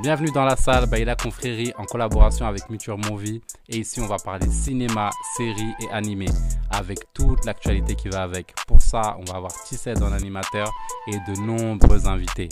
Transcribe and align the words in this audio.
Bienvenue 0.00 0.30
dans 0.32 0.44
la 0.46 0.56
salle 0.56 0.86
Baïla 0.88 1.16
Confrérie 1.16 1.70
en 1.76 1.84
collaboration 1.84 2.46
avec 2.46 2.70
Muture 2.70 2.96
Movie. 2.96 3.42
Et 3.68 3.78
ici, 3.78 4.00
on 4.00 4.06
va 4.06 4.16
parler 4.16 4.46
cinéma, 4.48 5.10
séries 5.36 5.74
et 5.82 5.90
animé 5.90 6.28
avec 6.70 7.00
toute 7.12 7.44
l'actualité 7.44 7.94
qui 7.94 8.08
va 8.08 8.22
avec. 8.22 8.54
Pour 8.66 8.80
ça, 8.80 9.18
on 9.18 9.24
va 9.30 9.36
avoir 9.36 9.52
Tissette 9.64 10.00
en 10.00 10.12
animateur 10.12 10.72
et 11.08 11.16
de 11.30 11.38
nombreux 11.40 12.06
invités. 12.06 12.48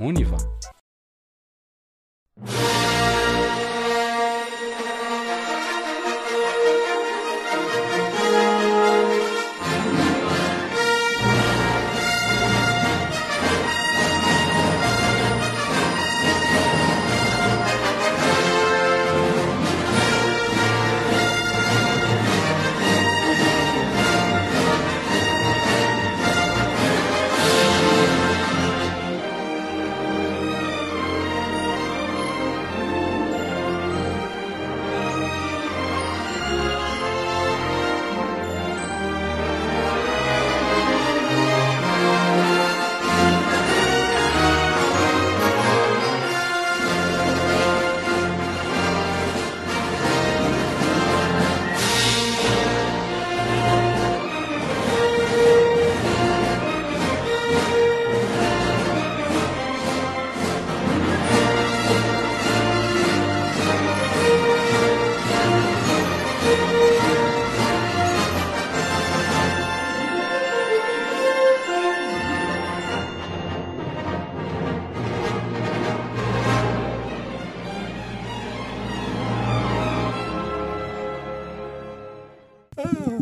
On 0.00 0.14
y 0.14 0.22
va. 0.22 0.38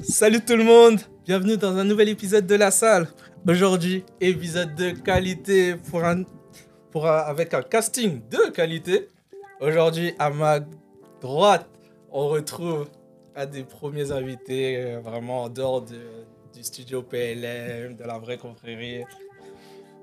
Salut 0.03 0.41
tout 0.45 0.57
le 0.57 0.65
monde, 0.65 1.01
bienvenue 1.25 1.57
dans 1.57 1.77
un 1.77 1.85
nouvel 1.85 2.09
épisode 2.09 2.47
de 2.47 2.55
la 2.55 2.71
salle. 2.71 3.09
Aujourd'hui, 3.47 4.05
épisode 4.21 4.75
de 4.75 4.91
qualité 4.91 5.77
pour 5.91 6.05
un, 6.05 6.25
avec 7.05 7.55
un 7.55 7.63
casting 7.63 8.21
de 8.29 8.51
qualité. 8.51 9.09
Aujourd'hui, 9.61 10.15
à 10.19 10.31
ma 10.31 10.61
droite, 11.21 11.69
on 12.11 12.29
retrouve 12.29 12.89
un 13.37 13.47
des 13.47 13.65
premiers 13.65 14.11
invités 14.13 14.77
euh, 14.77 15.01
vraiment 15.01 15.45
en 15.45 15.49
dehors 15.49 15.83
de- 15.83 15.97
du 16.55 16.63
studio 16.63 17.03
PLM, 17.03 17.95
de 17.97 18.05
la 18.05 18.19
vraie 18.19 18.37
confrérie. 18.39 19.05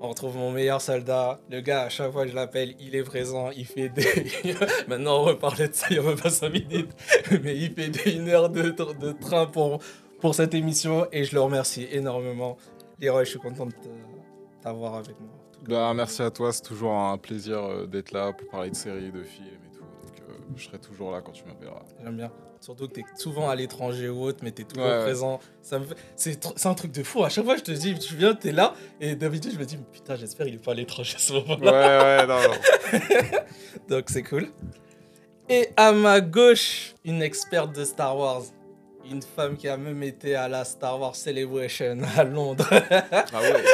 On 0.02 0.08
retrouve 0.08 0.36
mon 0.36 0.50
meilleur 0.50 0.80
soldat. 0.80 1.38
Le 1.50 1.60
gars, 1.60 1.82
à 1.82 1.88
chaque 1.90 2.10
fois 2.12 2.24
que 2.24 2.30
je 2.30 2.34
l'appelle, 2.34 2.74
il 2.80 2.94
est 2.96 3.02
présent, 3.02 3.50
il 3.50 3.66
fait 3.66 3.90
des... 3.90 4.06
Maintenant, 4.88 5.20
on 5.20 5.24
reparlait 5.24 5.68
de 5.68 5.74
ça 5.74 5.88
il 5.90 5.96
y 5.96 5.98
a 5.98 6.02
même 6.02 6.18
pas 6.18 6.30
5 6.30 6.48
minutes. 6.50 6.90
Mais 7.42 7.54
il 7.56 7.72
fait 7.74 7.88
des- 7.90 8.12
une 8.16 8.28
heure 8.30 8.48
de, 8.48 8.62
tr- 8.70 8.96
de 8.96 9.12
train 9.12 9.44
pour, 9.46 9.80
pour 10.20 10.34
cette 10.34 10.54
émission 10.54 11.06
et 11.12 11.24
je 11.24 11.34
le 11.34 11.42
remercie 11.42 11.86
énormément. 11.92 12.56
Leroy, 12.98 13.24
je 13.24 13.30
suis 13.30 13.38
content 13.38 13.66
de 13.66 13.72
t'avoir 14.62 14.94
avec 14.94 15.20
moi. 15.20 15.28
Bah, 15.68 15.92
merci 15.94 16.22
à 16.22 16.30
toi, 16.30 16.50
c'est 16.52 16.62
toujours 16.62 16.92
un 16.94 17.18
plaisir 17.18 17.58
euh, 17.58 17.86
d'être 17.86 18.12
là 18.12 18.32
pour 18.32 18.48
parler 18.48 18.70
de 18.70 18.76
séries, 18.76 19.12
de 19.12 19.22
films 19.22 19.46
et 19.70 19.76
tout. 19.76 19.82
Donc, 19.82 20.20
euh, 20.30 20.32
je 20.56 20.64
serai 20.64 20.78
toujours 20.78 21.10
là 21.12 21.20
quand 21.20 21.32
tu 21.32 21.44
m'appelleras. 21.44 21.82
J'aime 22.02 22.16
bien. 22.16 22.32
Surtout 22.60 22.88
que 22.88 22.92
t'es 22.94 23.04
souvent 23.16 23.48
à 23.48 23.54
l'étranger 23.54 24.08
ou 24.10 24.22
autre, 24.22 24.40
mais 24.42 24.50
t'es 24.50 24.64
toujours 24.64 24.84
Ouais, 24.84 24.92
ouais. 24.98 25.02
présent. 25.02 25.40
Ça 25.62 25.78
me 25.78 25.86
fait... 25.86 25.94
c'est, 26.14 26.44
tr- 26.44 26.52
c'est 26.56 26.68
un 26.68 26.74
truc 26.74 26.92
de 26.92 27.02
fou. 27.02 27.24
À 27.24 27.30
chaque 27.30 27.44
fois, 27.46 27.56
je 27.56 27.62
te 27.62 27.70
dis, 27.72 27.98
tu 27.98 28.14
viens, 28.16 28.34
t'es 28.34 28.52
là. 28.52 28.74
Et 29.00 29.14
d'habitude, 29.16 29.52
je 29.54 29.58
me 29.58 29.64
dis, 29.64 29.78
putain, 29.92 30.14
j'espère 30.16 30.46
il 30.46 30.54
est 30.56 30.58
pas 30.62 30.72
à 30.72 30.74
l'étranger 30.74 31.16
ce 31.18 31.32
Ouais, 31.32 31.44
moment-là. 31.48 32.20
ouais, 32.20 32.26
non, 32.26 32.38
non. 32.42 33.38
Donc, 33.88 34.04
c'est 34.10 34.22
cool. 34.22 34.48
Et 35.48 35.70
à 35.76 35.92
ma 35.92 36.20
gauche, 36.20 36.94
une 37.04 37.22
experte 37.22 37.74
de 37.74 37.84
Star 37.84 38.16
Wars. 38.16 38.42
Une 39.10 39.22
femme 39.22 39.56
qui 39.56 39.66
a 39.66 39.76
même 39.78 40.02
été 40.02 40.34
à 40.36 40.46
la 40.46 40.64
Star 40.64 41.00
Wars 41.00 41.16
Celebration 41.16 41.98
à 42.16 42.22
Londres. 42.24 42.68
Ah 42.70 43.40
ouais. 43.40 43.64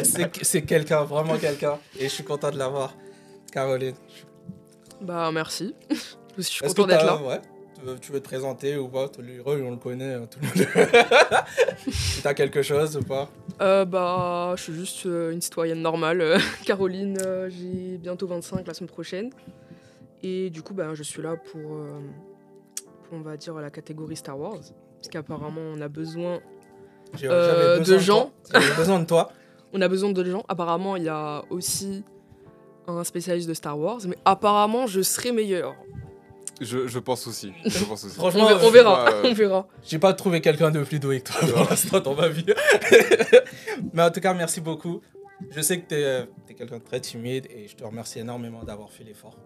c'est, 0.04 0.42
c'est 0.44 0.62
quelqu'un, 0.62 1.02
vraiment 1.02 1.36
quelqu'un. 1.36 1.78
Et 1.98 2.04
je 2.04 2.08
suis 2.14 2.24
content 2.24 2.50
de 2.52 2.56
l'avoir. 2.58 2.94
Caroline. 3.52 3.96
Bah 5.00 5.30
merci. 5.32 5.74
Je 6.38 6.42
suis 6.42 6.64
Est-ce 6.66 6.74
content 6.74 6.88
d'être 6.88 7.04
là. 7.04 7.16
Ouais. 7.16 7.40
Tu 7.78 7.84
veux, 7.84 7.98
tu 7.98 8.12
veux 8.12 8.20
te 8.20 8.24
présenter 8.24 8.76
ou 8.78 8.88
pas 8.88 9.06
Le 9.18 9.34
héros, 9.34 9.52
on 9.52 9.70
le 9.72 9.76
connaît, 9.76 10.14
hein, 10.14 10.26
tout 10.30 10.38
le 10.40 12.22
T'as 12.22 12.32
quelque 12.34 12.62
chose 12.62 12.96
ou 12.96 13.02
pas? 13.02 13.28
Euh, 13.60 13.84
bah 13.84 14.54
je 14.56 14.62
suis 14.62 14.72
juste 14.72 15.04
euh, 15.06 15.30
une 15.32 15.40
citoyenne 15.42 15.82
normale. 15.82 16.20
euh, 16.22 16.38
Caroline, 16.64 17.18
j'ai 17.48 17.98
bientôt 17.98 18.26
25 18.26 18.66
la 18.66 18.72
semaine 18.74 18.88
prochaine. 18.88 19.30
Et 20.22 20.48
du 20.50 20.62
coup 20.62 20.72
bah, 20.74 20.94
je 20.94 21.02
suis 21.02 21.20
là 21.22 21.36
pour, 21.36 21.60
euh, 21.76 22.00
pour, 23.08 23.18
on 23.18 23.20
va 23.20 23.36
dire 23.36 23.54
la 23.56 23.70
catégorie 23.70 24.16
Star 24.16 24.38
Wars. 24.38 24.60
Parce 24.98 25.08
qu'apparemment 25.10 25.60
on 25.74 25.80
a 25.82 25.88
besoin 25.88 26.40
Euh, 27.22 27.78
de 27.80 27.98
gens. 27.98 28.32
J'avais 28.52 28.74
besoin 28.74 29.00
de 29.00 29.04
toi. 29.06 29.30
on 29.74 29.80
a 29.82 29.88
besoin 29.88 30.10
de 30.12 30.24
gens. 30.24 30.44
Apparemment 30.48 30.96
il 30.96 31.04
y 31.04 31.08
a 31.10 31.42
aussi 31.50 32.02
un 32.86 33.04
spécialiste 33.04 33.48
de 33.48 33.54
Star 33.54 33.78
Wars. 33.78 34.00
Mais 34.08 34.16
apparemment 34.24 34.86
je 34.86 35.02
serai 35.02 35.30
meilleur. 35.32 35.74
Je, 36.60 36.86
je 36.86 36.98
pense 36.98 37.26
aussi. 37.26 37.52
Je 37.64 37.84
pense 37.84 38.04
aussi. 38.04 38.14
Franchement, 38.16 38.46
On, 38.50 38.66
euh, 38.66 38.70
verra, 38.70 39.10
euh, 39.10 39.22
on 39.24 39.32
verra. 39.34 39.68
J'ai 39.84 39.98
pas 39.98 40.12
trouvé 40.14 40.40
quelqu'un 40.40 40.70
de 40.70 40.82
plus 40.82 40.98
doué 40.98 41.20
que 41.20 41.30
toi 41.32 41.40
pour 41.46 41.68
l'instant 41.70 42.00
dans 42.00 42.14
ma 42.14 42.28
vie. 42.28 42.46
Mais 43.92 44.02
en 44.02 44.10
tout 44.10 44.20
cas, 44.20 44.32
merci 44.34 44.60
beaucoup. 44.60 45.00
Je 45.50 45.60
sais 45.60 45.78
que 45.80 45.86
t'es 45.86 46.02
euh, 46.02 46.24
t'es 46.46 46.54
quelqu'un 46.54 46.78
de 46.78 46.82
très 46.82 47.00
timide 47.00 47.46
et 47.50 47.68
je 47.68 47.76
te 47.76 47.84
remercie 47.84 48.20
énormément 48.20 48.62
d'avoir 48.64 48.90
fait 48.90 49.04
l'effort. 49.04 49.36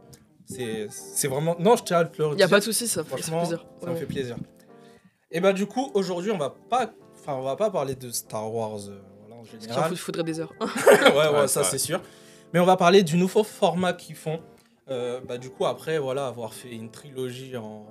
C'est 0.47 1.29
vraiment. 1.29 1.57
Non, 1.59 1.77
je 1.77 1.83
tiens 1.85 1.99
à 1.99 2.05
te 2.05 2.21
le 2.23 2.31
Il 2.35 2.41
y 2.41 2.43
a 2.43 2.49
pas 2.49 2.59
de 2.59 2.65
souci, 2.65 2.87
ça 2.89 3.03
fait 3.05 3.09
Franchement, 3.11 3.39
plaisir. 3.41 3.65
Ça 3.83 3.91
me 3.91 3.97
fait 3.97 4.07
plaisir. 4.07 4.37
Et 5.33 5.41
bah 5.41 5.53
du 5.53 5.67
coup, 5.67 5.91
aujourd'hui, 5.95 6.33
on 6.33 6.39
va 6.39 6.51
pas, 6.69 6.91
enfin, 7.15 7.35
on 7.35 7.43
va 7.43 7.55
pas 7.57 7.71
parler 7.71 7.95
de 7.95 8.11
Star 8.11 8.53
Wars 8.53 8.79
euh, 8.89 9.01
voilà, 9.21 9.37
en 9.37 9.39
Parce 9.45 9.51
qu'il 9.51 9.61
général. 9.61 9.97
faudrait 9.97 10.25
des 10.25 10.41
heures. 10.41 10.53
ouais, 10.61 11.13
ouais, 11.13 11.41
Ouais, 11.41 11.49
ça 11.49 11.63
c'est 11.63 11.79
sûr. 11.79 12.01
Mais 12.53 12.59
on 12.59 12.65
va 12.65 12.77
parler 12.77 13.05
du 13.05 13.17
nouveau 13.17 13.45
format 13.45 13.93
qu'ils 13.93 14.17
font. 14.17 14.41
Euh, 14.91 15.21
bah, 15.27 15.39
du 15.39 15.51
coup, 15.51 15.67
après, 15.67 15.99
voilà, 15.99 16.27
avoir 16.27 16.53
fait 16.53 16.71
une 16.75 16.91
trilogie 16.91 17.57
en 17.57 17.87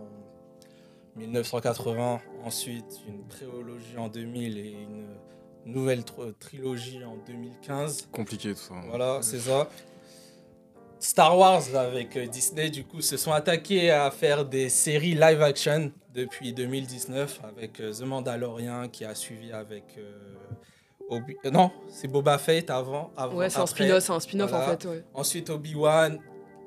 1980, 1.15 2.19
ensuite 2.43 3.01
une 3.07 3.23
préologie 3.25 3.97
en 3.97 4.07
2000 4.09 4.57
et 4.57 4.71
une 4.71 5.05
nouvelle 5.65 6.01
tr- 6.01 6.33
trilogie 6.39 7.03
en 7.05 7.15
2015. 7.25 8.09
Compliqué 8.11 8.49
tout 8.53 8.59
ça. 8.59 8.75
Voilà, 8.87 9.19
c'est 9.21 9.39
ça. 9.39 9.69
Star 10.99 11.37
Wars 11.37 11.63
avec 11.75 12.17
euh, 12.17 12.27
Disney, 12.27 12.69
du 12.69 12.83
coup, 12.83 13.01
se 13.01 13.15
sont 13.15 13.31
attaqués 13.31 13.89
à 13.91 14.11
faire 14.11 14.43
des 14.43 14.67
séries 14.67 15.13
live 15.15 15.41
action 15.41 15.91
depuis 16.13 16.51
2019 16.51 17.39
avec 17.45 17.79
euh, 17.79 17.93
The 17.93 18.01
Mandalorian 18.01 18.89
qui 18.89 19.05
a 19.05 19.15
suivi 19.15 19.53
avec. 19.53 19.83
euh, 19.97 20.11
Obi- 21.09 21.37
non, 21.51 21.71
c'est 21.89 22.07
Boba 22.09 22.37
Fett 22.37 22.69
avant. 22.69 23.11
avant 23.17 23.35
Ouais, 23.37 23.49
c'est 23.49 23.57
un 23.59 23.61
après. 23.63 23.85
spin-off, 23.85 24.03
c'est 24.03 24.11
un 24.11 24.19
spin-off 24.19 24.49
Voilà. 24.49 24.65
en 24.65 24.69
fait. 24.77 24.85
Ouais. 24.85 25.03
Ensuite, 25.13 25.49
Obi-Wan 25.49 26.19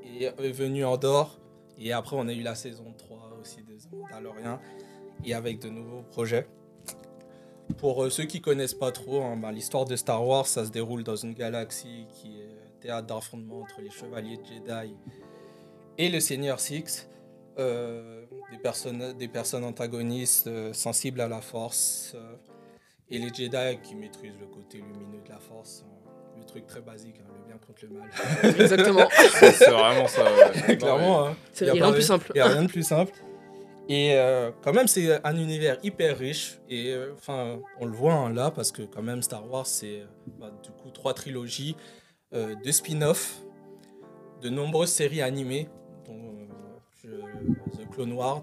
est 0.05 0.53
venu 0.53 0.85
Andorre. 0.85 1.39
Et 1.79 1.93
après, 1.93 2.17
on 2.19 2.29
a 2.29 2.33
eu 2.33 2.43
la 2.43 2.55
saison 2.55 2.93
3 2.97 3.39
aussi 3.41 3.63
de 3.63 3.75
The 3.75 3.93
Mandalorian. 3.93 4.61
Et 5.25 5.35
avec 5.35 5.61
de 5.61 5.69
nouveaux 5.69 6.03
projets. 6.03 6.47
Pour 7.79 8.05
euh, 8.05 8.11
ceux 8.11 8.25
qui 8.25 8.41
connaissent 8.41 8.75
pas 8.75 8.93
trop, 8.93 9.23
hein, 9.23 9.37
bah, 9.37 9.53
l'histoire 9.53 9.85
de 9.85 9.97
Star 9.97 10.27
Wars, 10.27 10.47
ça 10.47 10.65
se 10.65 10.71
déroule 10.71 11.05
dans 11.05 11.17
une 11.17 11.33
galaxie 11.33 12.07
qui 12.11 12.41
est 12.41 12.81
théâtre 12.81 13.07
d'affrontement 13.07 13.61
entre 13.61 13.81
les 13.81 13.91
chevaliers 13.91 14.39
Jedi 14.45 14.95
et 15.99 16.09
le 16.09 16.21
Seigneur 16.21 16.61
Six. 16.61 17.09
Euh, 17.59 18.25
des, 18.51 18.57
personnes, 18.57 19.13
des 19.19 19.29
personnes 19.29 19.65
antagonistes 19.65 20.47
euh, 20.47 20.73
sensibles 20.73 21.21
à 21.21 21.29
la 21.29 21.43
force. 21.43 22.13
euh, 22.15 22.37
et 23.11 23.19
les 23.19 23.29
Jedi 23.29 23.79
qui 23.83 23.95
maîtrisent 23.95 24.39
le 24.41 24.47
côté 24.47 24.79
lumineux 24.79 25.23
de 25.23 25.29
la 25.29 25.39
force. 25.39 25.85
Hein. 26.43 26.45
le 26.47 26.51
truc 26.51 26.67
très 26.67 26.81
basique, 26.81 27.17
hein, 27.21 27.31
le 27.35 27.47
bien 27.47 27.57
contre 27.65 27.85
le 27.85 27.99
mal. 27.99 28.09
Exactement. 28.61 29.09
C'est 29.55 29.71
vraiment 29.71 30.09
ça. 30.09 30.25
ouais. 30.25 30.77
Clairement, 30.79 31.27
hein. 31.29 31.37
C'est 31.53 31.67
Y 31.67 31.71
a 31.71 31.73
rien 31.73 31.89
de 31.89 31.93
plus 31.95 32.03
simple. 32.03 32.27
Il 32.35 32.39
n'y 32.39 32.41
a 32.41 32.47
rien 32.49 32.63
de 32.63 32.69
plus 32.69 32.83
simple. 32.83 33.13
Et 33.89 34.13
euh, 34.15 34.53
quand 34.63 34.73
même, 34.73 34.87
c'est 34.87 35.21
un 35.27 35.37
univers 35.37 35.77
hyper 35.83 36.17
riche. 36.17 36.61
Et 36.69 36.93
euh, 36.93 37.13
enfin, 37.17 37.59
on 37.81 37.87
le 37.87 37.93
voit 37.93 38.15
hein, 38.15 38.33
là, 38.33 38.51
parce 38.53 38.71
que 38.71 38.83
quand 38.83 39.03
même, 39.03 39.23
Star 39.23 39.51
Wars, 39.51 39.67
c'est 39.67 40.01
euh, 40.03 40.07
bah, 40.39 40.53
du 40.63 40.71
coup 40.71 40.91
trois 40.91 41.15
trilogies. 41.15 41.77
euh, 42.33 42.55
de 42.65 42.71
spin-off, 42.71 43.43
de 44.41 44.49
nombreuses 44.49 44.89
séries 44.91 45.21
animées, 45.21 45.69
dont 46.07 46.15
euh, 46.15 46.47
je- 47.03 47.79
The 47.83 47.91
Clone 47.93 48.13
Wars, 48.13 48.43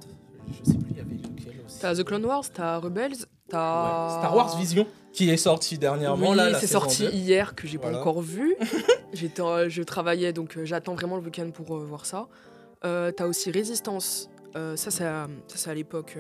je 0.52 0.72
sais 0.72 0.78
plus, 0.78 0.88
il 0.92 0.98
y 0.98 1.00
avait 1.00 1.14
lequel 1.16 1.56
aussi. 1.66 1.80
T'as 1.80 1.96
The 1.96 2.04
Clone 2.04 2.26
Wars, 2.26 2.44
t'as 2.54 2.78
Rebels, 2.78 3.16
t'as. 3.50 4.06
Ouais, 4.06 4.20
Star 4.20 4.36
Wars 4.36 4.58
Vision, 4.58 4.86
qui 5.12 5.30
est 5.30 5.38
sorti 5.38 5.78
dernièrement. 5.78 6.32
Oui, 6.32 6.36
là, 6.38 6.60
c'est 6.60 6.68
sorti 6.68 7.04
2. 7.06 7.12
hier 7.12 7.56
que 7.56 7.68
j'ai 7.68 7.78
Voilà. 7.78 7.98
pas 7.98 8.02
encore 8.02 8.22
vu. 8.22 8.56
J'étais, 9.14 9.42
euh, 9.42 9.70
je 9.70 9.82
travaillais 9.82 10.34
donc 10.34 10.56
euh, 10.56 10.66
j'attends 10.66 10.94
vraiment 10.94 11.18
le 11.18 11.24
week-end 11.24 11.50
pour 11.52 11.76
euh, 11.76 11.84
voir 11.84 12.06
ça. 12.06 12.28
Euh, 12.86 13.12
T'as 13.12 13.26
aussi 13.26 13.50
Résistance. 13.52 14.30
Ça, 14.54 14.76
c'est 14.92 15.04
à, 15.06 15.28
ça, 15.48 15.58
c'est 15.58 15.70
à 15.70 15.74
l'époque 15.74 16.18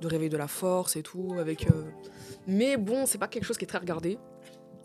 de 0.00 0.06
Réveil 0.06 0.28
de 0.28 0.36
la 0.36 0.48
Force 0.48 0.96
et 0.96 1.02
tout. 1.02 1.34
Avec, 1.38 1.66
Mais 2.46 2.76
bon, 2.76 3.06
c'est 3.06 3.16
pas 3.18 3.28
quelque 3.28 3.44
chose 3.44 3.56
qui 3.58 3.64
est 3.64 3.68
très 3.68 3.78
regardé. 3.78 4.18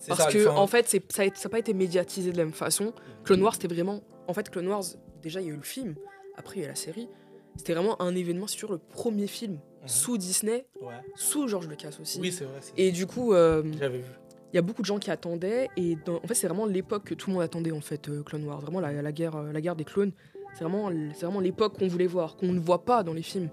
Parce 0.08 0.22
ça, 0.24 0.32
que, 0.32 0.48
en 0.48 0.68
fait, 0.68 0.88
c'est- 0.88 1.12
ça 1.12 1.24
n'a 1.26 1.50
pas 1.50 1.60
été 1.60 1.74
médiatisé 1.74 2.32
de 2.32 2.38
la 2.38 2.44
même 2.46 2.54
façon. 2.54 2.94
Clone 3.24 3.42
Wars, 3.42 3.54
c'était 3.54 3.68
vraiment. 3.68 4.02
En 4.28 4.34
fait, 4.34 4.50
Clone 4.50 4.68
Wars, 4.68 4.84
déjà, 5.22 5.42
il 5.42 5.48
y 5.48 5.50
a 5.50 5.54
eu 5.54 5.58
le 5.58 5.62
film. 5.64 5.96
Après, 6.38 6.58
il 6.58 6.60
y 6.60 6.64
a 6.64 6.68
eu 6.68 6.70
la 6.70 6.76
série. 6.76 7.10
C'était 7.58 7.74
vraiment 7.74 8.02
un 8.02 8.14
événement 8.16 8.48
sur 8.48 8.72
le 8.72 8.78
premier 8.78 9.28
film 9.28 9.60
Mhm. 9.86 9.90
sous 9.90 10.18
Disney, 10.18 10.66
ouais. 10.82 10.94
sous 11.16 11.48
George 11.48 11.68
Lucas 11.68 11.98
aussi. 12.02 12.20
Oui, 12.20 12.32
c'est 12.32 12.46
vrai. 12.46 12.60
Et 12.78 12.92
du 12.92 13.06
coup, 13.08 13.34
euh, 13.34 13.64
il 13.66 14.56
y 14.56 14.58
a 14.58 14.62
beaucoup 14.62 14.82
de 14.82 14.86
gens 14.88 15.00
qui 15.00 15.12
attendaient 15.12 15.70
et 15.78 15.96
dans- 16.06 16.18
en 16.18 16.28
fait 16.28 16.34
c'est 16.36 16.48
vraiment 16.48 16.66
l'époque 16.66 17.04
que 17.06 17.14
tout 17.14 17.30
le 17.30 17.36
monde 17.36 17.44
attendait 17.44 17.72
en 17.72 17.82
fait 17.82 18.08
euh, 18.10 18.24
Clone 18.24 18.46
Wars 18.46 18.62
vraiment 18.62 18.80
la, 18.80 18.92
la 19.02 19.12
guerre 19.12 19.36
euh, 19.36 19.52
la 19.52 19.60
guerre 19.60 19.76
des 19.76 19.84
clones 19.84 20.14
c'est 20.54 20.64
vraiment 20.64 20.90
c'est 21.14 21.26
vraiment 21.26 21.42
l'époque 21.42 21.78
qu'on 21.78 21.88
voulait 21.88 22.08
voir 22.08 22.38
qu'on 22.38 22.54
ne 22.54 22.60
voit 22.60 22.86
pas 22.86 23.04
dans 23.04 23.12
les 23.14 23.22
films 23.22 23.50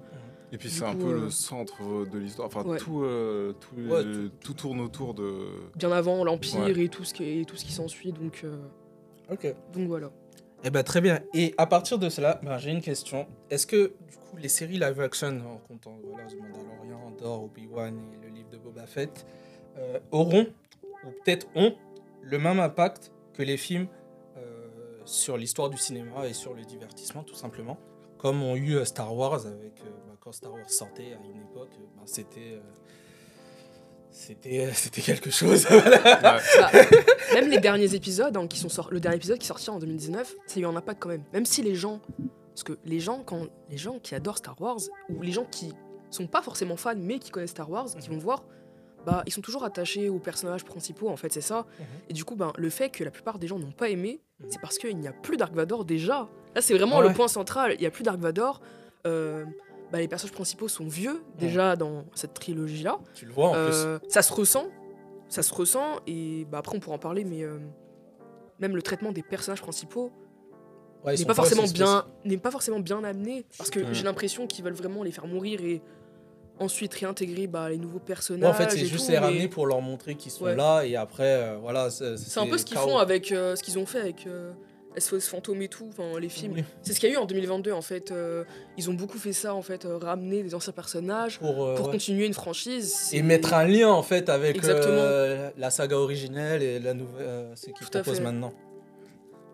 Et 0.53 0.59
puis 0.59 0.71
c'est 0.71 0.85
un 0.85 0.95
peu 0.95 1.07
euh, 1.09 1.21
le 1.23 1.31
centre 1.31 2.07
de 2.09 2.19
l'histoire. 2.19 2.47
Enfin, 2.47 2.63
ouais. 2.63 2.77
tout, 2.79 3.03
euh, 3.03 3.53
tout, 3.55 3.75
Ouais, 3.93 4.05
tout 4.41 4.55
tourne 4.55 4.81
autour 4.81 5.15
de. 5.15 5.33
bien 5.75 5.91
avant 5.91 6.23
l'empire 6.25 6.61
Ouais. 6.61 6.85
et 6.85 6.89
tout 6.89 7.03
ce 7.05 7.15
qui 7.15 7.25
et 7.25 7.45
tout 7.47 7.57
ce 7.57 7.65
qui 7.65 7.73
s'ensuit 7.73 8.13
donc 8.13 8.43
euh, 8.45 8.57
Ok. 9.33 9.53
donc 9.73 9.89
voilà 9.89 10.11
Eh 10.65 10.71
ben 10.71 10.85
très 10.85 11.01
bien. 11.01 11.21
Et 11.35 11.55
à 11.59 11.67
partir 11.67 11.99
de 11.99 12.09
cela, 12.09 12.41
ben, 12.43 12.57
j'ai 12.59 12.71
une 12.71 12.83
question. 12.83 13.27
Est-ce 13.51 13.67
que 13.67 13.95
du 14.09 14.17
coup 14.17 14.37
les 14.37 14.49
séries 14.49 14.79
live 14.79 15.01
action, 15.01 15.41
en 15.47 15.59
comptant 15.59 15.99
voilà, 16.05 16.25
The 16.29 16.37
Mandalorian, 16.41 17.07
Andor, 17.07 17.45
Obi-Wan 17.45 18.01
et 18.13 18.25
le 18.25 18.33
livre 18.33 18.49
de 18.51 18.59
Boba 18.59 18.87
Fett, 18.87 19.27
euh, 19.77 19.99
auront 20.13 20.47
ou 21.05 21.11
peut-être 21.25 21.49
ont 21.57 21.75
le 22.23 22.39
même 22.39 22.61
impact 22.61 23.11
que 23.35 23.43
les 23.43 23.57
films 23.57 23.89
euh, 24.37 24.69
sur 25.05 25.37
l'histoire 25.37 25.69
du 25.69 25.79
cinéma 25.79 26.29
et 26.29 26.33
sur 26.33 26.55
le 26.55 26.63
divertissement 26.63 27.25
tout 27.25 27.35
simplement, 27.35 27.77
comme 28.19 28.41
ont 28.43 28.55
eu 28.55 28.77
euh, 28.77 28.85
Star 28.85 29.13
Wars 29.17 29.47
avec 29.47 29.81
euh, 29.81 29.91
ben, 30.07 30.17
quand 30.21 30.31
Star 30.31 30.53
Wars 30.53 30.71
sortait 30.71 31.13
à 31.13 31.27
une 31.27 31.41
époque, 31.41 31.73
euh, 31.73 31.85
ben, 31.97 32.03
c'était 32.07 32.53
euh, 32.53 32.61
c'était 34.13 34.71
c'était 34.75 35.01
quelque 35.01 35.31
chose. 35.31 35.67
Voilà. 35.71 35.99
Bah, 36.59 36.71
même 37.35 37.49
les 37.49 37.59
derniers 37.59 37.95
épisodes 37.95 38.37
hein, 38.37 38.47
qui 38.47 38.59
sont 38.59 38.69
sor- 38.69 38.91
le 38.93 39.01
dernier 39.01 39.17
épisode 39.17 39.39
qui 39.39 39.45
est 39.45 39.49
sorti 39.49 39.71
en 39.71 39.79
2019 39.79 40.35
ça 40.47 40.59
a 40.59 40.63
eu 40.63 40.67
un 40.67 40.77
impact 40.77 41.01
quand 41.03 41.09
même 41.09 41.25
même 41.33 41.47
si 41.47 41.63
les 41.63 41.75
gens 41.75 42.01
parce 42.51 42.63
que 42.65 42.79
les 42.85 43.01
gens 43.01 43.23
quand 43.25 43.47
les 43.71 43.79
gens 43.79 43.99
qui 43.99 44.15
adorent 44.15 44.39
Star 44.39 44.61
Wars 44.61 44.79
ou 45.09 45.23
les 45.23 45.33
gens 45.33 45.47
qui 45.51 45.73
sont 46.11 46.27
pas 46.27 46.43
forcément 46.43 46.77
fans 46.77 46.93
mais 46.97 47.19
qui 47.19 47.31
connaissent 47.31 47.51
Star 47.51 47.71
Wars 47.71 47.87
qui 47.99 48.09
vont 48.11 48.19
voir 48.19 48.45
bah 49.07 49.23
ils 49.27 49.33
sont 49.33 49.41
toujours 49.41 49.65
attachés 49.65 50.09
aux 50.11 50.19
personnages 50.19 50.65
principaux 50.65 51.09
en 51.09 51.17
fait 51.17 51.33
c'est 51.33 51.41
ça 51.41 51.67
Mhm. 51.79 51.85
et 52.11 52.13
du 52.13 52.25
coup 52.25 52.37
ben 52.37 52.53
le 52.59 52.69
fait 52.71 52.91
que 52.91 53.03
la 53.05 53.11
plupart 53.11 53.39
des 53.39 53.47
gens 53.47 53.59
n'ont 53.59 53.73
pas 53.73 53.89
aimé 53.89 54.21
Mhm. 54.41 54.47
c'est 54.51 54.61
parce 54.61 54.77
qu'il 54.79 54.97
n'y 54.99 55.09
a 55.09 55.13
plus 55.13 55.37
Dark 55.39 55.55
Vador 55.55 55.85
déjà 55.87 56.29
là 56.55 56.61
c'est 56.61 56.75
vraiment 56.75 56.99
Ouais. 56.99 57.09
le 57.09 57.15
point 57.15 57.29
central 57.29 57.75
il 57.79 57.83
y 57.83 57.87
a 57.87 57.91
plus 57.91 58.05
Dark 58.05 58.21
Vador 58.21 58.61
euh, 59.07 59.45
bah, 59.93 60.01
les 60.01 60.09
personnages 60.09 60.33
principaux 60.35 60.67
sont 60.69 60.87
vieux 60.89 61.23
déjà 61.39 61.77
dans 61.77 62.05
cette 62.15 62.35
trilogie 62.35 62.83
là 62.83 62.99
tu 63.15 63.27
le 63.27 63.33
vois 63.33 63.51
en 63.51 63.55
euh, 63.55 63.99
ça 64.09 64.23
se 64.23 64.33
ressent, 64.33 64.67
ça 65.29 65.43
se 65.43 65.55
ressent 65.55 66.01
et 66.07 66.47
bah 66.51 66.59
après 66.59 66.77
on 66.77 66.81
pourra 66.81 66.97
en 66.97 66.99
parler, 66.99 67.25
mais 67.25 67.43
euh, 67.43 67.59
même 68.59 68.75
le 68.75 68.83
traitement 68.83 69.13
des 69.13 69.23
personnages 69.23 69.61
principaux 69.63 70.09
plus. 70.11 70.19
Ouais, 71.05 71.17
n'est 71.17 71.25
pas 71.25 71.35
forcément 71.35 71.65
bien, 71.67 72.05
n'est 72.25 72.37
pas 72.39 72.51
forcément 72.51 72.81
bien 72.81 73.03
amené 73.05 73.45
parce 73.59 73.71
que 73.71 73.81
Ouais. 73.81 73.87
j'ai 73.93 74.05
l'impression 74.05 74.47
qu'ils 74.47 74.65
veulent 74.65 74.73
vraiment 74.73 75.03
les 75.03 75.11
faire 75.13 75.27
mourir 75.27 75.61
et 75.63 75.83
ensuite 76.61 76.95
réintégrer 76.95 77.49
bah, 77.49 77.69
les 77.71 77.77
nouveaux 77.79 77.99
Ouais, 77.99 78.05
personnages. 78.07 78.49
en 78.49 78.55
fait, 78.55 78.71
c'est 78.71 78.87
juste 78.87 79.07
tout, 79.07 79.13
les 79.13 79.19
mais 79.19 79.25
ramener 79.27 79.49
pour 79.49 79.67
leur 79.67 79.81
montrer 79.81 80.15
qu'ils 80.15 80.31
sont 80.31 80.45
Ouais. 80.45 80.55
là 80.55 80.83
et 80.85 80.95
après, 80.95 81.25
euh, 81.43 81.57
voilà. 81.61 81.91
C'est 81.91 82.17
C'est 82.17 82.39
un 82.39 82.47
peu 82.47 82.57
ce 82.57 82.65
qu'ils 82.65 82.77
font 82.79 82.99
avec 82.99 83.33
euh, 83.33 83.57
ce 83.57 83.63
qu'ils 83.65 83.79
ont 83.81 83.87
fait 83.87 84.01
avec 84.01 84.27
euh, 84.29 84.53
SOS 84.99 85.29
Fantôme 85.29 85.63
et 85.63 85.69
tout, 85.69 85.89
enfin 85.89 86.19
les 86.21 86.29
films. 86.29 86.53
Oui. 86.57 86.65
C'est 86.83 86.93
ce 86.93 87.01
qu'il 87.01 87.09
y 87.09 87.13
a 87.13 87.15
eu 87.15 87.19
en 87.19 87.25
2022 87.27 87.73
en 87.73 87.83
fait. 87.83 88.11
euh, 88.11 88.45
ils 88.77 88.91
ont 88.91 88.95
beaucoup 88.95 89.19
fait 89.19 89.33
ça 89.33 89.55
en 89.55 89.63
fait, 89.63 89.85
euh, 89.85 89.99
ramener 89.99 90.43
des 90.43 90.55
anciens 90.55 90.73
personnages 90.73 91.39
Pour, 91.39 91.65
euh, 91.65 91.75
pour 91.75 91.87
ouais. 91.87 91.93
continuer 91.93 92.27
une 92.27 92.35
franchise. 92.35 93.09
Et 93.13 93.23
mettre 93.23 93.55
un 93.55 93.65
lien 93.65 93.89
en 93.89 94.03
fait 94.03 94.29
avec 94.29 94.63
euh, 94.65 95.51
la 95.57 95.71
saga 95.71 95.97
originelle 95.97 96.63
et 96.63 96.79
la 96.79 96.95
nouvelle, 96.95 97.27
euh, 97.27 97.57
ce 97.57 97.67
qu'ils 97.67 97.87
proposent 97.89 98.17
fait. 98.19 98.23
maintenant. 98.23 98.53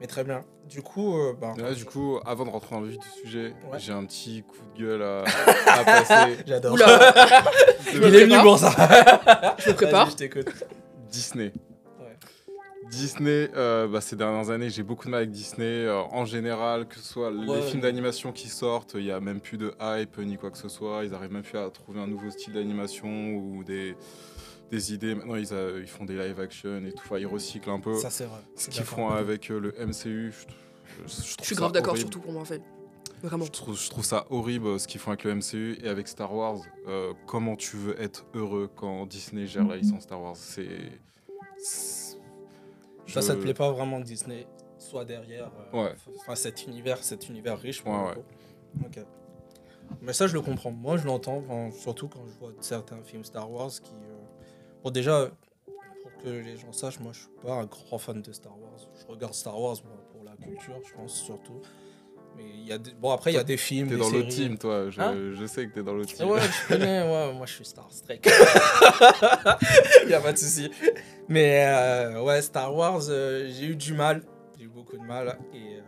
Mais 0.00 0.06
très 0.06 0.22
bien. 0.22 0.44
Du 0.68 0.80
coup, 0.82 1.18
euh, 1.18 1.32
ben, 1.40 1.54
Là, 1.56 1.72
du 1.74 1.84
coup, 1.84 2.18
avant 2.24 2.44
de 2.44 2.50
rentrer 2.50 2.74
dans 2.76 2.80
le 2.82 2.88
vif 2.88 2.98
du 3.00 3.08
sujet, 3.22 3.54
Ouais. 3.72 3.78
j'ai 3.78 3.92
un 3.92 4.04
petit 4.04 4.42
coup 4.44 4.56
de 4.76 4.82
gueule 4.84 5.02
à, 5.02 5.24
à 5.66 5.84
passer. 5.84 6.36
j'adore. 6.46 6.76
Il 7.92 8.04
est 8.14 8.24
venu 8.26 8.38
pour 8.42 8.58
ça. 8.58 8.70
je 9.58 9.70
me 9.70 9.74
prépare. 9.74 10.08
Disney. 11.10 11.52
Disney, 12.90 13.50
euh, 13.54 13.86
bah, 13.88 14.00
ces 14.00 14.16
dernières 14.16 14.50
années, 14.50 14.70
j'ai 14.70 14.82
beaucoup 14.82 15.06
de 15.06 15.10
mal 15.10 15.18
avec 15.18 15.30
Disney. 15.30 15.64
euh, 15.86 16.00
en 16.10 16.24
général, 16.24 16.86
que 16.88 16.96
ce 16.96 17.02
soit 17.02 17.30
Ouais. 17.30 17.56
les 17.56 17.62
films 17.62 17.82
d'animation 17.82 18.32
qui 18.32 18.48
sortent, 18.48 18.94
il 18.94 19.04
n'y 19.04 19.10
a 19.10 19.20
même 19.20 19.40
plus 19.40 19.58
de 19.58 19.74
hype 19.80 20.18
ni 20.18 20.36
quoi 20.36 20.50
que 20.50 20.58
ce 20.58 20.68
soit. 20.68 21.04
Ils 21.04 21.14
arrivent 21.14 21.32
même 21.32 21.42
plus 21.42 21.58
à 21.58 21.68
trouver 21.70 22.00
un 22.00 22.06
nouveau 22.06 22.30
style 22.30 22.54
d'animation 22.54 23.34
ou 23.34 23.62
des, 23.64 23.94
des 24.70 24.92
idées. 24.94 25.14
Maintenant, 25.14 25.36
ils, 25.36 25.52
a- 25.52 25.78
ils 25.78 25.86
font 25.86 26.04
des 26.04 26.16
live 26.16 26.40
action 26.40 26.78
et 26.84 26.92
tout. 26.92 27.02
Enfin, 27.04 27.18
ils 27.18 27.26
recyclent 27.26 27.70
un 27.70 27.80
peu. 27.80 27.94
Ça, 27.94 28.10
c'est 28.10 28.24
vrai. 28.24 28.40
ce 28.54 28.66
Je 28.66 28.70
suis 28.70 28.72
qu'ils 28.72 28.84
font 28.84 29.08
avec 29.10 29.50
euh, 29.50 29.60
le 29.60 29.74
MCU, 29.86 30.32
je, 30.32 31.06
je- 31.06 31.08
je 31.08 31.34
trouve 31.34 31.36
Je 31.40 31.44
suis 31.44 31.56
grave 31.56 31.72
d'accord, 31.72 31.96
surtout 31.96 32.20
pour 32.20 32.32
moi 32.32 32.42
en 32.42 32.46
fait. 32.46 32.62
Vraiment. 33.22 33.44
Je 33.46 33.50
trouve, 33.50 33.76
je 33.76 33.90
trouve 33.90 34.04
ça 34.04 34.26
horrible 34.30 34.66
euh, 34.68 34.78
ce 34.78 34.86
qu'ils 34.86 35.00
font 35.00 35.10
avec 35.10 35.24
le 35.24 35.34
MCU 35.34 35.76
et 35.82 35.88
avec 35.88 36.06
Star 36.06 36.32
Wars. 36.32 36.60
Euh, 36.86 37.12
comment 37.26 37.56
tu 37.56 37.76
veux 37.76 38.00
être 38.00 38.24
heureux 38.34 38.70
quand 38.76 39.06
Disney 39.06 39.46
gère 39.46 39.66
la 39.66 39.76
licence 39.76 40.02
Star 40.04 40.22
Wars? 40.22 40.36
C'est. 40.36 40.68
Ça, 43.08 43.20
je- 43.20 43.26
ça 43.26 43.34
te 43.34 43.40
plaît 43.40 43.54
pas 43.54 43.70
vraiment 43.72 44.00
que 44.00 44.06
Disney 44.06 44.46
soit 44.78 45.04
derrière 45.04 45.50
euh, 45.74 45.84
Ouais. 45.84 45.94
enfin, 46.20 46.34
cet 46.34 46.66
univers, 46.66 47.02
cet 47.02 47.28
univers 47.28 47.58
riche. 47.58 47.82
pour 47.82 47.92
Ouais, 47.92 48.14
ouais. 48.16 49.04
Mais 50.02 50.12
ça, 50.12 50.26
je 50.26 50.34
le 50.34 50.42
comprends. 50.42 50.70
Moi, 50.70 50.96
je 50.98 51.06
l'entends, 51.06 51.38
enfin, 51.38 51.70
surtout 51.70 52.08
quand 52.08 52.24
je 52.26 52.38
vois 52.38 52.52
certains 52.60 53.02
films 53.02 53.24
Star 53.24 53.50
Wars 53.50 53.70
qui. 53.70 53.92
euh, 53.92 54.14
Bon, 54.84 54.90
déjà, 54.90 55.30
pour 55.64 56.22
que 56.22 56.28
les 56.28 56.56
gens 56.56 56.72
sachent, 56.72 57.00
moi, 57.00 57.12
je 57.12 57.20
suis 57.20 57.28
pas 57.42 57.54
un 57.54 57.64
grand 57.66 57.98
fan 57.98 58.20
de 58.22 58.32
Star 58.32 58.52
Wars. 58.60 58.78
Je 59.00 59.06
regarde 59.06 59.34
Star 59.34 59.58
Wars 59.60 59.76
pour 60.12 60.22
la 60.24 60.36
culture, 60.36 60.78
je 60.86 60.94
pense, 60.94 61.14
surtout. 61.14 61.60
Mais 62.36 62.44
il 62.44 62.66
y 62.68 62.72
a 62.72 62.78
des... 62.78 62.92
Bon, 62.92 63.10
après, 63.10 63.32
il 63.32 63.34
y 63.34 63.38
a 63.38 63.44
des 63.44 63.56
films. 63.56 63.88
T'es 63.88 63.96
dans 63.96 64.10
le 64.10 64.20
séries. 64.20 64.28
team, 64.28 64.58
toi. 64.58 64.90
Je, 64.90 65.00
Hein 65.00 65.14
je 65.38 65.46
sais 65.46 65.66
que 65.66 65.74
t'es 65.74 65.82
dans 65.82 65.94
le 65.94 66.04
team. 66.06 66.28
Ouais, 66.28 66.40
je 66.40 66.68
connais, 66.74 67.02
ouais, 67.02 67.32
moi 67.34 67.46
je 67.46 67.52
suis 67.52 67.64
Star 67.64 67.88
Trek. 68.04 68.20
Il 70.06 70.14
a 70.14 70.20
pas 70.20 70.32
de 70.32 70.38
souci. 70.38 70.70
Mais 71.28 71.64
euh, 71.66 72.22
ouais, 72.22 72.42
Star 72.42 72.74
Wars, 72.74 73.02
euh, 73.08 73.48
j'ai 73.50 73.66
eu 73.66 73.76
du 73.76 73.94
mal. 73.94 74.22
J'ai 74.58 74.64
eu 74.64 74.68
beaucoup 74.68 74.96
de 74.96 75.02
mal. 75.02 75.38
Et 75.54 75.76
euh, 75.76 75.80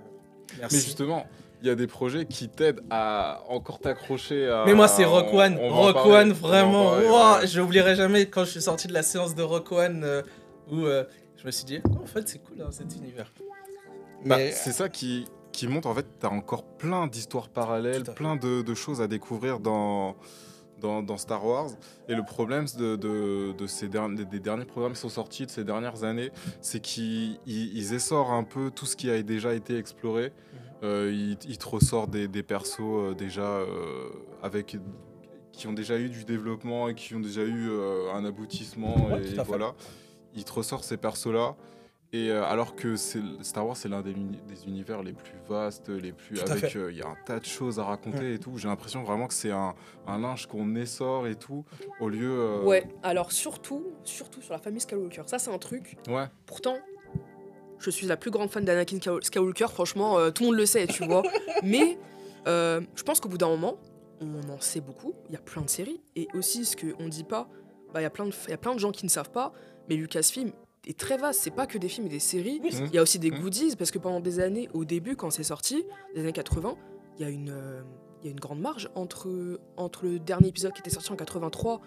merci. 0.58 0.76
Mais 0.76 0.82
justement, 0.82 1.26
il 1.62 1.68
y 1.68 1.70
a 1.70 1.74
des 1.74 1.86
projets 1.86 2.24
qui 2.24 2.48
t'aident 2.48 2.80
à 2.90 3.42
encore 3.48 3.78
t'accrocher 3.80 4.48
à. 4.48 4.64
Mais 4.66 4.74
moi, 4.74 4.88
c'est 4.88 5.04
Rock 5.04 5.32
One. 5.32 5.58
on 5.60 5.68
Rock 5.68 5.94
parler, 5.94 6.12
One, 6.14 6.32
vraiment. 6.32 6.92
ouais. 6.94 7.46
J'oublierai 7.46 7.96
jamais 7.96 8.26
quand 8.26 8.44
je 8.44 8.50
suis 8.50 8.62
sorti 8.62 8.88
de 8.88 8.92
la 8.94 9.02
séance 9.02 9.34
de 9.34 9.42
Rock 9.42 9.70
One 9.72 10.02
euh, 10.04 10.22
où 10.70 10.84
euh, 10.86 11.04
je 11.36 11.44
me 11.46 11.50
suis 11.50 11.64
dit, 11.64 11.80
oh, 11.84 12.02
en 12.02 12.06
fait, 12.06 12.28
c'est 12.28 12.38
cool 12.38 12.62
hein, 12.62 12.68
cet 12.70 12.94
univers. 12.96 13.32
Bah, 14.24 14.36
c'est 14.52 14.72
ça 14.72 14.88
qui, 14.88 15.26
qui 15.60 15.68
montre 15.68 15.88
en 15.88 15.94
fait 15.94 16.06
t'as 16.18 16.30
encore 16.30 16.64
plein 16.64 17.06
d'histoires 17.06 17.50
parallèles, 17.50 18.04
plein 18.04 18.34
de, 18.36 18.62
de 18.62 18.74
choses 18.74 19.02
à 19.02 19.08
découvrir 19.08 19.60
dans, 19.60 20.16
dans, 20.80 21.02
dans 21.02 21.18
Star 21.18 21.44
Wars. 21.44 21.68
Et 22.08 22.14
le 22.14 22.22
problème 22.24 22.64
de, 22.78 22.96
de, 22.96 23.52
de 23.52 23.66
ces 23.66 23.88
derniers, 23.88 24.24
des 24.24 24.40
derniers 24.40 24.64
programmes 24.64 24.94
qui 24.94 25.00
sont 25.00 25.10
sortis 25.10 25.44
de 25.44 25.50
ces 25.50 25.62
dernières 25.62 26.02
années, 26.02 26.30
c'est 26.62 26.80
qu'ils 26.80 27.38
ils, 27.44 27.76
ils 27.76 27.92
essorent 27.92 28.32
un 28.32 28.42
peu 28.42 28.70
tout 28.70 28.86
ce 28.86 28.96
qui 28.96 29.10
a 29.10 29.22
déjà 29.22 29.52
été 29.52 29.76
exploré. 29.76 30.32
Mhm. 30.32 30.58
Euh, 30.82 31.12
ils, 31.12 31.36
ils 31.46 31.58
te 31.58 31.68
ressortent 31.68 32.10
des, 32.10 32.26
des 32.26 32.42
persos 32.42 32.80
euh, 32.80 33.14
déjà 33.14 33.42
euh, 33.42 34.08
avec 34.42 34.78
qui 35.52 35.66
ont 35.66 35.74
déjà 35.74 35.98
eu 35.98 36.08
du 36.08 36.24
développement 36.24 36.88
et 36.88 36.94
qui 36.94 37.14
ont 37.14 37.20
déjà 37.20 37.42
eu 37.42 37.68
euh, 37.68 38.14
un 38.14 38.24
aboutissement 38.24 38.96
Ouais, 39.10 39.22
et 39.28 39.42
voilà 39.44 39.74
ils 40.34 40.44
te 40.44 40.52
ressortent 40.52 40.84
ces 40.84 40.96
persos 40.96 41.32
là 41.32 41.54
et 42.12 42.30
euh, 42.30 42.44
alors 42.44 42.74
que 42.74 42.96
Star 42.96 43.66
Wars 43.66 43.76
c'est 43.76 43.88
l'un 43.88 44.02
des, 44.02 44.10
uni- 44.10 44.40
des 44.48 44.66
univers 44.66 45.02
les 45.02 45.12
plus 45.12 45.34
vastes 45.48 45.88
les 45.88 46.12
plus 46.12 46.42
Tout 46.42 46.50
avec 46.52 46.74
euh, 46.76 46.90
il 46.90 46.98
y 46.98 47.02
a 47.02 47.06
un 47.08 47.16
tas 47.24 47.38
de 47.38 47.44
choses 47.44 47.78
à 47.78 47.84
raconter 47.84 48.34
et 48.34 48.38
tout 48.38 48.56
j'ai 48.58 48.66
l'impression 48.68 49.02
vraiment 49.04 49.26
que 49.28 49.34
c'est 49.34 49.52
un, 49.52 49.74
un 50.06 50.18
linge 50.18 50.46
qu'on 50.46 50.74
essore 50.74 51.26
et 51.28 51.36
tout 51.36 51.64
au 52.00 52.08
lieu 52.08 52.30
euh, 52.30 52.64
Ouais, 52.64 52.88
alors 53.04 53.30
surtout, 53.32 53.84
surtout 54.04 54.42
sur 54.42 54.52
la 54.52 54.58
famille 54.58 54.80
Skywalker. 54.80 55.22
Ça, 55.26 55.38
c'est 55.38 55.52
un 55.52 55.58
truc. 55.58 55.96
ouais 56.08 56.26
Pourtant, 56.46 56.78
je 57.78 57.90
suis 57.90 58.06
la 58.06 58.16
plus 58.16 58.30
grande 58.30 58.50
fan 58.50 58.64
d'Anakin 58.64 58.98
Sky- 58.98 59.22
Skywalker. 59.24 59.68
Franchement, 59.70 60.18
euh, 60.18 60.30
tout 60.30 60.42
le 60.42 60.48
monde 60.48 60.56
le 60.58 60.66
sait, 60.66 60.86
tu 60.86 61.04
vois. 61.06 61.22
Mais 61.62 61.98
euh, 62.46 62.80
je 62.94 63.02
pense 63.02 63.20
qu'au 63.20 63.28
bout 63.28 63.38
d'un 63.38 63.48
moment, 63.48 63.78
on 64.20 64.48
en 64.50 64.60
sait 64.60 64.80
beaucoup. 64.80 65.14
Il 65.28 65.32
y 65.32 65.36
a 65.36 65.40
plein 65.40 65.62
de 65.62 65.70
séries. 65.70 66.00
Et 66.16 66.28
aussi, 66.34 66.64
ce 66.64 66.76
qu'on 66.76 67.08
dit 67.08 67.24
pas, 67.24 67.48
bah, 67.94 68.00
il 68.00 68.02
y, 68.02 68.06
a 68.06 68.10
plein 68.10 68.26
de- 68.26 68.32
il 68.48 68.50
y 68.50 68.54
a 68.54 68.58
plein 68.58 68.74
de 68.74 68.80
gens 68.80 68.90
qui 68.92 69.04
ne 69.06 69.10
savent 69.10 69.30
pas. 69.30 69.52
Mais 69.88 69.94
Lucasfilm 69.96 70.52
est 70.90 70.98
très 70.98 71.16
vaste. 71.16 71.40
C'est 71.42 71.50
pas 71.50 71.66
que 71.66 71.78
des 71.78 71.88
films 71.88 72.06
et 72.06 72.10
des 72.10 72.18
séries. 72.20 72.60
Oui, 72.62 72.70
Il 72.86 72.94
y 72.94 72.98
a 72.98 73.02
aussi 73.02 73.18
des 73.18 73.30
Mhm. 73.30 73.40
goodies 73.40 73.76
parce 73.76 73.90
que 73.90 73.98
pendant 73.98 74.20
des 74.20 74.40
années, 74.40 74.68
au 74.74 74.84
début, 74.84 75.16
quand 75.16 75.30
c'est 75.30 75.42
sorti, 75.44 75.84
des 76.14 76.20
années 76.20 76.32
80, 76.32 76.76
il 77.18 77.22
y 77.22 77.24
a 77.24 77.30
une, 77.30 77.50
euh, 77.50 77.82
il 78.22 78.26
y 78.26 78.28
a 78.28 78.32
une 78.32 78.40
grande 78.40 78.60
marge 78.60 78.90
entre, 78.94 79.58
entre 79.76 80.04
le 80.06 80.18
dernier 80.18 80.48
épisode 80.48 80.72
qui 80.72 80.80
était 80.80 80.90
sorti 80.90 81.10
en 81.12 81.16
83 81.16 81.80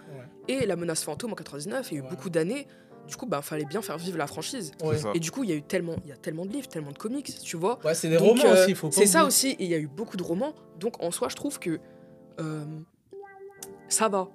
et 0.48 0.66
La 0.66 0.76
menace 0.76 1.04
fantôme 1.04 1.32
en 1.32 1.36
99. 1.36 1.90
Il 1.92 1.96
y 1.96 1.98
a 1.98 2.00
eu 2.00 2.04
Ouais. 2.04 2.10
beaucoup 2.10 2.30
d'années. 2.30 2.68
Du 3.08 3.18
coup, 3.18 3.26
bah, 3.26 3.42
fallait 3.42 3.66
bien 3.66 3.82
faire 3.82 3.98
vivre 3.98 4.18
la 4.18 4.28
franchise. 4.28 4.72
Ouais. 4.82 4.96
Et 5.14 5.20
du 5.20 5.30
coup, 5.30 5.44
il 5.44 5.50
y 5.50 5.54
a 5.54 5.56
eu 5.58 5.62
tellement, 5.62 5.96
il 6.06 6.10
y 6.10 6.14
a 6.14 6.16
tellement 6.16 6.46
de 6.46 6.54
livres, 6.54 6.70
tellement 6.70 6.92
de 6.94 6.98
comics, 6.98 7.38
tu 7.44 7.58
vois. 7.58 7.78
Ouais, 7.84 7.94
c'est 7.94 8.08
des 8.10 8.16
Donc, 8.18 8.28
romans 8.40 8.46
euh, 8.46 8.64
aussi, 8.64 8.74
faut 8.76 8.90
C'est 8.92 9.06
ça 9.06 9.26
aussi, 9.26 9.50
et 9.50 9.64
il 9.66 9.70
y 9.70 9.74
a 9.76 9.78
eu 9.78 9.88
beaucoup 9.88 10.16
de 10.16 10.24
romans. 10.24 10.54
Donc 10.80 11.04
en 11.04 11.12
soi, 11.12 11.28
je 11.30 11.36
trouve 11.36 11.60
que 11.60 11.80
euh, 12.40 12.64
ça 13.90 14.08
va. 14.08 14.30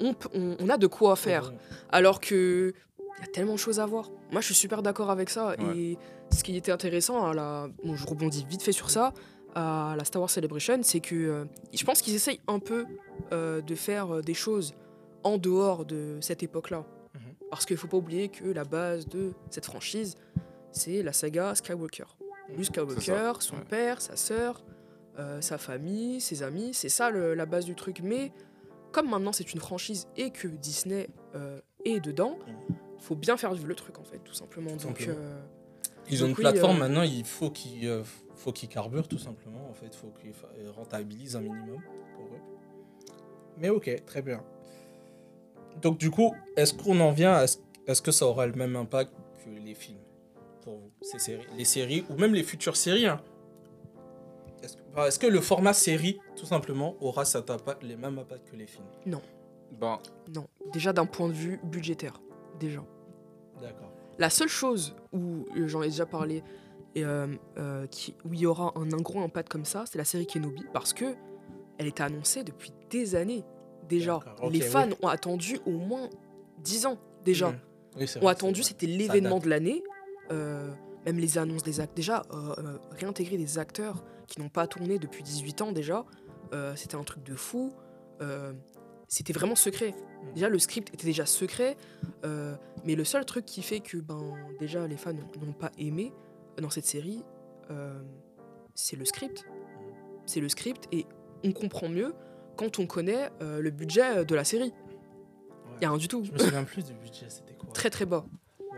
On- 0.00 0.14
on 0.58 0.68
a 0.68 0.76
de 0.78 0.86
quoi 0.86 1.14
faire. 1.14 1.52
Alors 1.90 2.20
que 2.20 2.72
il 3.20 3.26
y 3.26 3.28
a 3.28 3.32
tellement 3.32 3.52
de 3.52 3.58
choses 3.58 3.78
à 3.80 3.86
voir. 3.86 4.10
Moi, 4.32 4.40
je 4.40 4.46
suis 4.46 4.54
super 4.54 4.82
d'accord 4.82 5.10
avec 5.10 5.30
ça. 5.30 5.54
Ouais. 5.58 5.76
Et 5.76 5.98
ce 6.32 6.42
qui 6.42 6.56
était 6.56 6.72
intéressant, 6.72 7.26
à 7.26 7.34
la... 7.34 7.68
bon, 7.84 7.94
je 7.96 8.06
rebondis 8.06 8.44
vite 8.48 8.62
fait 8.62 8.72
sur 8.72 8.90
ça, 8.90 9.12
à 9.54 9.94
la 9.96 10.04
Star 10.04 10.22
Wars 10.22 10.30
Celebration, 10.30 10.78
c'est 10.82 11.00
que 11.00 11.14
euh, 11.14 11.44
je 11.72 11.84
pense 11.84 12.02
qu'ils 12.02 12.14
essayent 12.14 12.40
un 12.48 12.60
peu 12.60 12.86
euh, 13.32 13.60
de 13.60 13.74
faire 13.74 14.14
euh, 14.16 14.20
des 14.22 14.34
choses 14.34 14.74
en 15.24 15.38
dehors 15.38 15.84
de 15.84 16.18
cette 16.20 16.42
époque-là. 16.42 16.84
Mhm. 17.14 17.20
Parce 17.50 17.66
qu'il 17.66 17.76
faut 17.76 17.88
pas 17.88 17.96
oublier 17.96 18.28
que 18.28 18.44
la 18.44 18.64
base 18.64 19.06
de 19.08 19.32
cette 19.50 19.66
franchise, 19.66 20.14
c'est 20.72 21.02
la 21.02 21.12
saga 21.12 21.54
Skywalker. 21.54 22.04
Luke 22.56 22.66
Skywalker, 22.66 23.32
son 23.40 23.56
ouais. 23.56 23.62
père, 23.68 24.00
sa 24.00 24.16
sœur, 24.16 24.62
euh, 25.18 25.40
sa 25.40 25.58
famille, 25.58 26.20
ses 26.20 26.42
amis, 26.42 26.70
c'est 26.72 26.88
ça 26.88 27.10
le- 27.10 27.34
la 27.34 27.44
base 27.46 27.64
du 27.64 27.74
truc. 27.74 28.00
Mais 28.02 28.32
comme 28.92 29.10
maintenant 29.10 29.32
c'est 29.32 29.52
une 29.52 29.60
franchise 29.60 30.06
et 30.16 30.30
que 30.30 30.48
Disney 30.48 31.08
est 31.84 32.00
dedans, 32.00 32.36
faut 33.00 33.16
bien 33.16 33.36
faire 33.36 33.52
vivre 33.52 33.66
le 33.66 33.74
truc 33.74 33.98
en 33.98 34.04
fait, 34.04 34.18
tout 34.18 34.34
simplement. 34.34 34.70
Donc, 34.72 34.80
simplement. 34.80 35.14
euh, 35.18 35.40
Ils 36.08 36.22
ont 36.22 36.26
une 36.26 36.32
oui, 36.34 36.40
plateforme 36.42 36.76
euh, 36.76 36.80
maintenant, 36.80 37.02
il 37.02 37.24
faut 37.24 37.50
qu'ils 37.50 37.86
euh, 37.88 38.02
faut 38.34 38.52
qu'ils 38.52 38.68
carburent 38.68 39.08
tout 39.08 39.18
simplement. 39.18 39.68
En 39.68 39.74
fait, 39.74 39.86
il 39.86 39.96
faut 39.96 40.12
qu'ils 40.20 40.68
rentabilisent 40.70 41.36
un 41.36 41.40
minimum 41.40 41.80
pour 42.16 42.24
eux. 42.26 42.40
Mais 43.58 43.68
ok, 43.68 44.04
très 44.06 44.22
bien. 44.22 44.42
Donc 45.82 45.98
du 45.98 46.10
coup, 46.10 46.34
est-ce 46.56 46.74
qu'on 46.74 46.98
en 47.00 47.10
vient 47.12 47.32
à 47.34 47.46
ce- 47.46 47.58
est-ce 47.86 48.02
que 48.02 48.10
ça 48.12 48.26
aura 48.26 48.46
le 48.46 48.52
même 48.54 48.76
impact 48.76 49.12
que 49.44 49.50
les 49.50 49.74
films 49.74 49.98
pour 50.62 50.76
vous, 50.78 50.90
ces 51.00 51.18
séries, 51.18 51.46
les 51.56 51.64
séries 51.64 52.04
ou 52.10 52.14
même 52.16 52.34
les 52.34 52.42
futures 52.42 52.76
séries 52.76 53.06
hein? 53.06 53.20
Est-ce 54.62 55.18
que, 55.18 55.26
le 55.26 55.40
format 55.40 55.72
série, 55.72 56.18
tout 56.36 56.44
simplement, 56.44 56.94
aura 57.00 57.24
cet 57.24 57.48
impact- 57.48 57.82
les 57.82 57.96
mêmes 57.96 58.18
impacts 58.18 58.50
que 58.50 58.56
les 58.56 58.66
films? 58.66 58.84
Ben, 59.80 59.98
non, 60.34 60.46
déjà 60.72 60.92
d'un 60.92 61.06
point 61.06 61.28
de 61.28 61.32
vue 61.32 61.58
budgétaire, 61.64 62.20
déjà. 62.60 62.84
D'accord. 63.60 63.90
La 64.18 64.30
seule 64.30 64.48
chose 64.48 64.94
où 65.12 65.46
euh, 65.56 65.66
j'en 65.66 65.82
ai 65.82 65.88
déjà 65.88 66.06
parlé, 66.06 66.44
et, 66.94 67.04
euh, 67.04 67.26
euh, 67.58 67.86
qui, 67.86 68.14
où 68.24 68.34
il 68.34 68.40
y 68.40 68.46
aura 68.46 68.72
un, 68.76 68.92
un 68.92 69.00
gros 69.00 69.20
impact 69.20 69.48
comme 69.48 69.64
ça, 69.64 69.84
c'est 69.86 69.98
la 69.98 70.04
série 70.04 70.26
Kenobi, 70.26 70.64
parce 70.72 70.92
que 70.92 71.14
elle 71.78 71.86
était 71.86 72.02
annoncée 72.02 72.44
depuis 72.44 72.72
des 72.90 73.14
années 73.14 73.44
déjà. 73.88 74.20
Les 74.50 74.60
fans 74.60 74.86
oui. 74.88 74.94
ont 75.02 75.08
attendu 75.08 75.58
au 75.66 75.70
moins 75.70 76.10
10 76.58 76.86
ans 76.86 76.98
déjà. 77.24 77.54
Oui, 77.96 78.06
c'est 78.06 78.22
ont 78.22 78.28
attendu, 78.28 78.62
c'était 78.62 78.86
l'événement 78.86 79.38
de 79.38 79.48
l'année. 79.48 79.82
Euh, 80.30 80.70
même 81.06 81.18
les 81.18 81.38
annonces 81.38 81.62
des 81.62 81.80
acteurs. 81.80 81.94
Déjà, 81.96 82.22
réintégrer 82.90 83.38
des 83.38 83.58
acteurs 83.58 84.04
qui 84.26 84.38
n'ont 84.40 84.50
pas 84.50 84.66
tourné 84.66 84.98
depuis 84.98 85.22
18 85.22 85.62
ans 85.62 85.72
déjà, 85.72 86.04
c'était 86.76 86.96
un 86.96 87.02
truc 87.04 87.24
de 87.24 87.34
fou. 87.34 87.72
Euh, 89.10 89.12
c'était 89.12 89.32
vraiment 89.32 89.54
secret. 89.56 89.90
Mm. 89.90 90.32
Déjà, 90.34 90.48
le 90.48 90.58
script 90.58 90.94
était 90.94 91.06
déjà 91.06 91.26
secret. 91.26 91.76
euh, 92.24 92.54
mais 92.84 92.94
le 92.94 93.04
seul 93.04 93.24
truc 93.24 93.44
qui 93.44 93.62
fait 93.62 93.80
que 93.80 93.98
ben, 93.98 94.20
déjà 94.58 94.86
les 94.86 94.96
fans 94.96 95.12
n'ont 95.12 95.52
pas 95.52 95.70
aimé 95.78 96.12
dans 96.60 96.70
cette 96.70 96.86
série, 96.86 97.22
euh, 97.70 98.00
c'est 98.74 98.96
le 98.96 99.04
script. 99.04 99.44
C'est 100.26 100.40
le 100.40 100.48
script 100.48 100.88
et 100.92 101.06
on 101.44 101.52
comprend 101.52 101.88
mieux 101.88 102.14
quand 102.56 102.78
on 102.78 102.86
connaît 102.86 103.30
euh, 103.42 103.60
le 103.60 103.70
budget 103.70 104.24
de 104.24 104.34
la 104.34 104.44
série. 104.44 104.72
Il 105.78 105.82
y 105.82 105.84
a 105.86 105.90
rien 105.90 105.98
du 105.98 106.08
tout. 106.08 106.22
Je 106.24 106.32
me 106.32 106.38
souviens 106.38 106.64
plus 106.64 106.84
du 106.84 106.92
budget, 106.94 107.26
c'était 107.28 107.54
quoi? 107.54 107.68
Très 107.72 107.90
très 107.90 108.06
bas. 108.06 108.24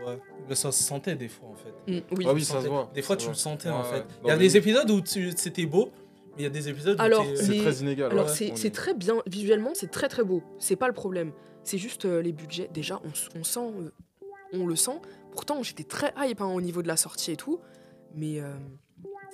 Ouais, 0.05 0.19
mais 0.49 0.55
ça 0.55 0.71
se 0.71 0.83
sentait 0.83 1.15
des 1.15 1.29
fois 1.29 1.49
en 1.49 1.55
fait. 1.55 1.73
Mm, 1.91 2.01
oui. 2.17 2.25
Ah 2.27 2.33
oui, 2.33 2.43
ça 2.43 2.61
se 2.61 2.67
voit. 2.67 2.89
Des 2.93 3.01
fois, 3.01 3.15
ça 3.17 3.21
tu 3.23 3.27
le 3.29 3.35
sentais 3.35 3.69
Ouais, 3.69 3.75
en 3.75 3.83
ouais. 3.83 3.89
fait. 3.89 4.05
Il 4.23 4.27
y 4.27 4.31
a 4.31 4.37
des 4.37 4.57
épisodes 4.57 4.89
où 4.89 5.01
c'était 5.05 5.65
beau, 5.65 5.91
il 6.37 6.43
y 6.43 6.45
a 6.45 6.49
des 6.49 6.69
épisodes 6.69 6.97
où 6.99 7.01
Alors, 7.01 7.23
t'es- 7.25 7.35
C'est 7.35 7.51
les- 7.51 7.61
très 7.61 7.73
inégal. 7.75 8.11
Alors 8.11 8.25
ouais. 8.27 8.31
c'est 8.33 8.51
c'est 8.55 8.67
est- 8.67 8.71
très 8.71 8.93
bien, 8.93 9.15
visuellement 9.27 9.71
c'est 9.73 9.91
très 9.91 10.07
très 10.09 10.23
beau, 10.23 10.41
c'est 10.59 10.75
pas 10.75 10.87
le 10.87 10.93
problème. 10.93 11.31
C'est 11.63 11.77
juste 11.77 12.05
euh, 12.05 12.21
les 12.21 12.31
budgets, 12.31 12.69
déjà 12.73 12.99
on, 13.05 13.43
sent, 13.43 13.59
euh, 13.59 13.89
on 14.53 14.65
le 14.65 14.75
sent. 14.75 14.99
Pourtant 15.31 15.61
j'étais 15.63 15.83
très 15.83 16.13
hype 16.17 16.41
hein, 16.41 16.47
au 16.53 16.61
niveau 16.61 16.81
de 16.81 16.87
la 16.87 16.97
sortie 16.97 17.31
et 17.31 17.35
tout, 17.37 17.59
mais 18.15 18.39
euh, 18.39 18.51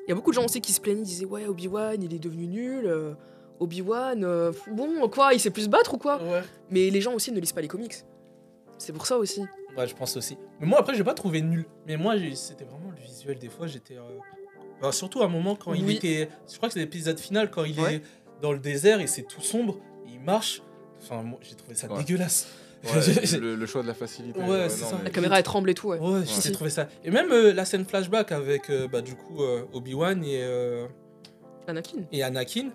il 0.05 0.09
y 0.09 0.11
a 0.11 0.15
beaucoup 0.15 0.31
de 0.31 0.35
gens 0.35 0.45
aussi 0.45 0.61
qui 0.61 0.71
se 0.73 0.81
plaignaient, 0.81 1.01
ils 1.01 1.05
disaient 1.05 1.25
ouais 1.25 1.45
Obi-Wan 1.47 2.01
il 2.03 2.13
est 2.13 2.19
devenu 2.19 2.47
nul, 2.47 2.85
euh, 2.85 3.13
Obi-Wan, 3.59 4.23
euh, 4.23 4.51
bon 4.71 5.07
quoi, 5.09 5.33
il 5.33 5.39
sait 5.39 5.49
plus 5.49 5.63
se 5.63 5.69
battre 5.69 5.93
ou 5.95 5.97
quoi? 5.97 6.21
Ouais. 6.23 6.41
Mais 6.69 6.89
les 6.89 7.01
gens 7.01 7.13
aussi 7.13 7.31
ne 7.31 7.39
lisent 7.39 7.51
pas 7.53 7.61
les 7.61 7.67
comics. 7.67 7.95
C'est 8.77 8.93
pour 8.93 9.05
ça 9.05 9.17
aussi. 9.17 9.41
Ouais, 9.77 9.85
je 9.87 9.93
pense 9.93 10.15
aussi. 10.15 10.37
Mais 10.61 10.65
moi, 10.65 10.79
après, 10.79 10.95
j'ai 10.95 11.03
pas 11.03 11.13
trouvé 11.13 11.41
nul. 11.41 11.65
Mais 11.85 11.97
moi, 11.97 12.15
c'était 12.33 12.63
vraiment 12.63 12.91
le 12.91 13.01
visuel. 13.03 13.37
Des 13.37 13.49
fois, 13.49 13.67
j'étais. 13.67 13.97
Euh, 14.79 14.81
bah, 14.81 14.91
surtout 14.91 15.21
à 15.21 15.25
un 15.25 15.29
moment 15.29 15.55
quand 15.55 15.73
il 15.73 15.89
était. 15.89 16.29
Je 16.51 16.57
crois 16.57 16.69
que 16.69 16.73
c'est 16.73 16.79
l'épisode 16.79 17.19
final, 17.19 17.49
quand 17.51 17.63
il 17.65 17.79
Ouais. 17.79 17.95
est 17.95 18.01
dans 18.41 18.51
le 18.53 18.59
désert 18.59 19.01
et 19.01 19.07
c'est 19.07 19.23
tout 19.23 19.41
sombre, 19.41 19.77
et 20.07 20.11
il 20.13 20.19
marche. 20.21 20.61
Enfin, 21.01 21.21
moi, 21.23 21.39
j'ai 21.41 21.55
trouvé 21.55 21.75
ça 21.75 21.87
Ouais. 21.91 21.99
dégueulasse. 22.03 22.47
Ouais, 22.83 22.91
le, 23.41 23.55
le 23.55 23.65
choix 23.65 23.81
de 23.81 23.87
la 23.87 23.93
facilité. 23.93 24.39
Ouais, 24.39 24.69
c'est 24.69 24.83
non, 24.83 24.89
ça. 24.91 24.95
mais- 24.99 25.03
La 25.05 25.09
caméra 25.09 25.37
elle 25.37 25.43
tremble 25.43 25.69
et 25.69 25.73
tout, 25.73 25.89
ouais. 25.89 25.99
Ouais, 25.99 26.21
j'ai 26.25 26.51
trouvé 26.53 26.69
ça. 26.69 26.87
Et 27.03 27.11
même 27.11 27.29
euh, 27.31 27.51
la 27.53 27.65
scène 27.65 27.83
flashback 27.85 28.31
avec, 28.31 28.69
euh, 28.69 28.87
bah, 28.87 29.01
du 29.01 29.15
coup, 29.15 29.43
euh, 29.43 29.63
Obi-Wan 29.73 30.23
et, 30.23 30.39
euh, 30.43 30.87
Anakin. 31.67 32.03
et 32.11 32.23
Anakin. 32.23 32.69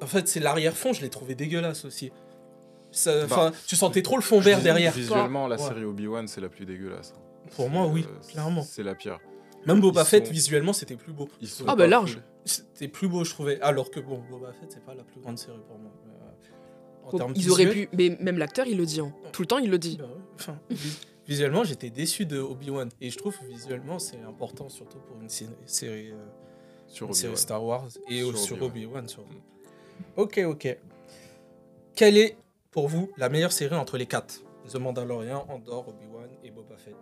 En 0.00 0.06
fait, 0.06 0.26
c'est 0.28 0.40
l'arrière-fond, 0.40 0.92
je 0.92 1.02
l'ai 1.02 1.10
trouvé 1.10 1.34
dégueulasse 1.34 1.84
aussi. 1.84 2.10
Ça- 2.92 3.24
Enfin, 3.24 3.52
tu 3.66 3.76
sentais 3.76 4.00
trop 4.02 4.16
le 4.16 4.22
fond 4.22 4.40
vert 4.40 4.60
derrière. 4.62 4.92
Visuellement, 4.92 5.48
la 5.48 5.56
Ouais. 5.56 5.62
série 5.62 5.84
Obi-Wan, 5.84 6.26
c'est 6.28 6.40
la 6.40 6.48
plus 6.48 6.64
dégueulasse. 6.66 7.14
Pour 7.56 7.68
moi, 7.68 7.86
oui, 7.86 8.04
Euh, 8.08 8.28
clairement. 8.30 8.62
C'est 8.62 8.82
la 8.82 8.94
pire. 8.94 9.18
Même 9.66 9.80
Boba 9.80 10.04
Fett, 10.04 10.26
sont- 10.26 10.32
visuellement, 10.32 10.72
c'était 10.72 10.96
plus 10.96 11.12
beau. 11.12 11.28
Ils 11.40 11.48
sont 11.48 11.64
Ah, 11.66 11.74
bah, 11.76 11.86
large. 11.86 12.20
C'était 12.44 12.88
plus 12.88 13.08
beau, 13.08 13.24
je 13.24 13.30
trouvais. 13.30 13.60
Alors 13.60 13.90
que, 13.90 14.00
bon, 14.00 14.22
Boba 14.30 14.52
Fett, 14.52 14.70
c'est 14.72 14.84
pas 14.84 14.94
la 14.94 15.02
plus 15.04 15.20
grande 15.20 15.38
série 15.38 15.58
pour 15.66 15.78
moi. 15.78 15.90
Mais, 16.06 16.12
euh, 16.12 17.08
en 17.08 17.16
termes 17.18 17.32
Ils 17.36 17.50
auraient 17.50 17.64
visuels- 17.66 17.88
pu, 17.88 17.96
mais 17.96 18.16
même 18.20 18.38
l'acteur 18.38 18.66
il 18.66 18.76
le 18.78 18.86
dit, 18.86 19.00
hein. 19.00 19.12
tout 19.32 19.42
le 19.42 19.48
temps 19.48 19.58
il 19.58 19.70
le 19.70 19.78
dit. 19.78 19.96
Bah 19.98 20.04
ouais, 20.04 20.10
enfin, 20.36 20.58
vis- 20.70 21.00
visuellement, 21.26 21.64
j'étais 21.64 21.90
déçu 21.90 22.26
de 22.26 22.38
Obi-Wan. 22.38 22.88
Et 23.00 23.10
je 23.10 23.18
trouve 23.18 23.36
que 23.38 23.44
visuellement, 23.46 23.98
c'est 23.98 24.20
important, 24.22 24.68
surtout 24.68 24.98
pour 24.98 25.20
une 25.20 25.28
série, 25.28 26.10
euh, 26.10 26.24
Sur 26.88 27.08
une 27.08 27.12
série 27.14 27.28
Obi-Wan. 27.32 27.36
Star 27.36 27.64
Wars 27.64 27.88
et 28.08 28.20
Sur 28.20 28.38
sur 28.38 28.62
Obi-Wan. 28.62 29.04
Mm. 29.04 30.16
Ok, 30.16 30.40
ok. 30.46 30.78
Quelle 31.94 32.16
est, 32.18 32.36
pour 32.70 32.88
vous, 32.88 33.10
la 33.16 33.28
meilleure 33.28 33.52
série 33.52 33.74
entre 33.74 33.96
les 33.98 34.06
quatre? 34.06 34.42
The 34.68 34.76
Mandalorian, 34.76 35.46
Andor, 35.48 35.88
Obi-Wan 35.88 36.28
et 36.44 36.50
Boba 36.50 36.76
Fett 36.76 36.94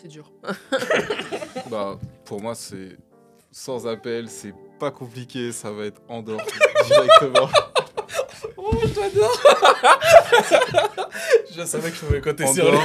C'est 0.00 0.08
dur. 0.08 0.30
Bah, 1.70 1.98
pour 2.24 2.40
moi, 2.40 2.54
c'est 2.54 2.96
sans 3.50 3.86
appel, 3.86 4.28
c'est 4.28 4.54
pas 4.78 4.90
compliqué, 4.90 5.50
ça 5.52 5.70
va 5.72 5.86
être 5.86 6.00
Andorre 6.08 6.40
directement. 6.86 7.48
Oh, 8.56 8.70
j'adore 8.94 9.40
Je 11.56 11.64
savais 11.64 11.90
que 11.90 11.96
je 11.96 12.00
pouvais 12.04 12.20
compter 12.20 12.46
sur 12.46 12.70
lui. 12.70 12.78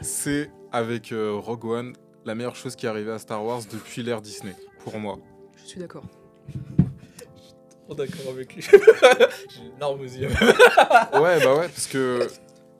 c'est 0.00 0.50
avec 0.72 1.12
euh, 1.12 1.32
Rogue 1.34 1.64
One 1.64 1.92
la 2.26 2.34
meilleure 2.34 2.56
chose 2.56 2.76
qui 2.76 2.86
est 2.86 2.88
arrivée 2.88 3.12
à 3.12 3.18
Star 3.18 3.42
Wars 3.44 3.62
depuis 3.72 4.02
l'ère 4.02 4.20
Disney, 4.20 4.54
pour 4.84 4.98
moi. 4.98 5.18
Je 5.62 5.68
suis 5.68 5.80
d'accord. 5.80 6.02
Trop 7.86 7.94
d'accord 7.94 8.32
avec 8.32 8.54
lui. 8.54 8.62
J'ai 8.62 9.60
une 9.62 9.78
larme 9.80 10.00
aux 10.00 10.04
yeux. 10.04 10.28
Ouais, 10.28 11.40
bah 11.42 11.54
ouais, 11.54 11.68
parce 11.68 11.86
que 11.86 12.28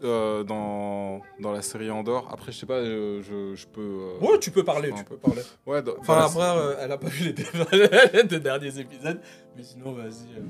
euh, 0.03 0.43
dans, 0.45 1.21
dans 1.41 1.53
la 1.53 1.63
série 1.63 1.91
Andorre, 1.91 2.29
après, 2.33 2.53
je 2.53 2.59
sais 2.59 2.67
pas, 2.67 2.75
euh, 2.79 3.23
je, 3.23 3.55
je 3.55 3.67
peux. 3.67 3.81
euh, 3.81 4.19
Ouais, 4.27 4.39
tu 4.39 4.51
peux 4.51 4.65
parler, 4.65 4.93
tu 4.97 5.05
peu. 5.05 5.17
peux 5.17 5.21
parler. 5.21 5.43
Ouais, 5.67 5.83
dans- 5.83 5.97
Enfin, 5.99 6.17
la- 6.17 6.25
après, 6.25 6.41
euh, 6.59 6.75
elle 6.81 6.93
a 6.93 6.99
pas 6.99 7.09
vu 7.09 7.25
les 7.27 7.33
deux, 7.33 7.45
les 8.15 8.25
deux 8.25 8.41
derniers 8.41 8.79
épisodes. 8.79 9.21
Mais 9.57 9.63
sinon, 9.63 9.93
vas-y. 9.93 10.39
euh. 10.39 10.43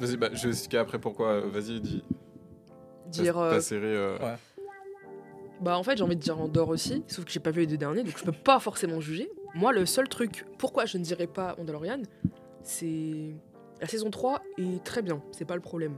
Vas-y, 0.00 0.16
bah, 0.16 0.28
je 0.32 0.42
vais 0.44 0.48
expliquer 0.50 0.78
après 0.78 0.98
pourquoi. 0.98 1.40
Vas-y, 1.40 1.80
dis. 1.80 2.02
Dire. 3.08 3.34
Ta, 3.34 3.60
série. 3.60 3.82
euh, 3.84 4.18
Ouais. 4.18 4.34
Bah 5.58 5.78
en 5.78 5.82
fait 5.82 5.96
j'ai 5.96 6.04
envie 6.04 6.16
de 6.16 6.20
dire 6.20 6.38
Andorre 6.38 6.68
aussi, 6.68 7.02
sauf 7.06 7.24
que 7.24 7.30
j'ai 7.30 7.40
pas 7.40 7.50
vu 7.50 7.60
les 7.60 7.66
deux 7.66 7.78
derniers, 7.78 8.02
donc 8.02 8.18
je 8.18 8.24
peux 8.24 8.30
pas 8.30 8.60
forcément 8.60 9.00
juger. 9.00 9.30
Moi 9.54 9.72
le 9.72 9.86
seul 9.86 10.06
truc, 10.06 10.44
pourquoi 10.58 10.84
je 10.84 10.98
ne 10.98 11.02
dirais 11.02 11.26
pas 11.26 11.54
Mandalorian, 11.56 12.02
c'est... 12.62 13.34
La 13.80 13.86
saison 13.86 14.10
3 14.10 14.42
est 14.58 14.84
très 14.84 15.00
bien, 15.00 15.22
c'est 15.32 15.46
pas 15.46 15.54
le 15.54 15.62
problème. 15.62 15.96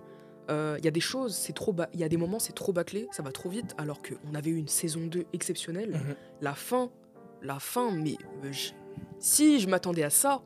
Il 0.49 0.85
y 0.85 0.89
a 0.89 0.91
des 0.91 1.01
choses, 1.01 1.35
c'est 1.35 1.53
trop 1.55 1.75
il 1.93 2.01
y 2.01 2.05
a 2.05 2.09
des 2.09 2.17
moments 2.17 2.39
c'est 2.39 2.55
trop 2.55 2.73
bâclé, 2.73 3.07
ça 3.13 3.23
va 3.23 3.33
trop 3.33 3.49
vite, 3.49 3.75
alors 3.79 4.01
qu'on 4.03 4.35
avait 4.35 4.51
eu 4.51 4.57
une 4.57 4.69
saison 4.69 5.01
2 5.07 5.27
exceptionnelle. 5.33 5.91
Mhm. 5.91 6.15
La 6.41 6.55
fin, 6.55 6.91
la 7.43 7.59
fin, 7.59 7.91
mais 7.93 8.17
euh, 8.45 8.53
je- 8.53 8.73
si 9.19 9.61
je 9.61 9.69
m'attendais 9.69 10.03
à 10.05 10.11
ça, 10.11 10.43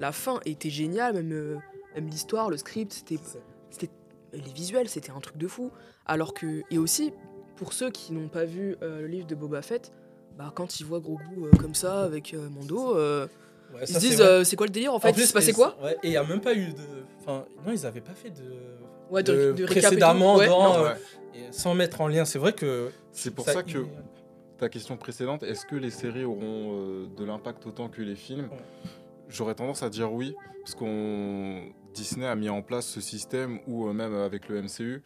la 0.00 0.12
fin 0.12 0.40
était 0.44 0.70
géniale, 0.70 1.14
même, 1.14 1.32
euh, 1.32 1.56
même 1.94 2.08
l'histoire, 2.08 2.50
le 2.50 2.56
script, 2.56 2.92
c'était 2.92 3.90
les 4.32 4.52
visuels, 4.52 4.88
c'était 4.88 5.10
un 5.12 5.20
truc 5.20 5.36
de 5.38 5.46
fou. 5.48 5.70
Alors 6.06 6.34
que. 6.34 6.62
Et 6.70 6.78
aussi, 6.78 7.12
pour 7.56 7.72
ceux 7.72 7.90
qui 7.90 8.12
n'ont 8.12 8.28
pas 8.28 8.44
vu 8.44 8.76
euh, 8.82 9.00
le 9.02 9.06
livre 9.06 9.26
de 9.26 9.34
Boba 9.34 9.62
Fett, 9.62 9.92
bah, 10.36 10.52
quand 10.54 10.78
ils 10.80 10.84
voient 10.84 11.00
Grogu 11.00 11.24
euh, 11.44 11.50
comme 11.58 11.74
ça 11.74 12.02
avec 12.02 12.34
euh, 12.34 12.48
Mando, 12.50 12.96
euh, 12.96 13.26
Ouais, 13.74 13.80
ils 13.88 13.94
se 13.94 13.98
disent 13.98 14.20
euh, 14.20 14.44
c'est 14.44 14.54
quoi 14.54 14.66
le 14.66 14.72
délire 14.72 14.94
en 14.94 15.00
fait? 15.00 15.12
Plus, 15.12 15.22
Il 15.22 15.26
se 15.26 15.32
passait 15.32 15.52
quoi? 15.52 15.76
ouais, 15.82 15.94
Et 16.02 16.08
il 16.08 16.10
n'y 16.10 16.16
a 16.16 16.22
même 16.24 16.40
pas 16.40 16.54
eu 16.54 16.72
de. 16.72 16.82
Enfin, 17.20 17.44
non, 17.66 17.72
ils 17.72 17.82
n'avaient 17.82 18.00
pas 18.00 18.14
fait 18.14 18.30
de. 18.30 18.44
Ouais, 19.10 19.22
de, 19.22 19.52
de 19.52 19.66
précédemment 19.66 20.36
Ouais, 20.36 20.46
dans, 20.48 20.74
non. 20.78 20.84
euh, 20.86 20.94
sans 21.50 21.74
mettre 21.74 22.00
en 22.00 22.08
lien. 22.08 22.24
C'est 22.24 22.38
vrai 22.38 22.52
que. 22.52 22.90
C'est 23.12 23.34
pour 23.34 23.44
ça, 23.44 23.62
que 23.62 23.86
ta 24.58 24.68
question 24.68 24.96
précédente, 24.96 25.42
est-ce 25.42 25.64
que 25.66 25.76
les 25.76 25.90
séries 25.90 26.24
auront 26.24 26.72
euh, 26.74 27.06
de 27.16 27.24
l'impact 27.24 27.66
autant 27.66 27.88
que 27.88 28.02
les 28.02 28.16
films? 28.16 28.48
J'aurais 29.28 29.54
tendance 29.54 29.82
à 29.82 29.90
dire 29.90 30.12
oui, 30.12 30.34
parce 30.60 30.74
qu'on 30.74 31.62
Disney 31.94 32.26
a 32.26 32.34
mis 32.36 32.48
en 32.48 32.62
place 32.62 32.86
ce 32.86 33.00
système 33.00 33.58
ou 33.66 33.86
même 33.92 34.14
avec 34.14 34.48
le 34.48 34.62
MCU, 34.62 35.02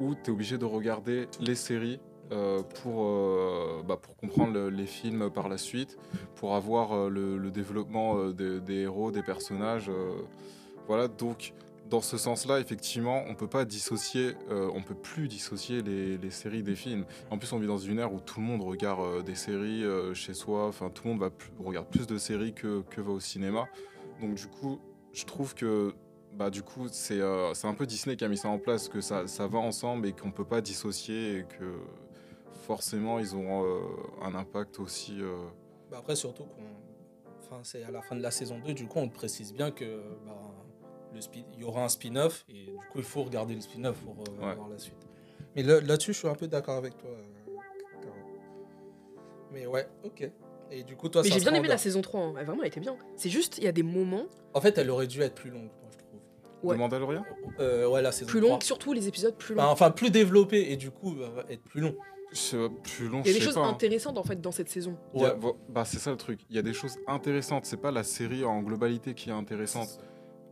où 0.00 0.14
tu 0.14 0.30
es 0.30 0.30
obligé 0.30 0.56
de 0.58 0.64
regarder 0.64 1.28
les 1.40 1.54
séries 1.54 2.00
euh, 2.32 2.62
pour, 2.82 3.04
euh, 3.06 3.82
bah, 3.86 3.96
pour 4.00 4.14
comprendre 4.16 4.52
le- 4.52 4.68
les 4.70 4.86
films 4.86 5.30
par 5.30 5.48
la 5.48 5.58
suite, 5.58 5.96
pour 6.36 6.54
avoir 6.54 6.92
euh, 6.94 7.08
le, 7.10 7.38
le 7.38 7.50
développement 7.50 8.18
euh, 8.18 8.32
des, 8.32 8.60
des 8.60 8.80
héros, 8.82 9.10
des 9.10 9.22
personnages. 9.22 9.88
euh, 9.88 10.12
voilà, 10.86 11.08
donc 11.08 11.52
dans 11.88 12.00
ce 12.00 12.18
sens-là, 12.18 12.60
effectivement, 12.60 13.24
on 13.28 13.34
peut 13.34 13.46
pas 13.46 13.64
dissocier, 13.64 14.34
euh, 14.50 14.70
on 14.74 14.82
peut 14.82 14.94
plus 14.94 15.28
dissocier 15.28 15.82
les, 15.82 16.30
séries 16.30 16.62
des 16.62 16.76
films. 16.76 17.04
En 17.30 17.38
plus, 17.38 17.52
on 17.52 17.58
vit 17.58 17.66
dans 17.66 17.78
une 17.78 17.98
ère 17.98 18.12
où 18.12 18.20
tout 18.20 18.40
le 18.40 18.46
monde 18.46 18.62
regarde 18.62 19.00
euh, 19.00 19.22
des 19.22 19.34
séries 19.34 19.84
euh, 19.84 20.12
chez 20.14 20.34
soi. 20.34 20.66
Enfin, 20.66 20.90
tout 20.90 21.04
le 21.04 21.10
monde 21.10 21.20
va 21.20 21.30
plus- 21.30 21.50
regarde 21.58 21.88
plus 21.88 22.06
de 22.06 22.18
séries 22.18 22.52
que, 22.52 22.82
que 22.90 23.00
va 23.00 23.12
au 23.12 23.20
cinéma. 23.20 23.66
Donc, 24.20 24.34
du 24.34 24.46
coup, 24.46 24.78
je 25.12 25.24
trouve 25.24 25.54
que 25.54 25.94
bah, 26.34 26.50
du 26.50 26.62
coup, 26.62 26.88
c'est 26.90 27.22
un 27.22 27.74
peu 27.74 27.86
Disney 27.86 28.16
qui 28.16 28.24
a 28.24 28.28
mis 28.28 28.36
ça 28.36 28.48
en 28.48 28.58
place, 28.58 28.88
que 28.88 29.00
ça, 29.00 29.26
ça 29.26 29.46
va 29.46 29.58
ensemble 29.58 30.06
et 30.06 30.12
qu'on 30.12 30.30
peut 30.30 30.44
pas 30.44 30.60
dissocier 30.60 31.38
et 31.38 31.44
que 31.44 31.74
forcément, 32.66 33.18
ils 33.18 33.34
ont 33.34 33.64
un 34.22 34.34
impact 34.34 34.78
aussi. 34.78 35.18
Bah 35.90 35.98
après, 36.00 36.14
surtout 36.14 36.44
qu'on. 36.44 37.62
C'est 37.62 37.82
à 37.82 37.90
la 37.90 38.02
fin 38.02 38.14
de 38.14 38.20
la 38.20 38.30
saison 38.30 38.60
2, 38.64 38.74
du 38.74 38.86
coup, 38.86 38.98
on 38.98 39.08
précise 39.08 39.54
bien 39.54 39.70
que. 39.70 40.02
bah, 40.26 40.38
le 41.14 41.20
spin- 41.20 41.44
il 41.54 41.60
y 41.60 41.64
aura 41.64 41.84
un 41.84 41.88
spin-off 41.88 42.44
et 42.48 42.64
du 42.66 42.72
coup, 42.90 42.98
il 42.98 43.02
faut 43.04 43.22
regarder 43.22 43.54
le 43.54 43.60
spin-off 43.60 43.96
pour 44.04 44.14
euh, 44.14 44.46
Ouais. 44.48 44.54
voir 44.54 44.68
la 44.68 44.78
suite. 44.78 44.94
Mais 45.56 45.62
là- 45.62 45.80
là-dessus, 45.80 46.12
je 46.12 46.18
suis 46.18 46.28
un 46.28 46.34
peu 46.34 46.46
d'accord 46.48 46.76
avec 46.76 46.96
toi. 46.98 47.10
euh. 47.10 47.22
Mais 49.52 49.66
ouais, 49.66 49.86
ok. 50.04 50.30
Et 50.70 50.82
du 50.82 50.96
coup, 50.96 51.08
toi, 51.08 51.22
Mais 51.24 51.30
j'ai 51.30 51.40
bien 51.40 51.54
aimé 51.54 51.68
la 51.68 51.78
saison 51.78 52.02
3, 52.02 52.20
hein. 52.20 52.34
Elle, 52.38 52.44
vraiment 52.46 52.62
elle 52.62 52.68
était 52.68 52.80
bien. 52.80 52.96
C'est 53.16 53.30
juste, 53.30 53.56
il 53.58 53.64
y 53.64 53.68
a 53.68 53.72
des 53.72 53.82
moments 53.82 54.26
En 54.52 54.60
fait, 54.60 54.76
elle 54.76 54.90
aurait 54.90 55.06
dû 55.06 55.22
être 55.22 55.34
plus 55.34 55.50
longue, 55.50 55.70
moi, 55.80 55.90
je 55.90 55.96
trouve. 55.96 56.20
Ouais. 56.62 56.74
de 56.74 56.78
Mandalorian? 56.78 57.24
Euh, 57.60 57.88
ouais, 57.88 58.02
la 58.02 58.12
saison 58.12 58.26
plus 58.28 58.40
3. 58.40 58.50
longues, 58.52 58.62
surtout 58.62 58.92
les 58.92 59.08
épisodes 59.08 59.34
plus 59.34 59.54
longs. 59.54 59.62
Bah, 59.62 59.68
enfin, 59.70 59.90
plus 59.90 60.10
développée 60.10 60.70
et 60.72 60.76
du 60.76 60.90
coup, 60.90 61.14
va 61.14 61.30
être 61.48 61.62
plus 61.62 61.80
long. 61.80 61.94
Plus 62.82 63.08
long, 63.08 63.22
il 63.24 63.28
y 63.28 63.34
a 63.34 63.38
des 63.38 63.40
choses 63.40 63.54
pas. 63.54 63.60
hein. 63.60 63.70
intéressantes 63.70 64.18
en 64.18 64.22
fait 64.22 64.38
dans 64.38 64.52
cette 64.52 64.68
saison. 64.68 64.98
A- 65.18 65.34
bah, 65.70 65.86
c'est 65.86 65.98
ça 65.98 66.10
le 66.10 66.18
truc. 66.18 66.40
Il 66.50 66.56
y 66.56 66.58
a 66.58 66.62
des 66.62 66.74
choses 66.74 66.98
intéressantes. 67.06 67.64
C'est 67.64 67.78
pas 67.78 67.90
la 67.90 68.02
série 68.02 68.44
en 68.44 68.60
globalité 68.60 69.14
qui 69.14 69.30
est 69.30 69.32
intéressante. 69.32 69.98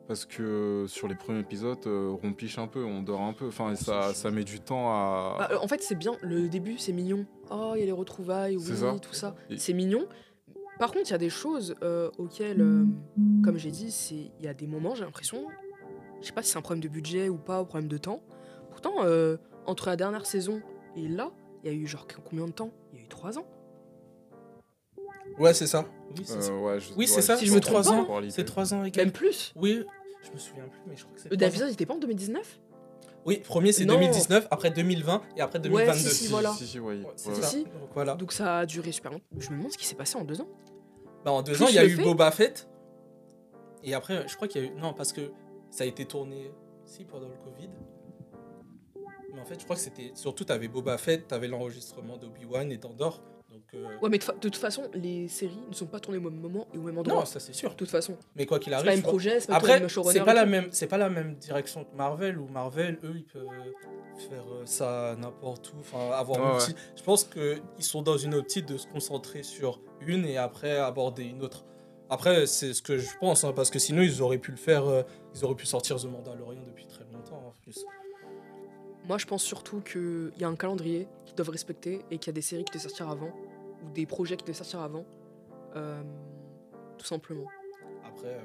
Parce 0.08 0.24
que 0.24 0.84
sur 0.88 1.08
les 1.08 1.16
premiers 1.16 1.40
épisodes, 1.40 1.78
euh, 1.86 2.14
on 2.22 2.32
piche 2.32 2.58
un 2.58 2.68
peu, 2.68 2.84
on 2.84 3.02
dort 3.02 3.22
un 3.22 3.32
peu. 3.32 3.48
Enfin, 3.48 3.74
ça, 3.74 4.14
ça 4.14 4.30
met 4.30 4.44
du 4.44 4.60
temps 4.60 4.88
à. 4.90 5.36
Bah, 5.38 5.48
euh, 5.52 5.58
en 5.60 5.66
fait, 5.66 5.82
c'est 5.82 5.96
bien. 5.96 6.16
Le 6.22 6.48
début, 6.48 6.78
c'est 6.78 6.92
mignon. 6.92 7.26
Oh, 7.50 7.72
il 7.74 7.80
y 7.80 7.82
a 7.82 7.86
les 7.86 7.92
retrouvailles, 7.92 8.56
oui, 8.56 8.62
ça. 8.76 8.96
tout 9.02 9.14
ça. 9.14 9.34
Et- 9.50 9.58
C'est 9.58 9.72
mignon. 9.72 10.06
Par 10.78 10.92
contre, 10.92 11.08
il 11.08 11.12
y 11.12 11.14
a 11.14 11.18
des 11.18 11.30
choses 11.30 11.74
euh, 11.82 12.10
auxquelles, 12.18 12.60
euh, 12.60 12.84
comme 13.42 13.56
j'ai 13.58 13.70
dit, 13.70 13.90
c'est 13.90 14.14
il 14.38 14.44
y 14.44 14.46
a 14.46 14.54
des 14.54 14.66
moments, 14.66 14.94
j'ai 14.94 15.04
l'impression, 15.04 15.46
je 16.20 16.26
sais 16.26 16.32
pas 16.34 16.42
si 16.42 16.50
c'est 16.52 16.58
un 16.58 16.62
problème 16.62 16.82
de 16.82 16.88
budget 16.88 17.28
ou 17.30 17.38
pas, 17.38 17.56
un 17.58 17.64
problème 17.64 17.88
de 17.88 17.96
temps. 17.98 18.22
Pourtant, 18.70 18.92
euh, 19.04 19.38
entre 19.64 19.88
la 19.88 19.96
dernière 19.96 20.26
saison 20.26 20.60
et 20.94 21.08
là, 21.08 21.30
il 21.64 21.72
y 21.72 21.74
a 21.74 21.76
eu 21.76 21.86
genre 21.86 22.06
combien 22.28 22.46
de 22.46 22.52
temps? 22.52 22.70
Il 22.92 22.98
y 22.98 23.02
a 23.02 23.04
eu 23.06 23.08
trois 23.08 23.38
ans. 23.38 23.46
Ouais, 25.38 25.52
c'est 25.54 25.66
ça. 25.66 25.86
Oui, 26.16 26.22
c'est 26.24 26.36
Euh, 26.36 26.40
ça. 26.42 26.54
ouais, 26.54 26.80
je- 26.80 26.90
Oui, 26.90 26.96
ouais, 26.98 27.06
c'est 27.06 27.22
ça. 27.22 27.36
Si 27.36 27.46
je 27.46 27.54
me 27.54 27.60
trompe 27.60 27.82
trois 27.82 27.94
pas, 27.94 28.00
ans. 28.12 28.18
hein. 28.18 28.26
C'est 28.30 28.44
trois 28.44 28.72
ans 28.74 28.84
et 28.84 28.92
Même 28.96 29.12
plus. 29.12 29.52
Oui, 29.56 29.82
je 30.26 30.32
me 30.32 30.38
souviens 30.38 30.64
plus, 30.68 30.80
mais 30.86 30.96
je 30.96 31.04
crois 31.04 31.14
que 31.16 31.22
c'est. 31.22 31.28
Le 31.30 31.42
épisode, 31.42 31.68
il 31.68 31.72
était 31.72 31.86
pas 31.86 31.94
en 31.94 31.98
2019 31.98 32.60
Oui, 33.24 33.38
premier 33.38 33.72
c'est 33.72 33.84
Non. 33.84 33.94
2019, 33.94 34.48
après 34.50 34.70
2020 34.70 35.22
et 35.36 35.40
après 35.40 35.58
2022. 35.58 35.98
si, 35.98 36.14
si, 36.14 36.26
voilà. 36.28 36.52
Si, 36.52 36.66
si, 36.66 36.78
ouais, 36.80 36.96
Ouais, 36.96 37.04
ouais. 37.04 37.12
ça. 37.42 37.56
Donc 37.56 37.66
voilà. 37.94 38.14
Donc 38.14 38.32
ça 38.32 38.58
a 38.58 38.66
duré 38.66 38.92
super 38.92 39.12
longtemps. 39.12 39.24
Je 39.38 39.50
me 39.50 39.56
demande 39.58 39.72
ce 39.72 39.78
qui 39.78 39.86
s'est 39.86 39.94
passé 39.96 40.16
en 40.16 40.24
deux 40.24 40.40
ans. 40.40 40.48
Bah, 41.24 41.32
en 41.32 41.42
deux 41.42 41.52
Plus 41.52 41.64
ans, 41.64 41.68
il 41.68 41.74
y 41.74 41.78
a 41.78 41.84
eu 41.84 41.90
fait- 41.96 42.02
Boba 42.04 42.30
Fett. 42.30 42.68
Et 43.82 43.94
après, 43.94 44.26
je 44.28 44.36
crois 44.36 44.48
qu'il 44.48 44.62
y 44.62 44.64
a 44.66 44.68
eu. 44.68 44.74
Non, 44.74 44.92
parce 44.94 45.12
que 45.12 45.30
ça 45.70 45.84
a 45.84 45.86
été 45.86 46.04
tourné. 46.04 46.50
Si, 46.84 47.04
pendant 47.04 47.28
le 47.28 47.34
Covid. 47.44 47.68
Mais 49.34 49.40
en 49.40 49.44
fait, 49.44 49.58
je 49.58 49.64
crois 49.64 49.74
que 49.76 49.82
c'était. 49.82 50.12
Surtout, 50.14 50.44
t'avais 50.44 50.68
Boba 50.68 50.96
Fett, 50.98 51.26
t'avais 51.26 51.48
l'enregistrement 51.48 52.16
d'Obi-Wan 52.16 52.70
et 52.70 52.76
d'Andorre. 52.78 53.20
Donc. 53.56 53.74
euh, 53.74 53.98
Ouais, 54.02 54.08
mais 54.08 54.18
de, 54.18 54.24
fa- 54.24 54.32
de 54.34 54.38
toute 54.38 54.56
façon, 54.56 54.82
les 54.94 55.28
séries 55.28 55.58
ne 55.68 55.74
sont 55.74 55.86
pas 55.86 55.98
tournées 56.00 56.18
au 56.18 56.22
même 56.30 56.38
moment 56.40 56.66
et 56.74 56.78
au 56.78 56.82
même 56.82 56.98
endroit. 56.98 57.20
Non, 57.20 57.24
ça 57.24 57.40
c'est 57.40 57.52
sûr. 57.54 57.70
de 57.70 57.74
toute 57.74 57.90
façon. 57.90 58.16
Mais 58.36 58.46
quoi 58.46 58.58
qu'il 58.58 58.70
C'est 58.72 58.74
arrive. 58.74 58.86
pas 58.86 58.90
le 58.92 58.96
je 58.96 59.02
même 59.02 59.10
projet, 59.10 59.40
c'est 59.40 59.46
pas 59.48 59.58
le 59.60 59.66
même 59.66 59.74
Après, 59.76 59.88
showrunner 59.88 60.18
c'est 60.18 60.24
pas 60.24 60.34
la 60.34 60.46
même, 60.46 60.68
c'est 60.70 60.86
pas 60.86 60.98
la 60.98 61.08
même 61.10 61.34
direction 61.36 61.84
que 61.84 61.96
Marvel 61.96 62.38
où 62.38 62.46
Marvel, 62.48 62.98
eux, 63.04 63.14
ils 63.16 63.24
peuvent 63.24 63.46
faire 64.28 64.44
euh, 64.52 64.62
ça 64.66 65.16
n'importe 65.18 65.72
où, 65.72 65.80
enfin 65.80 66.10
avoir 66.12 66.56
Ouais, 66.56 66.74
Je 66.96 67.02
pense 67.02 67.24
que 67.24 67.56
ils 67.78 67.84
sont 67.84 68.02
dans 68.02 68.16
une 68.16 68.34
optique 68.34 68.66
de 68.66 68.76
se 68.76 68.86
concentrer 68.86 69.42
sur 69.42 69.80
une 70.00 70.24
et 70.24 70.36
après 70.38 70.76
aborder 70.78 71.24
une 71.24 71.42
autre. 71.42 71.64
Après, 72.08 72.46
c'est 72.46 72.72
ce 72.72 72.82
que 72.82 72.98
je 72.98 73.08
pense, 73.18 73.42
hein, 73.44 73.52
parce 73.54 73.68
que 73.70 73.78
sinon 73.78 74.00
ils 74.02 74.22
auraient 74.22 74.38
pu 74.38 74.52
le 74.52 74.56
faire, 74.56 74.86
euh, 74.86 75.02
ils 75.34 75.44
auraient 75.44 75.54
pu 75.56 75.66
sortir 75.66 75.96
The 75.96 76.04
Mandalorian 76.06 76.62
depuis 76.64 76.86
très 76.86 77.04
longtemps 77.12 77.42
en 77.48 77.52
plus. 77.62 77.84
Moi, 79.08 79.18
je 79.18 79.26
pense 79.26 79.42
surtout 79.44 79.80
qu'il 79.80 80.32
y 80.38 80.42
a 80.44 80.48
un 80.48 80.56
calendrier 80.56 81.06
qu'ils 81.26 81.36
doivent 81.36 81.50
respecter 81.50 82.00
et 82.10 82.18
qu'il 82.18 82.26
y 82.28 82.30
a 82.30 82.32
des 82.32 82.42
séries 82.42 82.64
qui 82.64 82.72
doivent 82.72 82.82
sortir 82.88 83.08
avant 83.08 83.30
ou 83.86 83.90
des 83.92 84.06
projets 84.06 84.36
qui 84.36 84.44
doivent 84.44 84.56
sortir 84.56 84.80
avant. 84.80 85.04
Euh, 85.76 86.02
tout 86.98 87.06
simplement. 87.06 87.46
Après, 88.06 88.28
euh, 88.28 88.40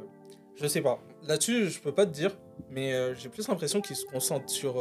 je 0.56 0.68
sais 0.68 0.82
pas. 0.82 1.00
Là-dessus, 1.24 1.70
je 1.70 1.80
peux 1.80 1.94
pas 1.94 2.06
te 2.06 2.12
dire, 2.12 2.38
mais 2.70 2.94
euh, 2.94 3.16
j'ai 3.16 3.30
plus 3.30 3.48
l'impression 3.48 3.82
qu'ils 3.82 3.96
se 3.96 4.06
concentrent 4.06 4.50
sur. 4.50 4.76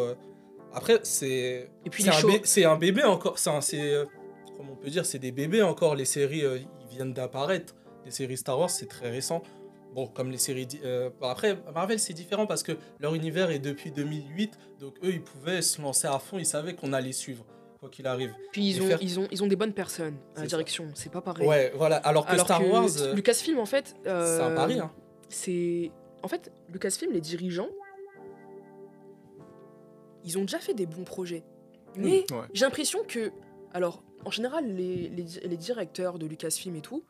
Après, 0.72 1.00
c'est. 1.02 1.68
Et 1.84 1.90
puis 1.90 2.02
C'est 2.02 2.10
un, 2.10 2.40
c'est 2.44 2.64
un 2.64 2.76
bébé 2.76 3.04
encore. 3.04 3.38
C'est 3.38 3.50
un- 3.50 3.60
c'est, 3.60 3.94
comment 4.56 4.72
on 4.72 4.76
peut 4.76 4.90
dire, 4.90 5.06
c'est 5.06 5.18
des 5.18 5.32
bébés 5.32 5.62
encore. 5.62 5.94
Les 5.94 6.04
séries, 6.04 6.42
ils 6.82 6.88
viennent 6.88 7.12
d'apparaître. 7.12 7.74
Les 8.04 8.10
séries 8.10 8.36
Star 8.36 8.58
Wars, 8.58 8.70
c'est 8.70 8.86
très 8.88 9.10
récent. 9.10 9.42
Bon, 9.94 10.06
comme 10.06 10.30
les 10.30 10.38
séries. 10.38 10.68
bon, 11.20 11.28
après, 11.28 11.56
Marvel, 11.74 11.98
c'est 11.98 12.12
différent 12.12 12.46
parce 12.46 12.62
que 12.62 12.72
leur 13.00 13.14
univers 13.14 13.50
est 13.50 13.58
depuis 13.58 13.90
2008. 13.90 14.56
Donc, 14.78 14.94
eux, 15.04 15.10
ils 15.12 15.22
pouvaient 15.22 15.62
se 15.62 15.82
lancer 15.82 16.06
à 16.06 16.18
fond. 16.20 16.38
Ils 16.38 16.46
savaient 16.46 16.74
qu'on 16.74 16.92
allait 16.92 17.10
suivre, 17.12 17.44
quoi 17.80 17.88
qu'il 17.88 18.06
arrive. 18.06 18.32
Puis 18.52 18.68
ils 18.70 18.82
ont, 18.82 18.86
faire- 18.86 19.02
ils, 19.02 19.18
ont, 19.18 19.26
ils 19.30 19.42
ont 19.42 19.46
des 19.46 19.56
bonnes 19.56 19.72
personnes 19.72 20.14
à 20.34 20.36
C'est 20.36 20.40
la 20.42 20.46
direction. 20.48 20.88
C'est 20.94 21.10
pas 21.10 21.20
pareil. 21.22 21.46
Ouais, 21.48 21.72
voilà. 21.74 21.96
Alors 21.96 22.26
que 22.26 22.32
Alors 22.32 22.44
Star 22.46 22.60
que 22.60 22.64
Wars, 22.66 22.88
euh, 23.00 23.14
Lucasfilm, 23.14 23.58
en 23.58 23.66
fait. 23.66 23.96
c'est 24.04 24.08
euh, 24.10 24.46
un 24.52 24.54
pari. 24.54 24.78
Hein. 24.78 24.92
C'est. 25.28 25.90
En 26.22 26.28
fait, 26.28 26.52
Lucasfilm, 26.68 27.12
les 27.12 27.20
dirigeants, 27.22 27.68
ils 30.24 30.38
ont 30.38 30.42
déjà 30.42 30.58
fait 30.58 30.74
des 30.74 30.86
bons 30.86 31.04
projets. 31.04 31.42
Mais 31.96 32.24
Ouais. 32.30 32.38
j'ai 32.52 32.64
l'impression 32.64 33.00
que. 33.06 33.32
Alors, 33.72 34.02
en 34.24 34.30
général, 34.30 34.66
les, 34.74 35.08
les, 35.08 35.24
les 35.48 35.56
directeurs 35.56 36.18
de 36.18 36.26
Lucasfilm 36.26 36.76
et 36.76 36.80
tout, 36.82 37.02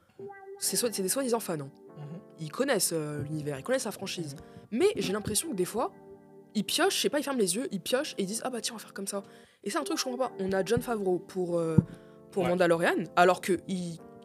c'est 0.59 0.77
c'est 0.77 1.03
des 1.03 1.09
soi-disant 1.09 1.41
fans. 1.41 1.55
hein. 1.55 1.71
Mhm. 1.99 2.21
Ils 2.41 2.53
connaissent 2.53 2.93
euh, 2.93 3.23
l'univers, 3.25 3.59
ils 3.59 3.63
connaissent 3.65 3.85
la 3.87 3.91
franchise. 3.93 4.37
Mais 4.71 4.87
j'ai 4.97 5.13
l'impression 5.13 5.51
que 5.51 5.55
des 5.57 5.65
fois, 5.65 5.93
ils 6.55 6.65
piochent, 6.65 6.97
je 6.97 7.01
sais 7.03 7.09
pas, 7.11 7.19
ils 7.19 7.23
ferment 7.25 7.39
les 7.39 7.57
yeux, 7.57 7.69
ils 7.71 7.81
piochent 7.81 8.15
et 8.19 8.23
ils 8.23 8.27
disent 8.27 8.43
Ah 8.45 8.51
bah 8.51 8.61
tiens, 8.61 8.75
on 8.75 8.79
va 8.79 8.83
faire 8.83 8.95
comme 8.95 9.07
ça. 9.07 9.23
Et 9.65 9.71
c'est 9.71 9.79
un 9.79 9.83
truc 9.85 9.97
que 9.97 10.01
je 10.01 10.05
comprends 10.09 10.29
pas. 10.29 10.33
On 10.39 10.53
a 10.53 10.65
John 10.65 10.81
Favreau 10.81 11.19
pour, 11.19 11.59
euh, 11.59 11.77
pour 12.31 12.43
Ouais. 12.45 12.49
Mandalorian, 12.49 12.95
alors 13.17 13.41
qu'il 13.41 13.59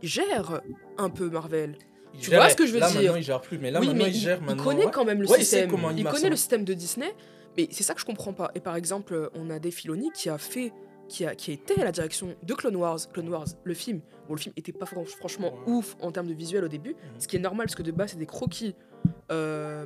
gère 0.02 0.62
un 0.98 1.10
peu 1.10 1.30
Marvel. 1.30 1.76
Il 2.14 2.22
Tu 2.22 2.32
vois 2.34 2.50
ce 2.50 2.56
que 2.56 2.66
je 2.66 2.72
veux 2.74 2.80
là, 2.80 2.88
dire 2.90 3.02
maintenant, 3.02 3.16
il 3.18 3.24
gère 3.24 3.42
plus. 3.42 3.58
Mais 3.58 3.72
là, 3.72 3.80
oui, 3.82 3.88
maintenant, 3.88 4.04
mais 4.06 4.10
il 4.12 4.16
gère. 4.16 4.38
il 4.40 4.46
maintenant, 4.46 4.64
connaît 4.64 4.86
ouais. 4.86 4.92
quand 4.92 5.04
même 5.06 5.22
le 5.22 5.28
Ouais, 5.28 5.38
il 5.40 5.42
système. 5.42 5.70
il 5.92 6.00
il 6.00 6.06
connaît 6.06 6.30
le 6.30 6.36
système 6.38 6.64
de 6.64 6.74
Disney. 6.74 7.14
Mais 7.58 7.68
c'est 7.72 7.84
ça 7.84 7.94
que 7.94 8.00
je 8.00 8.06
comprends 8.06 8.34
pas. 8.34 8.52
Et 8.56 8.60
par 8.62 8.76
exemple, 8.78 9.30
on 9.36 9.50
a 9.50 9.60
Dave 9.60 9.74
Filoni 9.74 10.12
qui 10.14 10.30
a 10.30 10.38
fait, 10.38 10.72
qui 11.10 11.26
a, 11.26 11.36
qui 11.36 11.52
a 11.52 11.54
été 11.54 11.80
à 11.82 11.84
la 11.84 11.92
direction 11.92 12.34
de 12.42 12.54
Clone 12.54 12.76
Wars. 12.78 13.00
Clone 13.12 13.28
Wars, 13.30 13.46
le 13.66 13.74
film. 13.74 14.00
Bon, 14.30 14.36
le 14.36 14.40
film 14.40 14.54
était 14.58 14.72
pas 14.72 14.86
fran- 14.86 15.04
franchement 15.06 15.54
ouf 15.68 15.96
en 16.02 16.12
termes 16.12 16.28
de 16.28 16.34
visuel 16.34 16.64
au 16.64 16.68
début, 16.70 16.92
Mhm. 16.92 17.20
ce 17.20 17.28
qui 17.28 17.36
est 17.36 17.40
normal 17.40 17.68
parce 17.68 17.76
que 17.76 17.84
de 17.84 17.92
base 17.92 18.12
c'est 18.12 18.18
des 18.18 18.26
croquis 18.26 18.76
euh, 19.32 19.86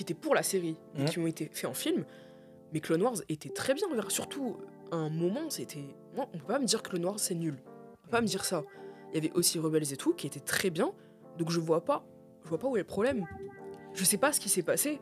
qui 0.00 0.04
étaient 0.04 0.18
pour 0.18 0.34
la 0.34 0.42
série 0.42 0.78
et 0.96 1.04
qui 1.04 1.18
ont 1.18 1.26
été 1.26 1.50
faits 1.52 1.68
en 1.68 1.74
film. 1.74 2.06
Mais 2.72 2.80
Clone 2.80 3.02
Wars 3.02 3.16
était 3.28 3.50
très 3.50 3.74
bien. 3.74 3.86
Surtout, 4.08 4.56
à 4.90 4.96
un 4.96 5.10
moment, 5.10 5.50
c'était. 5.50 5.84
Moi, 6.14 6.26
on 6.32 6.38
peut 6.38 6.46
pas 6.46 6.58
me 6.58 6.64
dire 6.64 6.82
que 6.82 6.88
Clone 6.88 7.04
Wars 7.04 7.20
c'est 7.20 7.34
nul. 7.34 7.58
On 7.66 8.04
peut 8.04 8.10
pas 8.10 8.22
me 8.22 8.26
dire 8.26 8.46
ça. 8.46 8.64
Il 9.10 9.16
y 9.16 9.18
avait 9.18 9.36
aussi 9.36 9.58
Rebels 9.58 9.92
et 9.92 9.96
tout 9.98 10.14
qui 10.14 10.26
était 10.26 10.40
très 10.40 10.70
bien. 10.70 10.92
Donc 11.36 11.50
je 11.50 11.60
vois 11.60 11.84
pas, 11.84 12.02
je 12.44 12.48
vois 12.48 12.58
pas 12.58 12.66
où 12.68 12.76
est 12.76 12.80
le 12.80 12.86
problème. 12.86 13.26
Je 13.92 14.04
sais 14.04 14.16
pas 14.16 14.32
ce 14.32 14.40
qui 14.40 14.48
s'est 14.48 14.62
passé. 14.62 15.00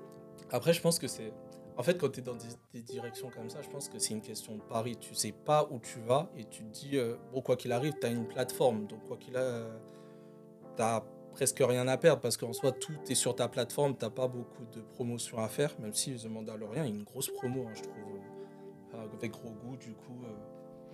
Après, 0.50 0.72
je 0.72 0.80
pense 0.80 0.98
que 0.98 1.06
c'est. 1.06 1.32
En 1.76 1.84
fait, 1.84 1.96
quand 1.96 2.08
tu 2.08 2.18
es 2.18 2.22
dans 2.24 2.34
des, 2.34 2.48
des 2.72 2.82
directions 2.82 3.30
comme 3.30 3.48
ça, 3.48 3.62
je 3.62 3.68
pense 3.68 3.88
que 3.88 4.00
c'est 4.00 4.14
une 4.14 4.20
question 4.20 4.56
de 4.56 4.62
pari. 4.62 4.96
Tu 4.96 5.14
sais 5.14 5.30
pas 5.30 5.68
où 5.70 5.78
tu 5.78 6.00
vas 6.00 6.28
et 6.36 6.44
tu 6.44 6.64
te 6.64 6.70
dis, 6.70 6.96
euh, 6.98 7.14
bon, 7.32 7.40
quoi 7.40 7.54
qu'il 7.54 7.70
arrive, 7.70 7.94
tu 8.00 8.06
as 8.06 8.10
une 8.10 8.26
plateforme. 8.26 8.88
Donc, 8.88 9.06
quoi 9.06 9.16
qu'il 9.16 9.36
a, 9.36 9.64
tu 10.76 10.82
presque 11.38 11.62
rien 11.64 11.86
à 11.86 11.96
perdre 11.96 12.20
parce 12.20 12.36
qu'en 12.36 12.52
soi, 12.52 12.72
tout 12.72 12.92
est 13.08 13.14
sur 13.14 13.36
ta 13.36 13.46
plateforme. 13.46 13.94
Tu 13.96 14.10
pas 14.10 14.26
beaucoup 14.26 14.64
de 14.74 14.80
promotion 14.94 15.38
à 15.38 15.46
faire, 15.46 15.70
même 15.80 15.94
si 15.94 16.12
The 16.16 16.26
Mandalorian 16.28 16.82
est 16.82 16.88
une 16.88 17.04
grosse 17.04 17.28
promo, 17.28 17.64
hein, 17.68 17.72
je 17.76 17.82
trouve. 17.82 17.94
euh, 18.94 19.06
avec 19.16 19.30
gros 19.30 19.50
goût, 19.50 19.76
du 19.76 19.92
coup. 19.92 20.18
euh, 20.24 20.28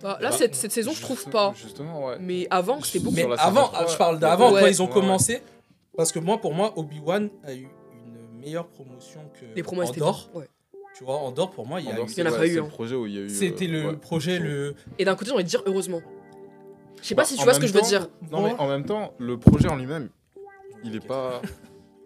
Bah, 0.03 0.19
là, 0.21 0.29
Bah, 0.29 0.35
cette, 0.37 0.53
cette 0.53 0.71
saison, 0.71 0.91
je 0.91 1.01
trouve 1.01 1.27
pas. 1.31 1.51
Justement, 1.55 2.05
ouais. 2.05 2.17
Mais 2.19 2.45
avant, 2.51 2.79
c'était 2.83 3.03
beaucoup. 3.03 3.15
Mais 3.15 3.25
avant, 3.39 3.69
trois, 3.69 3.87
je 3.87 3.97
parle 3.97 4.19
d'avant, 4.19 4.53
ouais. 4.53 4.61
quand 4.61 4.67
ils 4.67 4.81
ont 4.83 4.85
Ouais, 4.87 4.93
commencé. 4.93 5.41
Parce 5.97 6.11
que 6.11 6.19
moi, 6.19 6.37
pour 6.39 6.53
moi, 6.53 6.73
Obi-Wan 6.77 7.29
a 7.43 7.53
eu 7.55 7.67
une 7.95 8.39
meilleure 8.39 8.67
promotion 8.67 9.21
que 9.39 9.45
Les 9.55 9.63
promos, 9.63 9.81
Andorre. 9.81 10.29
Tu 10.95 11.03
vois, 11.03 11.15
Andorre, 11.15 11.49
pour 11.51 11.65
moi, 11.65 11.79
il 11.81 11.87
y 11.87 11.89
a 11.91 11.93
eu- 11.99 12.05
Il 12.07 12.19
y 12.19 12.21
en 12.21 12.25
a 12.27 12.31
ouais, 12.31 12.37
pas 12.37 12.45
eu, 12.45 12.53
c'est 12.53 12.59
hein. 12.59 12.63
le 12.65 12.69
projet 12.69 12.95
où 12.95 13.07
il 13.07 13.13
y 13.15 13.17
a 13.17 13.21
eu. 13.21 13.29
C'était 13.29 13.65
euh, 13.65 13.71
le 13.71 13.87
ouais. 13.89 13.95
projet, 13.97 14.37
le. 14.37 14.75
Et 14.99 15.05
d'un 15.05 15.15
côté, 15.15 15.29
j'ai 15.29 15.33
envie 15.33 15.43
de 15.43 15.49
dire 15.49 15.63
heureusement. 15.65 16.01
Je 17.01 17.07
sais 17.07 17.15
Bah, 17.15 17.23
pas 17.23 17.27
si 17.27 17.35
tu 17.35 17.41
en 17.41 17.43
vois 17.45 17.53
ce 17.55 17.59
que 17.59 17.65
je 17.67 17.73
veux 17.73 17.81
dire. 17.81 18.07
Non, 18.31 18.41
Moi- 18.41 18.49
mais 18.53 18.59
en 18.59 18.67
même 18.67 18.85
temps, 18.85 19.13
le 19.17 19.37
projet 19.39 19.67
en 19.69 19.75
lui-même, 19.77 20.09
il 20.85 20.95
est 20.95 21.05
pas. 21.05 21.41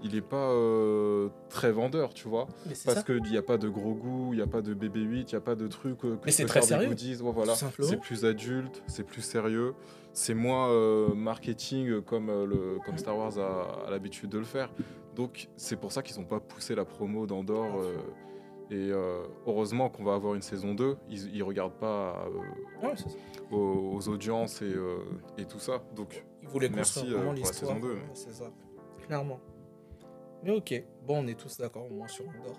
Il 0.01 0.15
est 0.15 0.21
pas 0.21 0.37
euh, 0.51 1.27
très 1.49 1.73
vendeur, 1.73 2.13
tu 2.13 2.29
vois. 2.29 2.47
Parce 2.85 3.03
qu'il 3.03 3.21
n'y 3.23 3.35
a 3.35 3.41
pas 3.41 3.57
de 3.57 3.67
gros 3.67 3.93
goût, 3.93 4.29
il 4.31 4.37
n'y 4.37 4.41
a 4.41 4.47
pas 4.47 4.61
de 4.61 4.73
BB-8, 4.73 4.95
il 4.95 5.25
n'y 5.25 5.35
a 5.35 5.41
pas 5.41 5.55
de 5.55 5.67
trucs 5.67 6.05
euh, 6.05 6.15
que 6.15 6.25
Mais 6.25 6.31
c'est 6.31 6.45
très 6.45 6.61
sérieux. 6.61 6.87
goodies, 6.87 7.17
ouais, 7.21 7.31
voilà. 7.33 7.51
Tout 7.51 7.59
simplement. 7.59 7.89
C'est 7.89 7.97
plus 7.97 8.23
adulte, 8.23 8.81
c'est 8.87 9.03
plus 9.03 9.21
sérieux, 9.21 9.73
c'est 10.13 10.33
moins 10.33 10.69
euh, 10.69 11.13
marketing 11.13 11.99
comme, 12.01 12.27
le, 12.27 12.77
comme 12.85 12.97
Star 12.97 13.17
Wars 13.17 13.37
a, 13.39 13.87
a 13.87 13.91
l'habitude 13.91 14.29
de 14.29 14.37
le 14.37 14.45
faire. 14.45 14.71
Donc 15.17 15.49
c'est 15.57 15.75
pour 15.75 15.91
ça 15.91 16.01
qu'ils 16.01 16.17
n'ont 16.17 16.27
pas 16.27 16.39
poussé 16.39 16.75
la 16.75 16.85
promo 16.85 17.27
d'Andorre. 17.27 17.83
et 18.71 18.91
heureusement 19.47 19.89
qu'on 19.89 20.05
va 20.05 20.13
avoir 20.13 20.33
une 20.35 20.41
saison 20.41 20.73
2, 20.75 20.95
ils 21.09 21.37
ne 21.39 21.43
regardent 21.43 21.77
pas 21.77 22.25
Ouais, 22.81 22.93
aux, 23.51 23.95
aux 23.97 24.07
audiences 24.07 24.61
et, 24.61 24.73
et 25.37 25.43
tout 25.43 25.59
ça. 25.59 25.81
Donc 25.93 26.23
Ils 26.41 26.47
voulaient 26.47 26.69
Merci, 26.69 27.01
pour 27.11 27.33
la 27.33 27.43
saison 27.43 27.79
deux, 27.81 27.87
mais- 27.89 27.93
Ouais, 27.95 28.09
C'est 28.13 28.31
ça. 28.33 28.45
Clairement. 29.09 29.39
Mais 30.43 30.51
ok. 30.51 30.81
Bon, 31.05 31.23
on 31.23 31.27
est 31.27 31.37
tous 31.37 31.57
d'accord 31.57 31.85
au 31.91 31.93
moins 31.93 32.07
sur 32.07 32.23
Andorre. 32.29 32.55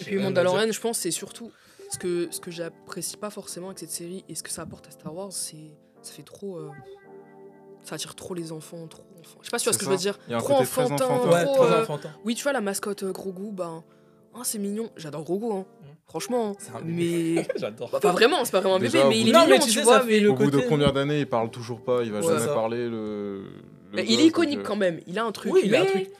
Et 0.00 0.04
puis 0.04 0.18
Mandalorian, 0.18 0.70
je 0.70 0.80
pense, 0.80 0.98
c'est 0.98 1.10
surtout 1.10 1.50
ce 1.90 1.98
que, 1.98 2.28
ce 2.30 2.40
que 2.40 2.50
j'apprécie 2.50 3.16
pas 3.16 3.30
forcément 3.30 3.68
avec 3.68 3.78
cette 3.78 3.90
série 3.90 4.24
et 4.28 4.34
ce 4.34 4.42
que 4.42 4.50
ça 4.50 4.62
apporte 4.62 4.86
à 4.88 4.90
Star 4.90 5.14
Wars, 5.14 5.32
c'est 5.32 5.72
ça 6.02 6.12
fait 6.12 6.22
trop. 6.22 6.56
euh, 6.56 6.70
ça 7.82 7.94
attire 7.94 8.14
trop 8.14 8.34
les 8.34 8.52
enfants, 8.52 8.86
trop 8.88 9.04
enfants. 9.18 9.38
Je 9.40 9.46
sais 9.46 9.50
pas 9.50 9.58
si 9.58 9.64
tu 9.64 9.70
vois 9.70 9.72
ce 9.74 9.78
que 9.78 9.84
je 9.86 9.90
veux 9.90 9.96
dire. 9.96 10.18
Il 10.26 10.32
y 10.32 10.34
a 10.34 10.38
un 10.38 10.40
Trop 10.40 10.54
côté 10.58 10.66
très 10.66 10.82
enfantin, 10.82 11.06
enfantin. 11.06 11.30
Ouais, 11.30 11.44
trop, 11.44 11.64
très 11.64 11.74
euh, 11.74 11.82
enfantin. 11.82 12.10
Oui, 12.24 12.34
tu 12.34 12.42
vois 12.42 12.52
la 12.52 12.60
mascotte 12.60 13.02
euh, 13.04 13.12
Grogu, 13.12 13.50
ben. 13.52 13.82
ah, 14.34 14.40
c'est 14.42 14.58
mignon. 14.58 14.90
J'adore 14.96 15.24
Grogu, 15.24 15.46
hein. 15.52 15.64
Mm. 15.80 15.84
Franchement. 16.06 16.52
hein. 16.74 16.76
Un. 16.76 16.80
Mais. 16.84 17.46
J'adore. 17.56 17.90
Bah, 17.90 18.00
pas 18.00 18.12
vraiment, 18.12 18.44
c'est 18.44 18.52
pas 18.52 18.60
vraiment 18.60 18.76
un 18.76 18.80
bébé, 18.80 18.92
Déjà, 18.92 19.04
mais 19.08 19.14
bout 19.14 19.20
il 19.20 19.28
est 19.28 19.32
Non, 19.32 19.40
mignon, 19.44 19.50
mais 19.54 19.58
tu 19.60 19.66
tu 19.70 19.78
sais, 19.78 19.82
vois. 19.82 20.02
mais- 20.04 20.20
le 20.20 20.30
au 20.30 20.34
bout 20.34 20.50
de 20.50 20.60
combien 20.60 20.92
d'années 20.92 21.20
il 21.20 21.28
parle 21.28 21.50
toujours 21.50 21.82
pas, 21.82 22.02
il 22.02 22.12
va 22.12 22.20
Ouais, 22.20 22.26
jamais 22.26 22.40
ça. 22.40 22.54
parler 22.54 22.88
le. 22.88 23.44
Le 23.92 24.02
il 24.04 24.20
est 24.20 24.26
iconique 24.26 24.60
euh, 24.60 24.64
quand 24.64 24.76
même, 24.76 25.00
il 25.06 25.18
a 25.18 25.24
un 25.24 25.32
truc. 25.32 25.52
Oui, 25.52 25.62
il 25.64 25.74
a 25.74 25.80
un 25.80 25.84
mais- 25.84 25.90
truc. 25.90 26.10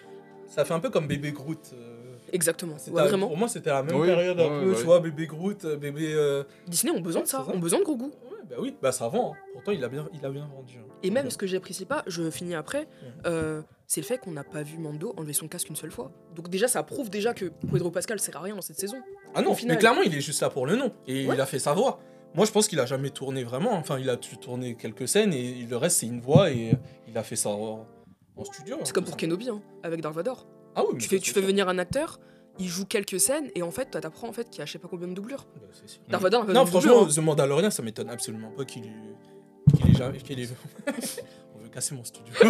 Ça 0.47 0.65
fait 0.65 0.75
un 0.75 0.81
peu 0.81 0.89
comme 0.91 1.07
bébé 1.07 1.33
Groot. 1.33 1.59
euh, 1.75 1.95
Exactement, 2.33 2.75
ouais, 2.75 3.03
vraiment. 3.09 3.29
Pour 3.29 3.37
moi, 3.37 3.49
c'était 3.49 3.71
la 3.71 3.83
même 3.83 3.97
Oui, 3.97 4.07
période 4.07 4.39
un 4.41 4.43
ouais, 4.45 4.61
peu, 4.65 4.71
ouais, 4.71 4.77
tu 4.77 4.85
vois, 4.85 5.01
bébé 5.01 5.27
Groot, 5.27 5.65
euh, 5.65 5.77
bébé. 5.77 6.13
euh, 6.15 6.45
Disney 6.67 6.93
ont 6.93 7.01
besoin 7.01 7.23
de 7.23 7.27
Ouais, 7.27 7.31
ça, 7.31 7.47
ont 7.49 7.59
besoin 7.59 7.79
de 7.81 7.85
Grogu. 7.85 8.05
Ouais, 8.05 8.11
bah 8.49 8.57
oui, 8.59 8.75
bah 8.83 8.93
ça 8.93 9.09
vend. 9.09 9.33
hein. 9.35 9.39
Pourtant, 9.55 9.73
il 9.73 9.83
a 9.85 9.89
bien, 9.89 10.09
il 10.13 10.25
a 10.25 10.31
bien 10.31 10.47
vendu. 10.55 10.75
hein. 10.79 10.87
Et 11.03 11.11
même 11.11 11.31
ce 11.31 11.37
que 11.39 11.47
j'apprécie 11.47 11.85
pas, 11.87 12.03
je 12.07 12.31
finis 12.31 12.55
après, 12.55 12.81
Ouais. 12.81 12.87
euh, 13.27 13.63
c'est 13.87 14.01
le 14.01 14.07
fait 14.07 14.19
qu'on 14.19 14.31
n'a 14.33 14.45
pas 14.45 14.63
vu 14.63 14.79
Mando 14.79 15.15
enlever 15.17 15.33
son 15.35 15.49
casque 15.49 15.69
une 15.71 15.77
seule 15.77 15.91
fois. 15.93 16.11
Donc 16.35 16.49
déjà, 16.51 16.67
ça 16.69 16.83
prouve 16.83 17.09
déjà 17.11 17.33
que 17.35 17.47
Pedro 17.71 17.91
Pascal 17.91 18.19
sert 18.21 18.37
à 18.37 18.41
rien 18.41 18.55
dans 18.55 18.63
cette 18.63 18.79
saison. 18.79 18.97
Ah 19.35 19.43
non, 19.43 19.55
mais 19.67 19.77
clairement, 19.77 20.03
il 20.03 20.15
est 20.15 20.21
juste 20.21 20.41
là 20.43 20.51
pour 20.51 20.67
le 20.67 20.77
nom. 20.77 20.93
Et 21.07 21.27
Ouais. 21.27 21.35
il 21.35 21.41
a 21.41 21.47
fait 21.47 21.59
sa 21.59 21.73
voix. 21.73 22.01
Moi, 22.35 22.47
je 22.47 22.53
pense 22.53 22.69
qu'il 22.69 22.79
a 22.81 22.87
jamais 22.87 23.11
tourné 23.11 23.43
vraiment. 23.45 23.73
Enfin, 23.75 23.99
il 23.99 24.09
a 24.11 24.17
tourné 24.17 24.75
quelques 24.77 25.09
scènes 25.09 25.33
et 25.33 25.67
le 25.69 25.77
reste, 25.77 25.99
c'est 25.99 26.07
une 26.07 26.21
voix 26.21 26.51
et 26.51 26.73
il 27.09 27.19
a 27.19 27.23
fait 27.23 27.37
ça 27.37 27.51
en, 27.51 27.87
en 28.37 28.45
studio. 28.45 28.77
C'est 28.85 28.95
comme 28.95 29.05
pour 29.05 29.17
Kenobi, 29.17 29.49
hein, 29.49 29.61
avec 29.83 30.01
Dark 30.01 30.15
Vador. 30.15 30.47
Ah 30.77 30.83
oui, 30.83 30.91
mais 30.95 30.99
Tu 31.01 31.09
fais, 31.09 31.19
tu 31.19 31.33
fais 31.33 31.41
venir 31.41 31.69
un 31.69 31.79
acteur, 31.79 32.21
il 32.61 32.69
joue 32.69 32.85
quelques 32.85 33.19
scènes, 33.19 33.51
et 33.57 33.63
en 33.63 33.71
fait, 33.71 33.91
toi, 33.91 34.01
t'apprends 34.01 34.29
en 34.29 34.33
fait 34.33 34.49
qu'il 34.51 34.61
y 34.61 34.63
a 34.63 34.67
je 34.67 34.73
sais 34.73 34.79
pas 34.79 34.89
combien 34.89 35.09
de 35.09 35.15
doublures. 35.15 35.47
Bah, 35.57 35.63
sûr. 35.87 36.01
Dark 36.09 36.23
Vador, 36.23 36.45
Non, 36.47 36.67
franchement, 36.67 36.93
doublure, 37.01 37.09
hein. 37.09 37.15
The 37.15 37.19
Mandalorian, 37.25 37.71
ça 37.71 37.83
m'étonne 37.83 38.11
absolument 38.11 38.51
pas 38.51 38.65
qu'il 38.65 38.85
ait, 38.85 39.77
qu'il 39.77 39.91
ait 39.91 39.95
jamais. 39.95 40.19
qu'il 40.19 40.39
ait- 40.39 40.49
On 41.57 41.63
veut 41.63 41.69
casser 41.71 41.95
mon 41.97 42.05
studio. 42.05 42.33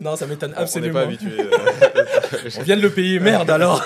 non, 0.00 0.16
ça 0.16 0.26
m'étonne 0.26 0.52
On 0.52 0.56
n'est 0.56 0.62
absolument 0.62 0.94
pas 0.94 1.02
habitué. 1.02 1.40
euh, 1.40 1.50
On 2.58 2.62
vient 2.62 2.76
de 2.76 2.82
le 2.82 2.90
payer, 2.90 3.20
merde 3.20 3.50
alors. 3.50 3.82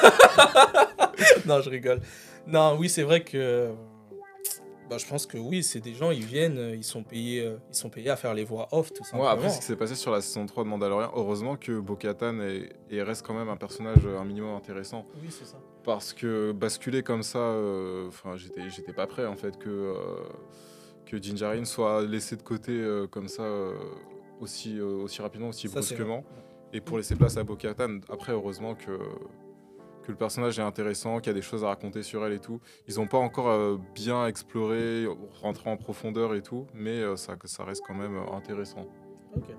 non, 1.47 1.61
je 1.61 1.71
rigole. 1.71 2.01
Non, 2.47 2.77
oui, 2.79 2.89
c'est 2.89 3.03
vrai 3.03 3.23
que. 3.23 3.71
Bah, 4.91 4.99
je 4.99 5.07
pense 5.07 5.25
que 5.25 5.39
oui, 5.39 5.63
c'est 5.63 5.79
des 5.79 5.95
gens, 5.95 6.11
ils 6.11 6.25
viennent, 6.25 6.59
euh, 6.59 6.75
ils 6.75 6.83
sont 6.83 7.05
payés, 7.05 7.47
euh, 7.47 7.57
ils 7.71 7.77
sont 7.77 7.89
payés 7.91 8.11
à 8.11 8.17
faire 8.17 8.35
les 8.35 8.43
voix 8.45 8.67
off, 8.73 8.93
tout 8.93 9.05
simplement. 9.05 9.29
Après 9.29 9.49
ce 9.49 9.59
qui 9.61 9.65
s'est 9.65 9.77
passé 9.77 9.95
sur 9.95 10.11
la 10.11 10.21
saison 10.21 10.45
3 10.47 10.65
de 10.65 10.69
Mandalorian, 10.69 11.13
heureusement 11.15 11.57
que 11.57 11.79
Bo-Katan 11.79 12.41
est- 12.41 12.71
et 12.91 13.01
reste 13.03 13.25
quand 13.25 13.35
même 13.35 13.49
un 13.49 13.57
personnage 13.57 14.05
euh, 14.05 14.19
un 14.19 14.25
minimum 14.25 14.53
intéressant. 14.57 15.07
Oui, 15.23 15.29
c'est 15.31 15.45
ça. 15.47 15.59
Parce 15.85 16.13
que 16.13 16.51
basculer 16.51 17.05
comme 17.05 17.23
ça, 17.23 17.39
euh, 17.39 18.09
enfin, 18.09 18.37
j'étais, 18.37 18.69
j'étais 18.69 18.93
pas 18.93 19.07
prêt 19.07 19.27
en 19.27 19.37
fait 19.37 19.57
que, 19.59 19.69
euh, 19.71 19.95
que 21.07 21.23
Jinjarin 21.23 21.65
soit 21.65 22.03
laissé 22.03 22.35
de 22.37 22.43
côté 22.43 22.73
euh, 22.73 23.07
comme 23.07 23.29
ça 23.29 23.45
aussi, 24.41 24.81
aussi 24.81 25.23
rapidement, 25.23 25.49
aussi 25.51 25.69
Ça, 25.69 25.75
brusquement. 25.75 26.25
Et 26.73 26.81
pour 26.81 26.97
laisser 26.99 27.15
place 27.15 27.37
à 27.37 27.45
Bo-Katan, 27.45 27.99
après, 28.09 28.33
heureusement 28.33 28.75
que, 28.75 28.99
que 30.11 30.15
le 30.15 30.19
personnage 30.19 30.59
est 30.59 30.63
intéressant, 30.63 31.19
qu'il 31.21 31.29
y 31.29 31.31
a 31.31 31.35
des 31.35 31.43
choses 31.43 31.63
à 31.65 31.69
raconter 31.69 32.03
sur 32.03 32.25
elle 32.27 32.33
et 32.33 32.41
tout. 32.41 32.61
Ils 32.89 32.97
n'ont 32.97 33.07
pas 33.07 33.19
encore 33.19 33.49
euh, 33.49 33.79
bien 33.95 34.27
exploré, 34.27 35.07
rentré 35.41 35.71
en 35.71 35.77
profondeur 35.77 36.35
et 36.35 36.43
tout, 36.43 36.67
mais 36.75 36.99
euh, 37.01 37.17
ça, 37.17 37.37
ça 37.45 37.65
reste 37.65 37.83
quand 37.87 37.95
même 37.95 38.17
euh, 38.17 38.33
intéressant 38.37 38.87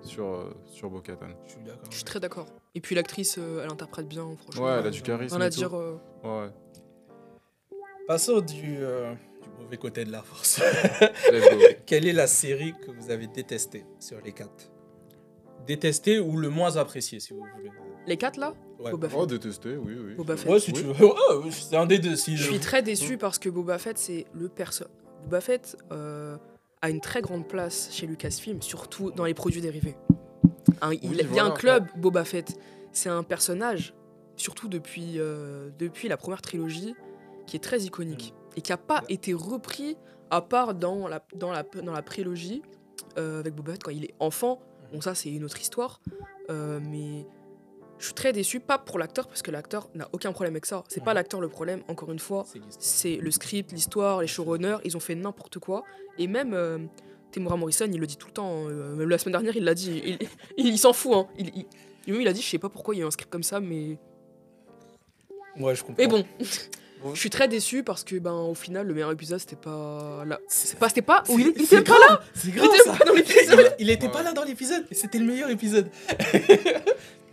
sur, 0.01 0.25
euh, 0.25 0.53
sur 0.65 0.89
Bo-Katan. 0.89 1.27
je 1.45 1.51
suis 1.51 1.61
d'accord. 1.61 1.83
Je 1.89 1.95
suis 1.95 2.03
très 2.03 2.19
d'accord. 2.19 2.47
Et 2.75 2.81
puis 2.81 2.93
l'actrice, 2.95 3.37
euh, 3.37 3.61
elle 3.63 3.71
interprète 3.71 4.07
bien, 4.07 4.27
franchement. 4.37 4.65
Ouais, 4.65 4.71
elle 4.79 4.87
a 4.87 4.89
du 4.91 5.01
charisme. 5.01 5.35
Rien 5.37 5.45
à 5.45 5.49
dire. 5.49 5.73
euh, 5.75 5.97
Ouais. 6.23 6.49
Passons 8.07 8.41
du, 8.41 8.77
euh, 8.79 9.13
du 9.41 9.63
mauvais 9.63 9.77
côté 9.77 10.03
de 10.03 10.11
la 10.11 10.21
force. 10.21 10.59
Let's 11.31 11.49
go. 11.49 11.57
Quelle 11.85 12.05
est 12.07 12.13
la 12.13 12.27
série 12.27 12.73
que 12.85 12.91
vous 12.91 13.09
avez 13.09 13.27
détestée 13.27 13.85
sur 13.99 14.19
les 14.21 14.33
quatre? 14.33 14.69
Détestée 15.65 16.19
ou 16.19 16.35
le 16.37 16.49
moins 16.49 16.75
appréciée, 16.77 17.19
si 17.19 17.33
vous 17.33 17.45
voulez. 17.55 17.71
Les 18.07 18.17
quatre 18.17 18.37
là? 18.39 18.53
Ouais. 18.83 18.91
Boba 18.91 19.07
Oh, 19.15 19.19
Fett. 19.21 19.29
détesté, 19.29 19.75
oui, 19.77 19.93
oui. 20.03 20.13
Boba 20.15 20.35
Fett. 20.37 20.51
Ouais, 20.51 20.59
si 20.59 20.71
Oui. 20.71 20.79
tu 20.81 20.83
veux. 20.85 21.51
C'est 21.51 21.75
un 21.77 21.85
des 21.85 21.99
deux. 21.99 22.15
Si 22.15 22.35
Je 22.37 22.43
suis 22.43 22.59
très 22.59 22.81
déçu 22.81 23.17
parce 23.17 23.37
que 23.39 23.49
Boba 23.49 23.77
Fett, 23.77 23.97
c'est 23.97 24.25
le 24.33 24.49
perso. 24.49 24.85
Boba 25.25 25.41
Fett 25.41 25.77
euh, 25.91 26.37
a 26.81 26.89
une 26.89 26.99
très 27.01 27.21
grande 27.21 27.47
place 27.47 27.89
chez 27.91 28.07
Lucasfilm, 28.07 28.61
surtout 28.61 29.11
dans 29.11 29.25
les 29.25 29.33
produits 29.33 29.61
dérivés. 29.61 29.95
Il, 30.83 30.87
Oui, 30.87 30.99
il 31.03 31.15
y 31.15 31.21
a 31.21 31.25
voilà, 31.27 31.45
un 31.45 31.51
club, 31.51 31.85
Boba 31.97 32.23
Fett. 32.25 32.57
C'est 32.91 33.09
un 33.09 33.23
personnage, 33.23 33.93
surtout 34.35 34.67
depuis, 34.67 35.13
euh, 35.19 35.69
depuis 35.77 36.07
la 36.07 36.17
première 36.17 36.41
trilogie, 36.41 36.95
qui 37.47 37.55
est 37.55 37.59
très 37.59 37.81
iconique 37.81 38.33
et 38.57 38.61
qui 38.61 38.71
n'a 38.71 38.77
pas 38.77 39.03
été 39.09 39.33
repris 39.33 39.95
à 40.29 40.41
part 40.41 40.73
dans 40.73 41.07
la, 41.07 41.23
dans 41.35 41.51
la, 41.51 41.63
dans 41.83 41.93
la 41.93 42.01
prélogie 42.01 42.61
euh, 43.17 43.39
avec 43.41 43.53
Boba 43.55 43.73
Fett 43.73 43.83
quand 43.83 43.91
il 43.91 44.05
est 44.05 44.13
enfant. 44.19 44.59
Bon, 44.91 45.01
ça, 45.01 45.13
c'est 45.15 45.29
une 45.29 45.43
autre 45.43 45.59
histoire. 45.61 46.01
Euh, 46.49 46.79
mais 46.81 47.25
je 48.01 48.05
suis 48.07 48.13
très 48.13 48.33
déçu, 48.33 48.59
pas 48.59 48.77
pour 48.77 48.99
l'acteur, 48.99 49.27
parce 49.27 49.41
que 49.41 49.51
l'acteur 49.51 49.87
n'a 49.95 50.09
aucun 50.11 50.33
problème 50.33 50.53
avec 50.53 50.65
ça. 50.65 50.83
C'est 50.89 51.03
pas 51.03 51.11
Mhm. 51.11 51.15
l'acteur 51.15 51.39
le 51.39 51.47
problème, 51.47 51.81
encore 51.87 52.11
une 52.11 52.19
fois. 52.19 52.45
C'est 52.79 53.15
le 53.15 53.31
script, 53.31 53.71
l'histoire, 53.71 54.19
les 54.21 54.27
showrunners, 54.27 54.77
ils 54.83 54.97
ont 54.97 54.99
fait 54.99 55.15
n'importe 55.15 55.59
quoi. 55.59 55.83
Et 56.17 56.27
même 56.27 56.53
euh, 56.53 56.77
Temuera 57.31 57.55
Morrison, 57.55 57.87
il 57.89 57.99
le 57.99 58.07
dit 58.07 58.17
tout 58.17 58.27
le 58.27 58.33
temps. 58.33 58.67
euh, 58.67 58.95
même 58.95 59.07
la 59.07 59.17
semaine 59.17 59.33
dernière, 59.33 59.55
il 59.55 59.63
l'a 59.63 59.73
dit. 59.73 60.01
Il, 60.03 60.17
il- 60.57 60.67
il 60.67 60.77
s'en 60.77 60.91
fout. 60.93 61.13
Hein. 61.15 61.27
Il, 62.07 62.27
a 62.27 62.33
dit, 62.33 62.41
je 62.41 62.49
sais 62.49 62.57
pas 62.57 62.67
pourquoi 62.69 62.93
il 62.95 62.99
y 62.99 63.03
a 63.03 63.05
un 63.05 63.11
script 63.11 63.31
comme 63.31 63.43
ça, 63.43 63.59
mais. 63.61 63.97
Ouais, 65.59 65.75
je 65.75 65.83
comprends. 65.83 65.95
Mais 65.99 66.07
bon, 66.07 66.25
Je 67.13 67.19
suis 67.19 67.29
très 67.29 67.47
déçu 67.47 67.83
parce 67.83 68.03
que, 68.03 68.15
ben, 68.17 68.33
au 68.33 68.53
final, 68.53 68.85
le 68.87 68.93
meilleur 68.93 69.11
épisode, 69.11 69.39
c'était 69.39 69.55
pas 69.55 70.23
là. 70.25 70.39
C'est 70.47 70.77
pas, 70.77 70.87
c'était 70.89 71.01
pas. 71.01 71.23
Il, 71.29 71.53
il 71.57 71.65
c'est 71.65 71.77
était 71.77 71.91
pas 71.91 71.97
là. 71.99 72.21
C'est 72.33 72.47
Il 72.49 72.53
grave 72.55 72.69
était 72.73 72.83
ça. 72.83 72.93
pas 72.95 73.05
dans 73.05 73.13
l'épisode. 73.13 73.75
Il 73.79 73.89
était 73.89 74.05
Ouais. 74.07 74.11
pas 74.11 74.23
là 74.23 74.33
dans 74.33 74.43
l'épisode 74.43 74.85
et 74.91 74.95
c'était 74.95 75.17
le 75.19 75.25
meilleur 75.25 75.49
épisode. 75.49 75.89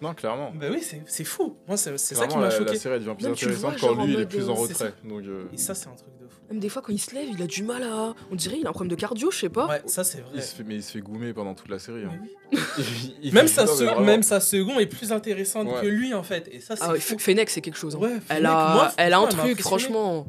Non, 0.01 0.15
clairement. 0.15 0.53
Bah 0.55 0.67
oui, 0.71 0.79
c'est 0.81 1.03
c'est 1.07 1.25
fou. 1.25 1.57
Moi, 1.67 1.77
c'est 1.77 1.99
c'est 1.99 2.15
ça 2.15 2.29
qui 2.29 2.37
m'a 2.37 2.45
la, 2.45 2.51
choqué. 2.51 2.73
la 2.75 2.79
série 2.79 3.01
devient 3.01 3.15
plus 3.17 3.25
Même 3.25 3.33
intéressante 3.33 3.81
quand 3.81 4.05
lui 4.05 4.13
il 4.15 4.21
est 4.21 4.27
plus 4.27 4.49
en 4.49 4.53
euh, 4.53 4.61
retrait. 4.61 4.93
Donc, 5.03 5.25
euh, 5.25 5.47
Et 5.53 5.57
ça, 5.57 5.75
c'est 5.75 5.89
un 5.89 5.95
truc 5.97 6.17
de 6.23 6.28
fou. 6.28 6.28
Même 6.51 6.61
des 6.61 6.69
fois, 6.71 6.81
quand 6.81 6.93
il 6.93 6.99
se 6.99 7.15
lève, 7.15 7.29
il 7.31 7.43
a 7.43 7.47
du 7.47 7.63
mal 7.63 7.83
à. 7.83 8.15
On 8.31 8.35
dirait, 8.35 8.59
il 8.59 8.67
a 8.67 8.71
un 8.71 8.73
problème 8.73 8.91
de 8.91 9.01
cardio, 9.01 9.31
je 9.31 9.39
sais 9.39 9.49
pas. 9.51 9.67
Ouais, 9.67 9.83
ça, 9.87 10.03
c'est 10.03 10.21
vrai. 10.21 10.31
il 10.35 10.43
se 10.43 10.55
fait, 10.55 10.65
mais 10.65 10.77
il 10.77 10.83
se 10.83 10.93
fait 10.93 11.01
goumer 11.01 11.35
pendant 11.35 11.55
toute 11.55 11.69
la 11.69 11.79
série. 11.79 12.05
Hein. 12.05 12.19
oui. 12.53 12.59
Il- 12.79 13.17
il 13.29 13.35
Même 13.35 13.49
sa, 13.49 13.67
se- 13.67 14.01
même 14.03 14.23
seconde 14.23 14.81
est 14.81 14.87
plus 14.87 15.13
intéressante 15.13 15.69
Ouais. 15.69 15.83
que 15.83 15.87
lui, 15.87 16.15
en 16.15 16.23
fait. 16.23 16.49
Et 16.51 16.61
ça, 16.61 16.75
c'est 16.77 16.85
Ah 16.85 16.93
ouais, 16.93 17.01
Fennec, 17.01 17.51
c'est 17.51 17.61
quelque 17.61 17.77
chose. 17.77 17.97
hein. 17.97 17.99
Ouais, 17.99 18.17
elle, 18.31 18.47
a, 18.47 18.73
moi, 18.75 18.93
elle 18.97 19.13
a 19.13 19.19
un 19.19 19.27
truc, 19.27 19.61
franchement. 19.61 20.27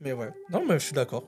Mais 0.00 0.12
ouais. 0.12 0.30
Non, 0.50 0.64
mais 0.66 0.78
je 0.78 0.84
suis 0.84 0.92
d'accord. 0.94 1.24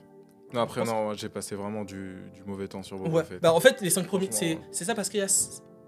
Non, 0.53 0.63
après, 0.63 0.83
non, 0.85 1.15
j'ai 1.15 1.29
passé 1.29 1.55
vraiment 1.55 1.85
du, 1.85 2.17
du 2.35 2.43
mauvais 2.45 2.67
temps 2.67 2.83
sur 2.83 2.99
Boba 2.99 3.19
Ouais. 3.19 3.25
Fett. 3.25 3.41
Bah, 3.41 3.53
en 3.55 3.61
fait, 3.61 3.81
les 3.81 3.91
5 3.91 4.07
premiers, 4.07 4.29
c'est 4.33 4.59
c'est 4.73 4.85
ça 4.85 4.95
parce 4.97 5.09
qu'il 5.09 5.21
y 5.21 5.23
a 5.23 5.29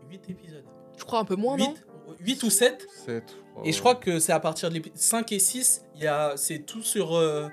8 0.09 0.31
épisodes. 0.31 0.65
Je 0.97 1.05
crois 1.05 1.19
un 1.19 1.25
peu 1.25 1.35
moins, 1.37 1.57
non 1.57 1.75
8, 2.21 2.43
ou 2.45 2.51
7. 2.51 2.87
Sept, 3.07 3.35
Et 3.65 3.73
je 3.73 3.79
crois 3.81 3.95
que 3.97 4.21
c'est 4.21 4.33
à 4.33 4.39
partir 4.41 4.69
de 4.69 4.75
l'épisode 4.75 4.97
5 4.99 5.33
et 5.33 5.39
6, 5.41 5.85
il 5.97 6.03
y 6.03 6.07
a- 6.07 6.35
c'est 6.37 6.61
tout 6.61 6.83
sur, 6.83 7.17
euh, 7.17 7.49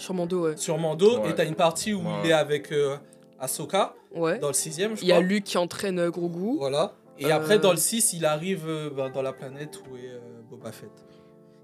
Sur 0.00 0.14
Mando, 0.14 0.44
ouais. 0.46 0.56
sur 0.56 0.78
Mando. 0.78 1.20
Ouais. 1.20 1.30
Et 1.30 1.34
t'as 1.34 1.44
une 1.44 1.54
partie 1.54 1.92
où 1.94 2.00
Ouais. 2.00 2.20
il 2.24 2.30
est 2.30 2.32
avec 2.32 2.72
euh, 2.72 2.96
Ahsoka, 3.38 3.94
Ouais. 4.14 4.38
dans 4.38 4.48
le 4.48 4.54
6ème, 4.54 4.96
je 4.96 5.02
Il 5.02 5.08
y 5.08 5.12
a 5.12 5.16
crois. 5.16 5.26
Luke 5.26 5.44
qui 5.44 5.58
entraîne 5.58 5.98
euh, 5.98 6.10
Grogu. 6.10 6.56
Voilà. 6.58 6.94
Et 7.18 7.26
Euh, 7.26 7.36
après, 7.36 7.58
dans 7.58 7.70
le 7.70 7.76
6, 7.76 8.14
il 8.14 8.24
arrive 8.24 8.64
euh, 8.66 8.90
ben, 8.90 9.10
dans 9.10 9.22
la 9.22 9.32
planète 9.32 9.78
où 9.90 9.96
est 9.96 10.08
euh, 10.08 10.18
Boba 10.48 10.72
Fett. 10.72 10.90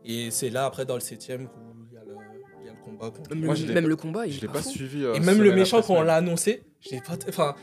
Et 0.05 0.31
c'est 0.31 0.51
là, 0.51 0.67
après, 0.67 0.85
dans 0.85 0.95
le 0.95 1.01
7ème, 1.01 1.47
où 1.47 1.87
il 1.91 1.95
y, 1.95 1.99
a 1.99 2.05
le- 2.05 2.15
il 2.61 2.67
y 2.67 2.69
a 2.69 2.73
le 2.73 2.79
combat. 2.85 3.11
contre- 3.11 3.31
Même, 3.31 3.45
Moi, 3.45 3.55
le, 3.55 3.61
je 3.61 3.67
l'ai 3.67 3.75
même 3.75 3.85
pas- 3.85 3.89
le 3.89 3.97
combat, 3.97 4.27
il 4.27 4.33
Je 4.33 4.41
l'ai 4.43 4.49
pas 4.49 4.63
fou. 4.63 4.69
suivi. 4.71 5.03
euh, 5.05 5.15
Et 5.15 5.21
même 5.21 5.43
le 5.43 5.53
méchant, 5.55 5.83
quand 5.83 5.95
on 5.95 6.03
l'a 6.03 6.17
annoncé, 6.17 6.63
j'ai 6.81 7.01
pas. 7.01 7.15
Enfin, 7.29 7.55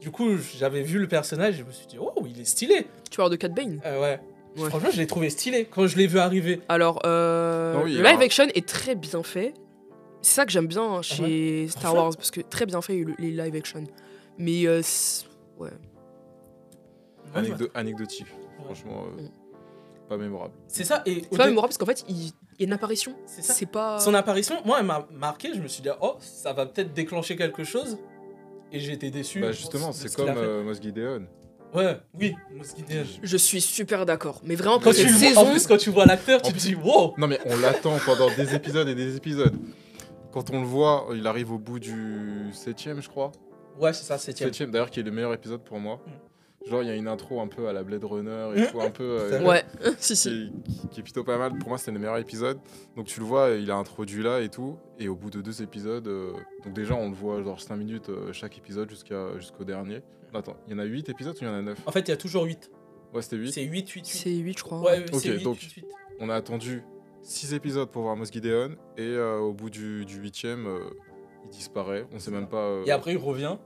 du 0.00 0.10
coup, 0.10 0.36
j'avais 0.58 0.82
vu 0.82 0.98
le 0.98 1.08
personnage, 1.08 1.54
je 1.56 1.64
me 1.64 1.72
suis 1.72 1.86
dit, 1.86 1.96
oh, 1.98 2.12
il 2.26 2.38
est 2.40 2.44
stylé. 2.44 2.86
Tu 3.10 3.16
parles 3.16 3.30
de 3.30 3.36
Cat 3.36 3.48
Bane 3.48 3.80
Euh, 3.86 4.00
ouais. 4.00 4.20
Ouais. 4.58 4.68
Franchement, 4.68 4.90
je 4.92 4.98
l'ai 4.98 5.06
trouvé 5.06 5.30
stylé 5.30 5.64
quand 5.64 5.86
je 5.86 5.96
l'ai 5.96 6.06
vu 6.06 6.18
arriver. 6.18 6.60
Alors, 6.68 7.00
euh, 7.06 7.72
Non, 7.74 7.84
oui, 7.84 7.94
le 7.94 8.00
alors- 8.00 8.12
live 8.12 8.20
action 8.22 8.44
est 8.54 8.68
très 8.68 8.94
bien 8.94 9.22
fait. 9.22 9.54
C'est 10.22 10.34
ça 10.36 10.46
que 10.46 10.52
j'aime 10.52 10.66
bien 10.68 10.82
hein, 10.84 11.02
chez 11.02 11.66
Star. 11.68 11.94
Wars, 11.94 12.10
parce 12.16 12.30
que 12.30 12.40
très 12.40 12.64
bien 12.66 12.80
fait 12.80 12.96
le- 12.98 13.14
les 13.18 13.30
live 13.32 13.54
action. 13.56 13.84
Mais 14.38 14.66
euh, 14.66 14.80
ouais. 15.58 15.70
Anecdo- 17.34 17.70
anecdotique. 17.74 18.26
Ouais. 18.28 18.64
Franchement, 18.64 19.04
euh, 19.18 19.22
Mm. 19.22 19.28
pas 20.08 20.16
mémorable. 20.16 20.54
C'est 20.68 20.84
ça. 20.84 21.02
Et 21.06 21.22
C'est 21.30 21.36
pas 21.38 21.46
mémorable 21.46 21.68
parce 21.70 21.78
qu'en 21.78 21.86
fait, 21.86 22.04
il 22.08 22.32
il 22.58 22.60
y 22.60 22.64
a 22.64 22.66
une 22.66 22.72
apparition. 22.74 23.14
C'est 23.26 23.42
ça. 23.42 23.54
C'est 23.54 23.66
pas. 23.66 23.98
Son 23.98 24.12
apparition, 24.14 24.56
moi, 24.64 24.76
elle 24.78 24.86
m'a 24.86 25.08
marqué. 25.10 25.48
Je 25.54 25.60
me 25.60 25.66
suis 25.68 25.82
dit, 25.82 25.88
oh, 26.00 26.16
ça 26.20 26.52
va 26.52 26.66
peut-être 26.66 26.92
déclencher 26.92 27.34
quelque 27.34 27.64
chose. 27.64 27.96
Et 28.70 28.78
j'ai 28.78 28.92
été 28.92 29.10
déçu. 29.10 29.40
Bah 29.40 29.52
justement, 29.52 29.90
ce 29.90 30.06
c'est 30.06 30.14
comme 30.14 30.28
euh, 30.36 30.62
Mos 30.62 30.74
Gideon. 30.80 31.26
Ouais, 31.74 31.98
oui, 32.20 32.34
Mos 32.54 32.64
Gideon. 32.76 33.04
Je 33.22 33.36
suis 33.38 33.60
super 33.62 34.04
d'accord. 34.06 34.40
Mais 34.44 34.54
vraiment, 34.54 34.76
Quand 34.76 34.82
pour 34.84 34.92
tu 34.92 34.98
cette 35.00 35.08
le 35.10 35.12
vois, 35.16 35.28
saison. 35.28 35.40
en 35.40 35.50
plus, 35.50 35.66
quand 35.66 35.76
tu 35.78 35.90
vois 35.90 36.04
l'acteur, 36.04 36.42
tu 36.42 36.52
te 36.52 36.58
dis, 36.58 36.74
wow. 36.74 37.14
Non 37.16 37.26
mais 37.26 37.40
on 37.46 37.56
l'attend 37.58 37.96
pendant 38.04 38.28
des 38.36 38.54
épisodes 38.54 38.86
et 38.88 38.94
des 38.94 39.16
épisodes. 39.16 39.56
Quand 40.32 40.50
on 40.50 40.60
le 40.60 40.66
voit, 40.66 41.08
il 41.14 41.26
arrive 41.26 41.52
au 41.52 41.58
bout 41.58 41.78
du 41.78 42.50
septième, 42.52 43.00
je 43.02 43.08
crois. 43.08 43.32
Ouais, 43.78 43.92
c'est 43.92 44.04
ça, 44.04 44.18
septième. 44.18 44.48
Septième, 44.48 44.70
d'ailleurs, 44.70 44.90
qui 44.90 45.00
est 45.00 45.02
le 45.02 45.10
meilleur 45.10 45.32
épisode 45.34 45.62
pour 45.62 45.78
moi. 45.78 46.00
Mm. 46.06 46.70
Genre, 46.70 46.82
il 46.82 46.86
y 46.88 46.90
a 46.90 46.94
une 46.94 47.08
intro 47.08 47.40
un 47.40 47.48
peu 47.48 47.66
à 47.68 47.72
la 47.72 47.82
Blade 47.82 48.04
Runner 48.04 48.52
et 48.54 48.62
Mm. 48.62 48.66
tout, 48.70 48.80
un 48.80 48.90
peu. 48.90 49.02
euh, 49.20 49.30
C'est. 49.40 49.44
Ouais, 49.46 49.64
si, 49.98 50.12
qui, 50.14 50.16
si. 50.16 50.28
est, 50.28 50.88
qui 50.90 51.00
est 51.00 51.02
plutôt 51.02 51.24
pas 51.24 51.36
mal. 51.38 51.58
Pour 51.58 51.68
moi, 51.70 51.78
c'était 51.78 51.90
le 51.92 51.98
meilleur 51.98 52.18
épisode. 52.18 52.58
Donc 52.96 53.06
tu 53.06 53.18
le 53.20 53.26
vois, 53.26 53.50
il 53.50 53.70
a 53.70 53.74
introduit 53.76 54.22
là 54.22 54.40
et 54.40 54.48
tout. 54.48 54.78
Et 54.98 55.08
au 55.08 55.16
bout 55.16 55.30
de 55.30 55.40
deux 55.40 55.60
épisodes, 55.62 56.06
euh, 56.06 56.32
donc 56.64 56.72
déjà 56.74 56.94
on 56.94 57.08
le 57.08 57.14
voit 57.16 57.42
genre 57.42 57.60
5 57.60 57.76
minutes 57.76 58.08
euh, 58.10 58.32
chaque 58.32 58.56
épisode 58.58 58.88
jusqu'à 58.90 59.36
jusqu'au 59.38 59.64
dernier. 59.64 60.02
Attends, 60.34 60.56
il 60.68 60.72
y 60.72 60.76
en 60.76 60.78
a 60.78 60.84
8 60.84 61.08
épisodes 61.08 61.34
ou 61.34 61.38
il 61.42 61.46
y 61.46 61.50
en 61.50 61.54
a 61.54 61.62
9 61.62 61.78
En 61.84 61.90
fait, 61.90 62.00
il 62.00 62.08
y 62.08 62.12
a 62.14 62.16
toujours 62.16 62.44
8. 62.44 62.70
Ouais, 63.12 63.20
c'était 63.22 63.36
8. 63.36 63.52
C'est 63.52 63.62
8, 63.64 63.88
8, 63.88 63.88
8. 63.90 64.06
C'est 64.06 64.30
8, 64.30 64.58
je 64.58 64.62
crois. 64.64 64.80
Ouais, 64.80 65.04
Ok, 65.12 65.20
c'est 65.20 65.28
8, 65.36 65.42
donc- 65.42 65.58
8, 65.60 65.72
8. 65.72 65.84
On 66.20 66.28
a 66.30 66.34
attendu 66.36 66.82
6 67.22 67.54
épisodes 67.54 67.88
pour 67.90 68.02
voir 68.02 68.16
Mos 68.16 68.26
Gideon. 68.30 68.76
Et 68.96 69.02
euh, 69.02 69.38
au 69.38 69.52
bout 69.52 69.70
du, 69.70 70.04
du 70.04 70.20
8ème, 70.22 70.66
il 71.44 71.50
disparaît. 71.50 72.06
On 72.12 72.18
sait 72.18 72.30
même 72.30 72.48
pas. 72.48 72.56
euh, 72.58 72.84
Et 72.84 72.90
après, 72.90 73.12
il 73.12 73.18
revient. 73.18 73.56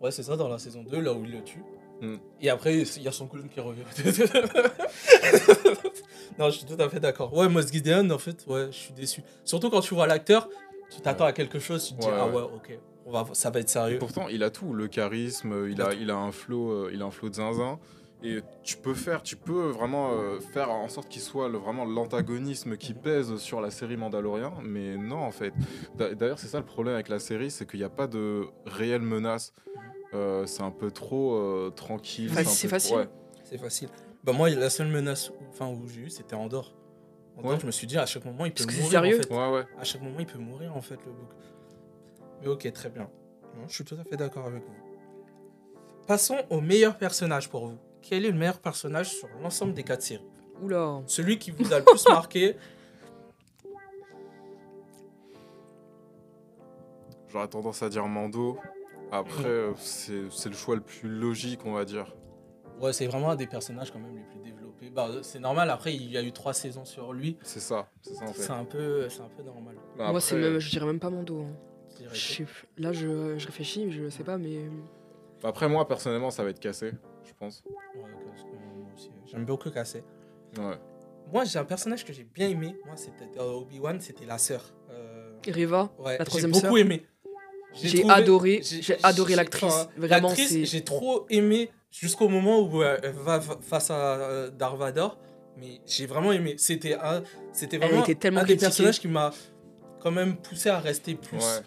Ouais, 0.00 0.10
c'est 0.10 0.22
ça, 0.22 0.36
dans 0.36 0.48
la 0.48 0.58
saison 0.58 0.82
2, 0.82 1.00
là 1.00 1.12
où 1.12 1.24
il 1.24 1.32
le 1.32 1.42
tue. 1.42 1.62
Mm. 2.02 2.16
Et 2.42 2.50
après, 2.50 2.78
il 2.78 3.02
y 3.02 3.08
a 3.08 3.12
son 3.12 3.26
clone 3.26 3.48
qui 3.48 3.60
revient. 3.60 3.82
non, 6.38 6.50
je 6.50 6.58
suis 6.58 6.66
tout 6.66 6.80
à 6.80 6.88
fait 6.88 7.00
d'accord. 7.00 7.32
Ouais, 7.34 7.48
Mos 7.48 7.62
Gideon, 7.72 8.10
en 8.10 8.18
fait, 8.18 8.44
ouais, 8.46 8.66
je 8.70 8.76
suis 8.76 8.92
déçu. 8.92 9.22
Surtout 9.44 9.70
quand 9.70 9.80
tu 9.80 9.94
vois 9.94 10.06
l'acteur, 10.06 10.48
tu 10.90 11.00
t'attends 11.00 11.24
à 11.24 11.32
quelque 11.32 11.58
chose, 11.58 11.86
tu 11.88 11.94
te 11.94 12.00
dis, 12.00 12.06
Ouais, 12.06 12.12
ah 12.16 12.26
ouais. 12.26 12.34
ouais, 12.34 12.42
ok, 12.42 12.78
on 13.06 13.12
va, 13.12 13.24
ça 13.32 13.50
va 13.50 13.60
être 13.60 13.68
sérieux. 13.70 13.98
Pourtant, 13.98 14.28
il 14.28 14.42
a 14.42 14.50
tout, 14.50 14.72
le 14.74 14.88
charisme, 14.88 15.52
euh, 15.52 15.70
il 15.70 15.80
a 15.80 15.94
il 15.94 16.10
a 16.10 16.16
un 16.16 16.32
flow, 16.32 16.70
euh, 16.70 16.90
il 16.92 17.00
a 17.02 17.06
un 17.06 17.10
flow 17.10 17.28
de 17.30 17.34
zinzin. 17.34 17.78
Et 18.28 18.42
tu 18.62 18.76
peux 18.76 18.94
faire, 18.94 19.22
tu 19.22 19.36
peux 19.36 19.68
vraiment 19.70 20.12
euh, 20.12 20.40
faire 20.40 20.70
en 20.70 20.88
sorte 20.88 21.08
qu'il 21.08 21.22
soit 21.22 21.48
le- 21.48 21.58
vraiment 21.58 21.84
l'antagonisme 21.84 22.76
qui 22.76 22.92
pèse 22.94 23.36
sur 23.36 23.60
la 23.60 23.70
série 23.70 23.96
Mandalorian, 23.96 24.54
mais 24.64 24.96
non 24.96 25.18
en 25.18 25.30
fait. 25.30 25.52
D'a- 25.96 26.14
D'ailleurs, 26.14 26.38
c'est 26.38 26.48
ça 26.48 26.58
le 26.58 26.64
problème 26.64 26.94
avec 26.94 27.08
la 27.08 27.18
série, 27.18 27.50
c'est 27.50 27.68
qu'il 27.68 27.78
n'y 27.80 27.84
a 27.84 27.90
pas 27.90 28.06
de 28.06 28.44
réelle 28.64 29.02
menace. 29.02 29.52
Euh, 30.14 30.46
c'est 30.46 30.62
un 30.62 30.70
peu 30.70 30.90
trop 30.90 31.34
euh, 31.34 31.70
tranquille. 31.70 32.30
C'est 32.46 32.68
facile. 32.68 32.90
trop- 32.90 33.00
ouais. 33.00 33.08
C'est 33.44 33.58
facile. 33.58 33.88
Bah, 34.24 34.32
moi, 34.32 34.50
la 34.50 34.70
seule 34.70 34.88
menace 34.88 35.30
où, 35.30 35.34
enfin, 35.50 35.68
où 35.68 35.86
j'ai 35.86 36.00
eu, 36.02 36.10
c'était 36.10 36.34
Andorre. 36.34 36.74
Andorre, 37.36 37.52
Ouais. 37.52 37.58
je 37.60 37.66
me 37.66 37.70
suis 37.70 37.86
dit, 37.86 37.98
à 37.98 38.06
chaque 38.06 38.24
moment, 38.24 38.44
il 38.46 38.50
peut 38.52 38.64
Parce 38.64 38.66
que 38.66 38.72
c'est 38.72 38.78
mourir. 38.82 38.90
sérieux 39.02 39.18
en 39.18 39.22
fait. 39.22 39.34
Ouais, 39.34 39.52
ouais. 39.58 39.64
À 39.78 39.84
chaque 39.84 40.02
moment, 40.02 40.16
il 40.18 40.26
peut 40.26 40.38
mourir, 40.38 40.74
en 40.76 40.80
fait, 40.80 40.98
le 41.06 41.12
bouc. 41.12 41.28
Mais 42.40 42.48
ok, 42.48 42.72
très 42.72 42.88
bien. 42.88 43.08
Non, 43.56 43.68
je 43.68 43.74
suis 43.74 43.84
tout 43.84 43.94
à 44.00 44.04
fait 44.04 44.16
d'accord 44.16 44.46
avec 44.46 44.62
vous. 44.64 44.74
Passons 46.06 46.36
au 46.50 46.60
meilleur 46.60 46.96
personnage 46.98 47.48
pour 47.50 47.66
vous. 47.66 47.78
Quel 48.08 48.24
est 48.24 48.30
le 48.30 48.38
meilleur 48.38 48.58
personnage 48.60 49.10
sur 49.10 49.28
l'ensemble 49.42 49.74
des 49.74 49.82
quatre 49.82 50.02
séries 50.02 50.22
Oula. 50.62 51.02
Celui 51.06 51.38
qui 51.38 51.50
vous 51.50 51.72
a 51.72 51.78
le 51.78 51.84
plus 51.84 52.04
marqué 52.08 52.56
J'aurais 57.28 57.48
tendance 57.48 57.82
à 57.82 57.88
dire 57.88 58.06
Mando. 58.06 58.58
Après, 59.12 59.44
euh, 59.48 59.72
c'est 59.76 60.30
c'est 60.30 60.48
le 60.48 60.54
choix 60.54 60.74
le 60.74 60.80
plus 60.80 61.08
logique, 61.08 61.60
on 61.64 61.72
va 61.72 61.84
dire. 61.84 62.14
Ouais, 62.80 62.92
c'est 62.92 63.06
vraiment 63.06 63.30
un 63.30 63.36
des 63.36 63.46
personnages 63.46 63.90
quand 63.90 63.98
même 63.98 64.14
les 64.16 64.22
plus 64.22 64.38
développés. 64.40 64.90
Bah, 64.90 65.08
c'est 65.22 65.38
normal, 65.38 65.70
après, 65.70 65.94
il 65.94 66.10
y 66.10 66.16
a 66.18 66.22
eu 66.22 66.32
trois 66.32 66.52
saisons 66.52 66.84
sur 66.84 67.12
lui. 67.12 67.36
C'est 67.42 67.60
ça, 67.60 67.88
c'est 68.02 68.14
ça 68.14 68.24
en 68.24 68.32
fait. 68.32 68.42
C'est 68.42 68.50
un 68.52 68.64
peu, 68.64 69.08
c'est 69.08 69.22
un 69.22 69.28
peu 69.28 69.42
normal. 69.42 69.76
Bah, 69.96 70.10
Moi, 70.10 70.20
c'est 70.20 70.36
après- 70.36 70.50
même, 70.50 70.58
je 70.58 70.70
dirais 70.70 70.86
même 70.86 71.00
pas 71.00 71.10
Mando. 71.10 71.42
hein. 71.42 72.04
je 72.12 72.18
sais. 72.18 72.46
Là, 72.78 72.92
je, 72.92 73.38
je 73.38 73.46
réfléchis, 73.46 73.90
je 73.90 74.08
sais 74.08 74.24
pas, 74.24 74.38
mais. 74.38 74.64
Après, 75.42 75.68
moi, 75.68 75.86
personnellement, 75.86 76.30
ça 76.30 76.42
va 76.44 76.50
être 76.50 76.60
cassé, 76.60 76.92
je 77.26 77.32
pense. 77.34 77.62
Ouais, 77.66 78.02
parce 78.28 78.42
que 78.42 78.48
moi 78.48 78.88
aussi, 78.94 79.10
J'aime 79.26 79.44
beaucoup 79.44 79.70
Cassé. 79.70 80.02
Ouais. 80.58 80.78
Moi, 81.32 81.44
j'ai 81.44 81.58
un 81.58 81.64
personnage 81.64 82.04
que 82.04 82.12
j'ai 82.12 82.24
bien 82.24 82.48
aimé. 82.48 82.76
Moi, 82.86 82.96
c'était 82.96 83.28
euh, 83.38 83.52
Obi-Wan, 83.54 84.00
c'était 84.00 84.24
la 84.24 84.38
sœur. 84.38 84.62
Euh, 84.90 85.32
Reva, 85.46 85.92
Ouais, 85.98 86.12
La 86.12 86.18
j'ai 86.18 86.24
troisième 86.24 86.50
beaucoup 86.52 86.66
sœur. 86.66 86.78
aimé. 86.78 87.06
J'ai 87.74 87.98
trouvé- 87.98 88.14
adoré, 88.14 88.60
j'ai- 88.62 88.80
j'ai 88.80 88.96
adoré 89.02 89.32
j'ai- 89.32 89.36
l'actrice. 89.36 89.64
enfin, 89.72 89.88
Vraiment, 89.96 90.28
l'actrice, 90.28 90.48
c'est. 90.50 90.64
J'ai 90.64 90.82
trop 90.82 91.26
aimé 91.28 91.70
jusqu'au 91.90 92.28
moment 92.28 92.60
où 92.60 92.82
euh, 92.82 92.96
elle 93.02 93.12
va 93.12 93.40
fa- 93.40 93.58
face 93.60 93.90
à 93.90 93.94
euh, 94.16 94.50
Darth 94.50 94.78
Vader. 94.78 95.08
Mais 95.58 95.80
j'ai 95.86 96.06
vraiment 96.06 96.32
aimé. 96.32 96.54
C'était 96.58 96.94
un, 96.94 97.22
c'était 97.52 97.78
vraiment 97.78 98.02
un 98.02 98.44
des 98.44 98.56
personnages 98.56 99.00
qui 99.00 99.08
m'a 99.08 99.32
quand 100.00 100.10
même 100.10 100.36
poussé 100.36 100.68
à 100.70 100.78
rester 100.78 101.14
plus. 101.16 101.38
Ouais. 101.38 101.62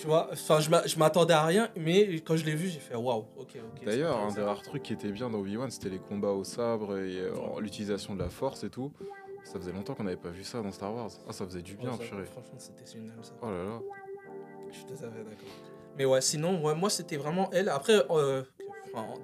Tu 0.00 0.06
vois, 0.06 0.28
enfin, 0.32 0.60
je 0.60 0.70
m'a- 0.70 0.86
je 0.86 0.98
m'attendais 0.98 1.34
à 1.34 1.44
rien, 1.44 1.68
mais 1.76 2.20
quand 2.20 2.34
je 2.36 2.44
l'ai 2.46 2.54
vu, 2.54 2.68
j'ai 2.68 2.78
fait 2.80 2.94
waouh, 2.94 3.26
ok, 3.36 3.56
ok. 3.56 3.84
D'ailleurs, 3.84 4.16
un 4.18 4.32
des 4.32 4.40
rares 4.40 4.62
trucs 4.62 4.82
qui 4.82 4.94
était 4.94 5.12
bien 5.12 5.28
dans 5.28 5.38
Obi-Wan, 5.40 5.70
c'était 5.70 5.90
les 5.90 5.98
combats 5.98 6.30
au 6.30 6.42
sabre 6.44 6.96
et 6.98 7.18
euh, 7.20 7.32
l'utilisation 7.60 8.14
de 8.14 8.20
la 8.22 8.30
force 8.30 8.64
et 8.64 8.70
tout. 8.70 8.92
Ça 9.44 9.58
faisait 9.58 9.72
longtemps 9.72 9.94
qu'on 9.94 10.04
n'avait 10.04 10.16
pas 10.16 10.30
vu 10.30 10.42
ça 10.44 10.62
dans 10.62 10.70
Star 10.72 10.94
Wars. 10.94 11.10
Ah, 11.28 11.32
ça 11.32 11.44
faisait 11.44 11.60
du 11.62 11.74
bien, 11.76 11.90
Ouais, 11.90 11.96
ça- 11.98 12.04
purée. 12.04 12.24
Franchement, 12.24 12.54
c'était 12.58 12.90
génial 12.90 13.16
ça. 13.22 13.32
Oh 13.42 13.46
là 13.50 13.62
là. 13.64 13.80
Je 14.70 14.76
suis 14.76 14.84
tout 14.86 14.94
à 14.94 14.96
fait 15.10 15.18
d'accord. 15.24 15.48
Mais 15.98 16.04
ouais, 16.06 16.20
sinon, 16.22 16.62
ouais, 16.64 16.74
moi, 16.74 16.88
c'était 16.88 17.16
vraiment 17.16 17.50
elle. 17.52 17.68
Après, 17.68 18.02
euh, 18.10 18.42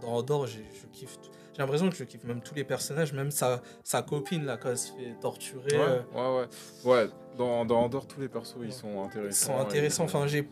dans 0.03 0.09
Andorre, 0.15 0.47
j'ai- 0.47 0.67
je 0.75 0.87
kiffe. 0.93 1.17
J'ai 1.55 1.63
l'impression 1.63 1.89
que 1.89 1.97
je 1.97 2.05
kiffe 2.05 2.25
même 2.25 2.43
tous 2.43 2.55
les 2.55 2.65
personnages, 2.65 3.15
même 3.15 3.31
sa, 3.31 3.63
sa 3.83 4.03
copine, 4.03 4.45
là, 4.45 4.59
quand 4.59 4.71
elle 4.71 4.79
se 4.79 4.93
fait 4.93 5.15
torturer. 5.21 5.79
Ouais, 5.79 6.03
euh, 6.15 6.39
ouais, 6.41 6.47
ouais. 6.85 6.91
Ouais, 7.05 7.09
dans, 7.39 7.65
dans 7.65 7.81
Andorre, 7.81 8.07
tous 8.07 8.21
les 8.21 8.29
persos, 8.29 8.57
ils 8.63 8.73
sont 8.73 8.89
ils 9.03 9.07
intéressants. 9.07 9.47
sont 9.47 9.59
intéressants. 9.59 10.05
Ils 10.05 10.11
sont- 10.11 10.17
Enfin, 10.19 10.27
j'ai. 10.27 10.47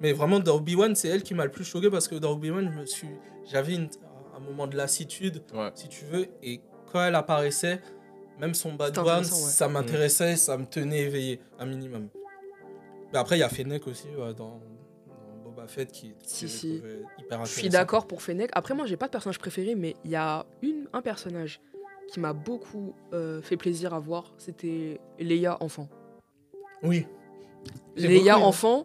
Mais 0.00 0.12
vraiment, 0.12 0.40
dans 0.40 0.56
Obi-Wan, 0.56 0.94
c'est 0.94 1.08
elle 1.08 1.22
qui 1.22 1.34
m'a 1.34 1.44
le 1.44 1.50
plus 1.50 1.64
choqué 1.64 1.90
parce 1.90 2.08
que 2.08 2.14
dans 2.16 2.32
Obi-Wan, 2.32 2.70
je 2.72 2.80
me 2.80 2.86
suis. 2.86 3.08
J'avais 3.50 3.74
une- 3.74 3.88
un 4.36 4.40
moment 4.40 4.66
de 4.66 4.76
lassitude, 4.76 5.42
Ouais. 5.54 5.70
si 5.74 5.88
tu 5.88 6.04
veux, 6.06 6.26
et 6.42 6.60
quand 6.92 7.02
elle 7.04 7.14
apparaissait, 7.14 7.80
même 8.40 8.54
son 8.54 8.72
bad 8.72 8.88
C'était 8.88 9.00
one, 9.00 9.06
intéressant, 9.08 9.36
ouais. 9.44 9.50
ça 9.52 9.68
m'intéressait, 9.68 10.36
ça 10.36 10.56
me 10.58 10.66
tenait 10.66 11.00
éveillé, 11.02 11.40
un 11.58 11.66
minimum. 11.66 12.08
Mais 13.12 13.18
après, 13.18 13.36
il 13.36 13.40
y 13.40 13.44
a 13.44 13.48
Fennec 13.48 13.86
aussi 13.86 14.08
euh, 14.18 14.32
dans, 14.32 14.60
dans 15.06 15.50
Boba 15.50 15.68
Fett 15.68 15.92
qui 15.92 16.08
que 16.10 16.14
Si, 16.24 16.48
si. 16.48 16.82
hyper 17.18 17.44
Je 17.44 17.52
suis 17.52 17.68
d'accord 17.68 18.06
pour 18.08 18.22
Fennec. 18.22 18.50
Après, 18.54 18.74
moi, 18.74 18.86
j'ai 18.86 18.96
pas 18.96 19.06
de 19.06 19.12
personnage 19.12 19.38
préféré, 19.38 19.76
mais 19.76 19.94
il 20.04 20.10
y 20.10 20.16
a 20.16 20.44
une, 20.62 20.88
un 20.92 21.00
personnage 21.00 21.60
qui 22.12 22.18
m'a 22.18 22.32
beaucoup 22.32 22.92
euh, 23.12 23.40
fait 23.40 23.56
plaisir 23.56 23.94
à 23.94 24.00
voir. 24.00 24.34
C'était 24.36 25.00
Leia 25.20 25.56
enfant. 25.62 25.88
Oui. 26.82 27.06
Leia 27.96 28.38
enfant, 28.38 28.84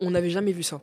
on 0.00 0.10
n'avait 0.10 0.30
jamais 0.30 0.52
vu 0.52 0.62
ça. 0.62 0.80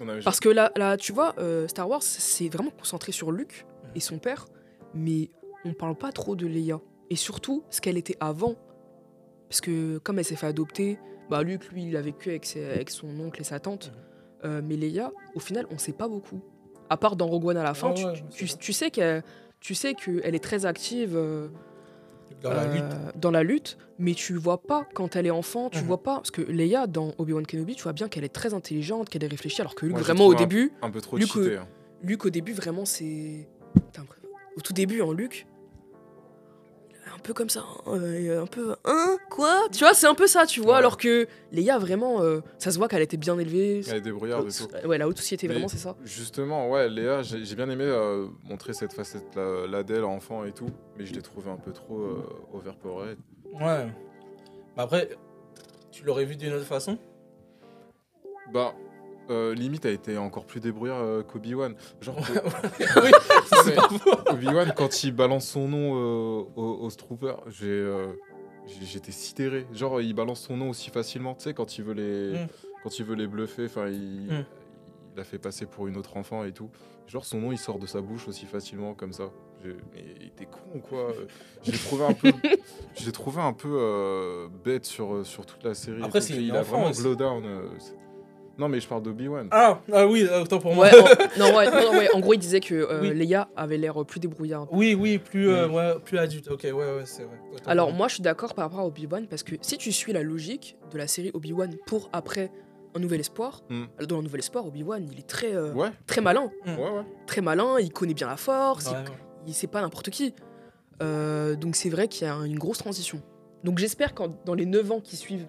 On 0.00 0.08
avait 0.08 0.20
Parce 0.22 0.40
que 0.40 0.48
là, 0.48 0.72
là 0.76 0.96
tu 0.96 1.12
vois, 1.12 1.34
euh, 1.38 1.68
Star 1.68 1.88
Wars, 1.88 2.02
c'est 2.02 2.48
vraiment 2.48 2.70
concentré 2.70 3.12
sur 3.12 3.30
Luke 3.32 3.66
et 3.94 4.00
son 4.00 4.18
père, 4.18 4.46
mais 4.94 5.30
on 5.64 5.72
parle 5.74 5.96
pas 5.96 6.12
trop 6.12 6.36
de 6.36 6.46
Leia. 6.46 6.80
Et 7.10 7.16
surtout, 7.16 7.64
ce 7.70 7.80
qu'elle 7.80 7.96
était 7.98 8.16
avant. 8.20 8.56
Parce 9.48 9.60
que 9.60 9.98
comme 9.98 10.18
elle 10.18 10.24
s'est 10.24 10.36
fait 10.36 10.46
adopter, 10.46 10.98
bah 11.30 11.42
Luke, 11.42 11.70
lui, 11.72 11.84
il 11.84 11.96
a 11.96 12.00
vécu 12.02 12.30
avec, 12.30 12.44
ses- 12.46 12.64
avec 12.64 12.90
son 12.90 13.08
oncle 13.20 13.40
et 13.40 13.44
sa 13.44 13.60
tante. 13.60 13.92
Euh, 14.44 14.60
mais 14.64 14.76
Leia, 14.76 15.12
au 15.34 15.40
final, 15.40 15.66
on 15.70 15.78
sait 15.78 15.92
pas 15.92 16.08
beaucoup. 16.08 16.40
À 16.90 16.96
part 16.96 17.16
dans 17.16 17.26
Rogue 17.26 17.46
One 17.46 17.56
à 17.56 17.62
la 17.62 17.74
fin, 17.74 17.88
Ouais, 17.88 17.94
tu, 17.94 18.04
ouais, 18.04 18.12
tu- 18.30 18.46
c'est 18.48 18.58
tu 18.58 18.72
sais 18.72 18.90
qu'elle 18.90 19.22
tu 19.60 19.74
sais 19.74 19.94
qu'elle 19.94 20.34
est 20.34 20.42
très 20.44 20.66
active 20.66 21.14
euh, 21.16 21.48
Dans 22.44 22.52
la 22.52 22.62
euh, 22.62 22.74
lutte. 22.74 23.18
dans 23.20 23.30
la 23.32 23.42
lutte, 23.42 23.76
mais 23.98 24.14
tu 24.14 24.34
vois 24.34 24.62
pas 24.62 24.86
quand 24.94 25.16
elle 25.16 25.26
est 25.26 25.30
enfant, 25.30 25.70
tu 25.70 25.78
Mhm. 25.80 25.84
vois 25.86 26.02
pas. 26.02 26.14
Parce 26.16 26.30
que 26.30 26.42
Leia, 26.42 26.86
dans 26.86 27.12
Obi-Wan 27.18 27.44
Kenobi, 27.46 27.74
tu 27.74 27.82
vois 27.82 27.92
bien 27.94 28.08
qu'elle 28.08 28.22
est 28.24 28.28
très 28.32 28.54
intelligente, 28.54 29.08
qu'elle 29.08 29.24
est 29.24 29.28
réfléchie, 29.28 29.60
alors 29.62 29.74
que 29.74 29.86
Luke, 29.86 29.94
Moi, 29.94 30.02
vraiment, 30.02 30.26
au 30.26 30.34
début, 30.34 30.70
un 30.82 30.90
peu 30.90 31.00
trop 31.00 31.16
Luke, 31.16 31.26
cheaté. 31.32 31.56
hein. 31.56 31.66
Luke, 32.02 32.24
au 32.26 32.30
début, 32.30 32.52
vraiment, 32.52 32.84
c'est. 32.84 33.48
Au 34.56 34.60
tout 34.60 34.72
début, 34.72 35.00
en 35.00 35.12
Luke. 35.12 35.46
Un 37.24 37.26
peu 37.26 37.32
comme 37.32 37.48
ça. 37.48 37.64
hein, 37.86 37.92
euh, 37.94 38.42
un 38.42 38.46
peu. 38.46 38.76
Hein 38.84 39.16
Quoi? 39.30 39.62
Tu 39.72 39.78
vois, 39.78 39.94
c'est 39.94 40.06
un 40.06 40.14
peu 40.14 40.26
ça, 40.26 40.44
tu 40.44 40.60
vois. 40.60 40.72
Ouais. 40.72 40.78
Alors 40.78 40.98
que 40.98 41.26
Leia, 41.52 41.78
vraiment, 41.78 42.20
euh, 42.20 42.40
ça 42.58 42.70
se 42.70 42.76
voit 42.76 42.86
qu'elle 42.86 43.00
était 43.00 43.16
bien 43.16 43.38
élevée. 43.38 43.80
Elle 43.88 43.96
est 43.96 44.00
débrouillarde 44.02 44.46
et 44.46 44.52
tout. 44.52 44.86
Ouais, 44.86 44.98
la 44.98 45.08
haute 45.08 45.16
société, 45.16 45.48
vraiment, 45.48 45.68
c'est 45.68 45.78
ça. 45.78 45.96
Justement, 46.04 46.68
ouais, 46.68 46.86
Léa, 46.90 47.22
j'ai 47.22 47.42
j'ai 47.42 47.56
bien 47.56 47.70
aimé 47.70 47.84
euh, 47.84 48.26
montrer 48.42 48.74
cette 48.74 48.92
facette-là 48.92 49.66
là, 49.66 49.82
d'elle, 49.82 50.04
enfant 50.04 50.44
et 50.44 50.52
tout, 50.52 50.68
mais 50.98 51.06
je 51.06 51.14
l'ai 51.14 51.22
trouvé 51.22 51.50
un 51.50 51.56
peu 51.56 51.72
trop 51.72 51.98
euh, 51.98 52.22
overpowered. 52.52 53.16
Ouais. 53.54 53.86
Mais 54.76 54.82
après, 54.82 55.08
tu 55.90 56.04
l'aurais 56.04 56.26
vu 56.26 56.36
d'une 56.36 56.52
autre 56.52 56.66
façon? 56.66 56.98
Bah, 58.52 58.74
euh, 59.30 59.54
limite 59.54 59.86
a 59.86 59.90
été 59.90 60.16
encore 60.18 60.44
plus 60.44 60.60
débrouillard 60.60 61.00
euh, 61.02 61.22
qu'Obi-Wan. 61.22 61.74
Genre, 62.00 62.16
Oui. 63.02 63.10
Obi-Wan, 64.30 64.72
quand 64.76 65.04
il 65.04 65.12
balance 65.12 65.46
son 65.46 65.68
nom 65.68 65.94
euh, 65.96 66.44
au, 66.56 66.78
au 66.82 66.90
Trooper, 66.90 67.34
j'ai, 67.48 67.66
euh, 67.68 68.06
j'étais 68.82 69.12
sidéré. 69.12 69.66
Genre, 69.72 70.00
il 70.00 70.14
balance 70.14 70.40
son 70.40 70.56
nom 70.56 70.70
aussi 70.70 70.90
facilement, 70.90 71.34
tu 71.34 71.44
sais, 71.44 71.54
quand 71.54 71.78
il 71.78 71.84
veut 71.84 71.94
les, 71.94 72.32
Mm. 72.44 72.46
quand 72.82 72.98
il 72.98 73.04
veut 73.04 73.14
les 73.14 73.26
bluffer, 73.26 73.64
enfin, 73.66 73.88
il, 73.88 74.26
Mm. 74.30 74.44
il 75.14 75.20
a 75.20 75.24
fait 75.24 75.38
passer 75.38 75.66
pour 75.66 75.86
une 75.88 75.96
autre 75.96 76.16
enfant 76.16 76.44
et 76.44 76.52
tout. 76.52 76.70
Genre, 77.06 77.24
son 77.24 77.38
nom, 77.40 77.52
il 77.52 77.58
sort 77.58 77.78
de 77.78 77.86
sa 77.86 78.00
bouche 78.00 78.28
aussi 78.28 78.46
facilement, 78.46 78.94
comme 78.94 79.12
ça. 79.12 79.30
Mais 79.64 79.72
il 80.20 80.26
était 80.26 80.44
con, 80.46 80.78
quoi. 80.86 81.08
Je 81.62 81.70
l'ai 81.72 81.78
trouvé 81.78 82.04
un 82.04 82.12
peu, 82.12 82.30
je 83.00 83.10
trouvé 83.10 83.40
un 83.40 83.54
peu 83.54 83.68
euh, 83.80 84.48
bête 84.62 84.84
sur, 84.84 85.24
sur 85.24 85.46
toute 85.46 85.64
la 85.64 85.72
série. 85.74 86.02
Après, 86.02 86.20
c'est 86.20 86.34
il 86.34 86.54
a 86.54 86.62
vraiment 86.62 86.90
aussi. 86.90 87.00
glow 87.00 87.14
down. 87.14 87.44
euh, 87.46 87.68
c'est- 87.78 87.94
non, 88.58 88.68
mais 88.68 88.80
je 88.80 88.86
parle 88.88 89.02
d'Obi-Wan. 89.02 89.48
Ah, 89.50 89.80
ah 89.92 90.06
oui, 90.06 90.26
autant 90.40 90.58
pour 90.58 90.74
moi. 90.74 90.86
Ouais, 90.86 90.92
en, 91.00 91.04
non, 91.38 91.56
ouais, 91.56 91.66
non, 91.70 91.90
ouais, 91.98 92.08
en 92.14 92.20
gros, 92.20 92.34
il 92.34 92.38
disait 92.38 92.60
que 92.60 92.74
euh, 92.74 93.00
Oui. 93.02 93.14
Leia 93.14 93.48
avait 93.56 93.76
l'air 93.78 94.04
plus 94.06 94.20
débrouillard. 94.20 94.66
Oui, 94.72 94.94
oui, 94.94 95.18
plus, 95.18 95.48
euh, 95.48 95.68
Mm. 95.68 95.74
ouais, 95.74 95.94
plus 96.04 96.18
adulte. 96.18 96.48
Ok, 96.50 96.62
ouais, 96.64 96.72
ouais, 96.72 97.02
c'est 97.04 97.24
vrai. 97.24 97.36
Autant 97.52 97.70
Alors 97.70 97.92
moi 97.92 98.08
je 98.08 98.14
suis 98.14 98.22
d'accord 98.22 98.54
par 98.54 98.64
rapport 98.66 98.80
à 98.80 98.86
Obi-Wan 98.86 99.26
parce 99.26 99.42
que 99.42 99.54
si 99.60 99.76
tu 99.78 99.90
suis 99.92 100.12
la 100.12 100.22
logique 100.22 100.76
de 100.92 100.98
la 100.98 101.06
série 101.06 101.30
Obi-Wan 101.34 101.74
pour 101.86 102.08
après 102.12 102.50
un 102.96 103.00
nouvel 103.00 103.20
espoir, 103.20 103.62
Hmm. 103.70 103.84
dans 104.06 104.18
un 104.18 104.22
nouvel 104.22 104.38
espoir 104.40 104.66
Obi-Wan 104.66 105.04
il 105.10 105.18
est 105.18 105.26
très 105.26 105.54
euh, 105.54 105.72
Ouais, 105.72 105.90
très 106.06 106.20
malin, 106.20 106.50
Mm. 106.66 106.70
ouais, 106.78 106.90
ouais. 106.90 107.02
très 107.26 107.40
malin, 107.40 107.76
il 107.80 107.92
connaît 107.92 108.14
bien 108.14 108.28
la 108.28 108.36
force, 108.36 108.86
Ouais, 108.86 108.92
il- 109.04 109.10
ouais. 109.10 109.16
il, 109.48 109.54
c'est 109.54 109.66
pas 109.66 109.80
n'importe 109.80 110.10
qui. 110.10 110.32
Euh, 111.02 111.56
donc 111.56 111.74
c'est 111.76 111.88
vrai 111.90 112.06
qu'il 112.08 112.26
y 112.26 112.30
a 112.30 112.34
une 112.46 112.58
grosse 112.58 112.78
transition. 112.78 113.20
Donc 113.64 113.78
j'espère 113.78 114.14
que 114.14 114.22
dans 114.44 114.54
les 114.54 114.66
9 114.66 114.92
ans 114.92 115.00
qui 115.00 115.16
suivent 115.16 115.46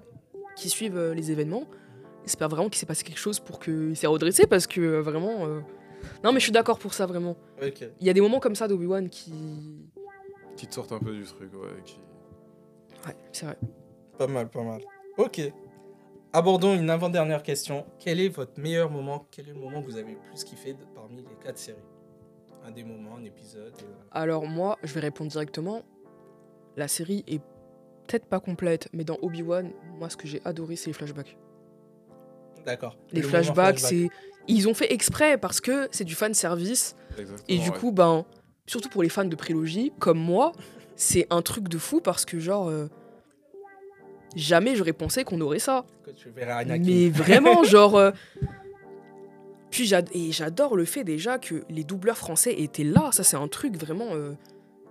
qui 0.55 0.69
suivent 0.69 0.97
euh, 0.97 1.13
les 1.13 1.31
événements, 1.31 1.65
j'espère 2.25 2.49
vraiment 2.49 2.69
qu'il 2.69 2.77
s'est 2.79 2.85
passé 2.85 3.03
quelque 3.03 3.17
chose 3.19 3.39
pour 3.39 3.59
qu'il 3.59 3.95
s'est 3.95 4.07
redressé 4.07 4.45
parce 4.47 4.67
que 4.67 4.81
euh, 4.81 5.01
vraiment 5.01 5.45
euh, 5.45 5.61
non 6.23 6.31
mais 6.33 6.39
je 6.39 6.43
suis 6.45 6.51
d'accord 6.51 6.77
pour 6.79 6.93
ça 6.93 7.05
vraiment. 7.05 7.35
Ok. 7.61 7.85
Il 7.99 8.05
y 8.07 8.09
a 8.09 8.13
des 8.13 8.21
moments 8.21 8.39
comme 8.39 8.55
ça 8.55 8.67
d'Obi-Wan 8.67 9.09
qui 9.09 9.33
Qui 10.55 10.67
te 10.67 10.73
sortent 10.73 10.91
un 10.91 10.99
peu 10.99 11.13
du 11.13 11.23
truc, 11.23 11.51
ouais. 11.53 11.81
Qui... 11.83 11.97
ouais, 13.07 13.15
c'est 13.31 13.45
vrai. 13.45 13.57
Pas 14.17 14.27
mal, 14.27 14.49
pas 14.49 14.63
mal. 14.63 14.81
Ok. 15.17 15.41
Abordons 16.33 16.75
une 16.75 16.89
avant-dernière 16.89 17.43
question. 17.43 17.85
Quel 17.99 18.19
est 18.19 18.27
votre 18.29 18.59
meilleur 18.59 18.89
moment 18.91 19.25
Quel 19.31 19.49
est 19.49 19.53
le 19.53 19.59
moment 19.59 19.81
que 19.81 19.87
vous 19.87 19.97
avez 19.97 20.11
le 20.11 20.19
plus 20.29 20.43
kiffé 20.43 20.73
de- 20.73 20.83
parmi 20.93 21.17
les 21.21 21.35
quatre 21.43 21.57
séries? 21.57 21.79
Un 22.65 22.71
des 22.71 22.83
moments, 22.83 23.15
un 23.17 23.23
épisode 23.23 23.73
euh, 23.83 23.93
Alors 24.11 24.45
moi, 24.45 24.77
je 24.83 24.93
vais 24.93 24.99
répondre 24.99 25.31
directement. 25.31 25.83
La 26.75 26.87
série 26.87 27.23
est 27.27 27.39
peut-être 28.07 28.25
pas 28.25 28.39
complète, 28.39 28.89
mais 28.91 29.03
dans 29.05 29.17
Obi-Wan, 29.21 29.71
moi 29.97 30.09
ce 30.09 30.17
que 30.17 30.27
j'ai 30.27 30.41
adoré 30.45 30.75
c'est 30.75 30.87
les 30.87 30.93
flashbacks. 30.93 31.37
D'accord. 32.65 32.97
Les 33.11 33.21
Le 33.21 33.27
flashbacks, 33.27 33.79
flashback. 33.79 34.09
c'est 34.09 34.09
ils 34.47 34.67
ont 34.67 34.73
fait 34.73 34.91
exprès 34.93 35.37
parce 35.37 35.59
que 35.61 35.87
c'est 35.91 36.03
du 36.03 36.13
fan 36.15 36.33
service 36.33 36.95
Exactement, 37.17 37.37
et 37.47 37.57
du 37.57 37.69
ouais. 37.69 37.77
coup 37.79 37.91
ben 37.91 38.25
surtout 38.67 38.89
pour 38.89 39.01
les 39.03 39.09
fans 39.09 39.25
de 39.25 39.35
prélogie 39.35 39.91
comme 39.99 40.19
moi, 40.19 40.51
c'est 40.95 41.25
un 41.29 41.41
truc 41.41 41.67
de 41.67 41.77
fou 41.77 41.99
parce 42.01 42.25
que 42.25 42.39
genre 42.39 42.67
euh, 42.69 42.87
jamais 44.35 44.75
j'aurais 44.75 44.93
pensé 44.93 45.23
qu'on 45.23 45.41
aurait 45.41 45.59
ça. 45.59 45.85
Que 46.03 46.11
tu. 46.11 46.31
Mais 46.35 47.09
vraiment, 47.09 47.63
genre. 47.75 47.95
euh, 47.95 48.11
Puis 49.71 49.85
j'adore 50.31 50.75
le 50.75 50.85
fait 50.85 51.03
déjà 51.03 51.37
que 51.37 51.63
les 51.69 51.83
doubleurs 51.83 52.17
français 52.17 52.53
étaient 52.61 52.83
là. 52.83 53.09
Ça, 53.11 53.23
c'est 53.23 53.37
un 53.37 53.47
truc 53.47 53.75
vraiment. 53.77 54.09
euh, 54.13 54.33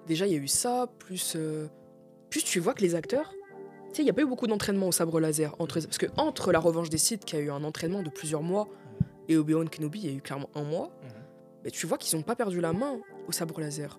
Déjà, 0.06 0.26
il 0.26 0.32
y 0.32 0.36
a 0.36 0.38
eu 0.38 0.48
ça, 0.48 0.86
plus. 0.98 1.34
euh, 1.36 1.66
Plus 2.28 2.44
tu 2.44 2.60
vois 2.60 2.74
que 2.74 2.82
les 2.82 2.94
acteurs. 2.94 3.32
Sais, 3.94 4.02
il 4.02 4.04
n'y 4.06 4.10
a 4.10 4.14
pas 4.14 4.22
eu 4.22 4.26
beaucoup 4.26 4.46
d'entraînement 4.46 4.88
au 4.88 4.92
sabre 4.92 5.20
laser. 5.20 5.54
Entre... 5.58 5.80
Parce 5.80 5.98
que 5.98 6.06
entre 6.16 6.52
La 6.52 6.58
Revanche 6.58 6.90
des 6.90 6.98
Sith, 6.98 7.24
qui 7.24 7.36
a 7.36 7.38
eu 7.40 7.50
un 7.50 7.62
entraînement 7.64 8.02
de 8.02 8.10
plusieurs 8.10 8.42
mois, 8.42 8.68
et 9.28 9.36
Obi-Wan 9.36 9.68
Kenobi, 9.70 10.00
il 10.00 10.10
y 10.10 10.12
a 10.12 10.16
eu 10.16 10.20
clairement 10.20 10.50
un 10.54 10.64
mois, 10.64 10.90
Mhm. 11.64 11.70
tu 11.70 11.86
vois 11.86 11.96
qu'ils 11.96 12.16
n'ont 12.18 12.22
pas 12.24 12.36
perdu 12.36 12.60
la 12.60 12.72
main 12.72 12.98
au 13.28 13.32
sabre 13.32 13.58
laser. 13.60 13.98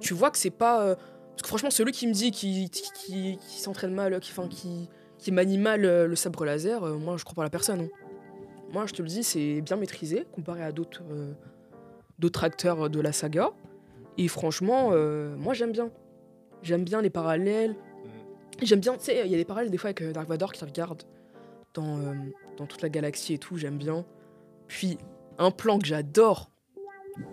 Tu 0.00 0.14
vois 0.14 0.30
que 0.30 0.38
c'est 0.38 0.50
pas. 0.50 0.82
euh, 0.82 0.94
Parce 0.94 1.42
que 1.42 1.48
franchement, 1.48 1.70
celui 1.70 1.92
qui 1.92 2.06
me 2.06 2.12
dit 2.14 2.30
qu'il 2.30 2.70
qui, 2.70 2.82
qui, 2.94 3.38
qui 3.38 3.60
s'entraîne 3.60 3.92
mal, 3.92 4.18
qui, 4.20 4.30
enfin, 4.32 4.48
qui, 4.48 4.88
qui 5.18 5.32
manie 5.32 5.58
mal 5.58 5.84
euh, 5.84 6.06
le 6.06 6.16
sabre 6.16 6.44
laser, 6.46 6.82
euh, 6.84 6.96
moi 6.96 7.16
je 7.18 7.24
crois 7.24 7.34
pas 7.34 7.42
à 7.42 7.44
la 7.44 7.50
personne. 7.50 7.80
hein. 7.82 7.88
Moi 8.72 8.86
je 8.86 8.94
te 8.94 9.02
le 9.02 9.08
dis, 9.08 9.22
c'est 9.22 9.60
bien 9.60 9.76
maîtrisé 9.76 10.26
comparé 10.32 10.62
à 10.62 10.72
d'autres 10.72 11.02
euh, 11.10 11.32
d'autres 12.18 12.44
acteurs 12.44 12.88
de 12.88 13.00
la 13.00 13.12
saga. 13.12 13.50
Et 14.18 14.28
franchement, 14.28 14.90
euh, 14.92 15.36
moi 15.36 15.52
j'aime 15.52 15.72
bien. 15.72 15.90
J'aime 16.62 16.84
bien 16.84 17.02
les 17.02 17.10
parallèles. 17.10 17.76
J'aime 18.62 18.80
bien, 18.80 18.94
tu 18.94 19.04
sais, 19.04 19.22
il 19.24 19.30
y 19.30 19.34
a 19.34 19.38
des 19.38 19.44
parallèles 19.44 19.70
des 19.70 19.78
fois 19.78 19.88
avec 19.88 20.02
euh, 20.02 20.12
Dark 20.12 20.28
Vador 20.28 20.52
qui 20.52 20.64
regarde 20.64 21.02
dans, 21.74 21.98
euh, 21.98 22.14
dans 22.56 22.66
toute 22.66 22.80
la 22.82 22.88
galaxie 22.88 23.34
et 23.34 23.38
tout, 23.38 23.56
j'aime 23.58 23.76
bien. 23.76 24.04
Puis 24.66 24.96
un 25.38 25.50
plan 25.50 25.78
que 25.78 25.86
j'adore 25.86 26.50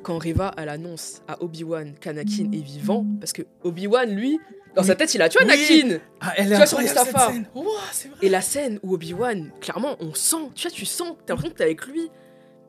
quand 0.01 0.17
Reva 0.17 0.53
elle 0.57 0.69
annonce 0.69 1.21
à 1.27 1.41
Obi-Wan 1.41 1.95
qu'Anakin 1.99 2.51
est 2.53 2.61
vivant, 2.63 3.05
parce 3.19 3.33
que 3.33 3.41
Obi-Wan 3.63 4.09
lui, 4.09 4.39
dans 4.75 4.81
Oui. 4.81 4.87
sa 4.87 4.95
tête 4.95 5.13
il 5.13 5.21
a 5.21 5.29
tué 5.29 5.39
Oui. 5.43 5.49
Anakin. 5.51 5.99
Ah, 6.21 6.33
elle 6.37 6.49
Tu 6.49 6.55
vois, 6.55 6.65
sur 6.65 6.77
vrai. 6.77 8.17
Et 8.21 8.29
la 8.29 8.41
scène 8.41 8.79
où 8.83 8.93
Obi-Wan, 8.93 9.51
clairement, 9.61 9.95
on 9.99 10.13
sent, 10.13 10.49
tu 10.55 10.67
vois, 10.67 10.71
tu 10.75 10.85
sens, 10.85 11.15
t'as 11.25 11.33
l'impression 11.33 11.51
que 11.53 11.57
t'es 11.57 11.63
avec 11.63 11.85
lui, 11.85 12.09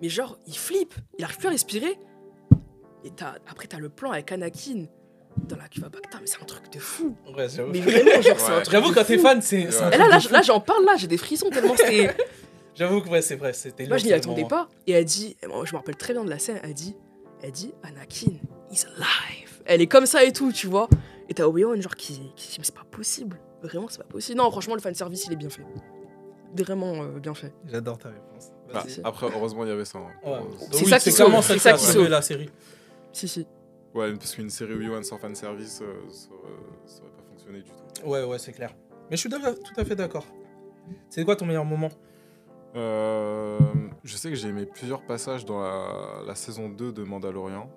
mais 0.03 0.09
genre, 0.09 0.39
il 0.47 0.57
flippe, 0.57 0.95
il 1.19 1.25
arrive 1.25 1.39
plus 1.39 1.49
à 1.49 1.51
respirer. 1.53 1.99
Et 3.05 3.11
t'as, 3.11 3.35
après, 3.49 3.67
t'as 3.67 3.79
le 3.79 3.89
plan 3.91 4.13
avec 4.13 4.31
Anakin 4.33 4.87
dans 5.37 5.57
la 5.57 5.69
cuve 5.69 5.85
à 5.85 5.89
Bacta, 5.89 6.19
mais 6.21 6.27
c'est 6.27 6.41
un 6.43 6.45
truc 6.47 6.73
de 6.73 6.79
fou. 6.79 7.17
Ouais, 7.37 7.49
j'avoue. 7.49 7.73
Mais 7.73 7.81
vraiment, 7.81 8.23
genre, 8.23 8.39
c'est 8.39 8.45
un 8.51 8.57
Ouais. 8.57 8.63
truc 8.63 8.73
J'avoue, 8.73 8.93
quand 8.93 9.05
t'es 9.05 9.19
fan, 9.19 9.43
c'est. 9.43 9.71
c'est 9.71 9.83
un 9.83 9.89
Ouais. 9.91 9.95
Et 9.95 9.99
là, 9.99 10.05
truc 10.05 10.11
là, 10.11 10.17
de 10.17 10.23
je- 10.23 10.29
fou. 10.29 10.35
là, 10.35 10.43
j'en 10.43 10.61
parle, 10.61 10.85
là, 10.85 10.97
j'ai 10.97 11.07
des 11.07 11.17
frissons 11.19 11.51
tellement 11.51 11.77
c'était. 11.77 12.15
J'avoue 12.75 13.01
que 13.03 13.09
ouais, 13.09 13.23
c'est 13.23 13.37
vrai, 13.37 13.53
c'était. 13.53 13.87
Moi, 13.87 13.99
je 13.99 14.05
n'y 14.07 14.13
attendais 14.13 14.45
pas. 14.45 14.69
Et 14.87 14.93
elle 14.93 15.05
dit, 15.05 15.37
moi, 15.49 15.65
je 15.65 15.73
me 15.73 15.79
rappelle 15.79 15.97
très 15.97 16.13
bien 16.13 16.25
de 16.25 16.31
la 16.31 16.39
scène, 16.39 16.59
elle 16.65 16.75
dit, 16.75 16.97
elle 17.43 17.53
dit, 17.53 17.73
Anakin, 17.83 18.33
he's 18.71 18.85
alive. 18.87 19.61
Elle 19.65 19.81
est 19.81 19.87
comme 19.87 20.07
ça 20.07 20.25
et 20.25 20.33
tout, 20.33 20.51
tu 20.53 20.67
vois. 20.67 20.89
Et 21.29 21.35
t'as 21.35 21.45
Obi-Wan, 21.47 21.81
genre, 21.81 21.95
qui, 21.95 22.15
qui 22.37 22.49
dit, 22.49 22.55
mais 22.59 22.65
c'est 22.65 22.75
pas 22.75 22.85
possible. 22.91 23.39
Vraiment, 23.63 23.87
c'est 23.89 23.99
pas 23.99 24.05
possible. 24.05 24.39
Non, 24.39 24.51
franchement, 24.51 24.75
le 24.75 24.81
fanservice, 24.81 25.25
il 25.27 25.33
est 25.33 25.37
bien 25.37 25.49
fait. 25.51 25.63
Vraiment 26.57 27.03
euh, 27.03 27.19
bien 27.19 27.35
fait. 27.35 27.53
J'adore 27.71 27.99
ta 27.99 28.11
réponse. 28.11 28.51
Ah, 28.73 28.81
Vas-y. 28.81 29.01
après, 29.05 29.27
heureusement, 29.35 29.65
il 29.65 29.69
y 29.69 29.73
avait 29.73 29.85
ça. 29.85 29.99
hein. 29.99 30.11
Ouais. 30.25 30.39
C'est 30.73 30.83
Oui, 30.85 30.89
ça 30.91 30.99
qui 31.01 31.13
sauve, 31.13 31.43
c'est 31.43 31.59
ça 31.59 31.73
qui 31.73 31.85
sauve. 31.85 32.09
la 32.09 32.23
série. 32.23 32.51
Si, 33.13 33.27
si. 33.29 33.47
Ouais, 33.95 34.13
parce 34.15 34.35
qu'une 34.35 34.51
série 34.51 34.75
Obi-Wan 34.75 35.03
sans 35.05 35.19
fanservice, 35.19 35.81
euh, 35.83 35.95
ça, 36.09 36.29
aurait, 36.33 36.51
ça 36.87 37.01
aurait 37.03 37.13
pas 37.13 37.23
fonctionné 37.31 37.61
du 37.63 37.71
tout. 37.71 38.07
Ouais, 38.09 38.25
ouais, 38.25 38.39
c'est 38.39 38.53
clair. 38.53 38.75
Mais 39.11 39.17
je 39.17 39.21
suis 39.21 39.29
tout 39.31 39.37
à 39.77 39.85
fait 39.85 39.95
d'accord. 39.95 40.27
C'est 41.09 41.25
quoi 41.25 41.37
ton 41.37 41.47
meilleur 41.47 41.65
moment? 41.65 41.91
Euh, 42.77 43.59
je 44.03 44.17
sais 44.17 44.31
que 44.31 44.35
j'ai 44.35 44.49
aimé 44.49 44.67
plusieurs 44.67 45.03
passages 45.03 45.45
dans 45.45 45.61
la, 45.63 46.23
la 46.27 46.35
saison 46.35 46.69
2 46.69 46.93
de 46.93 47.05
Mandalorian. 47.05 47.71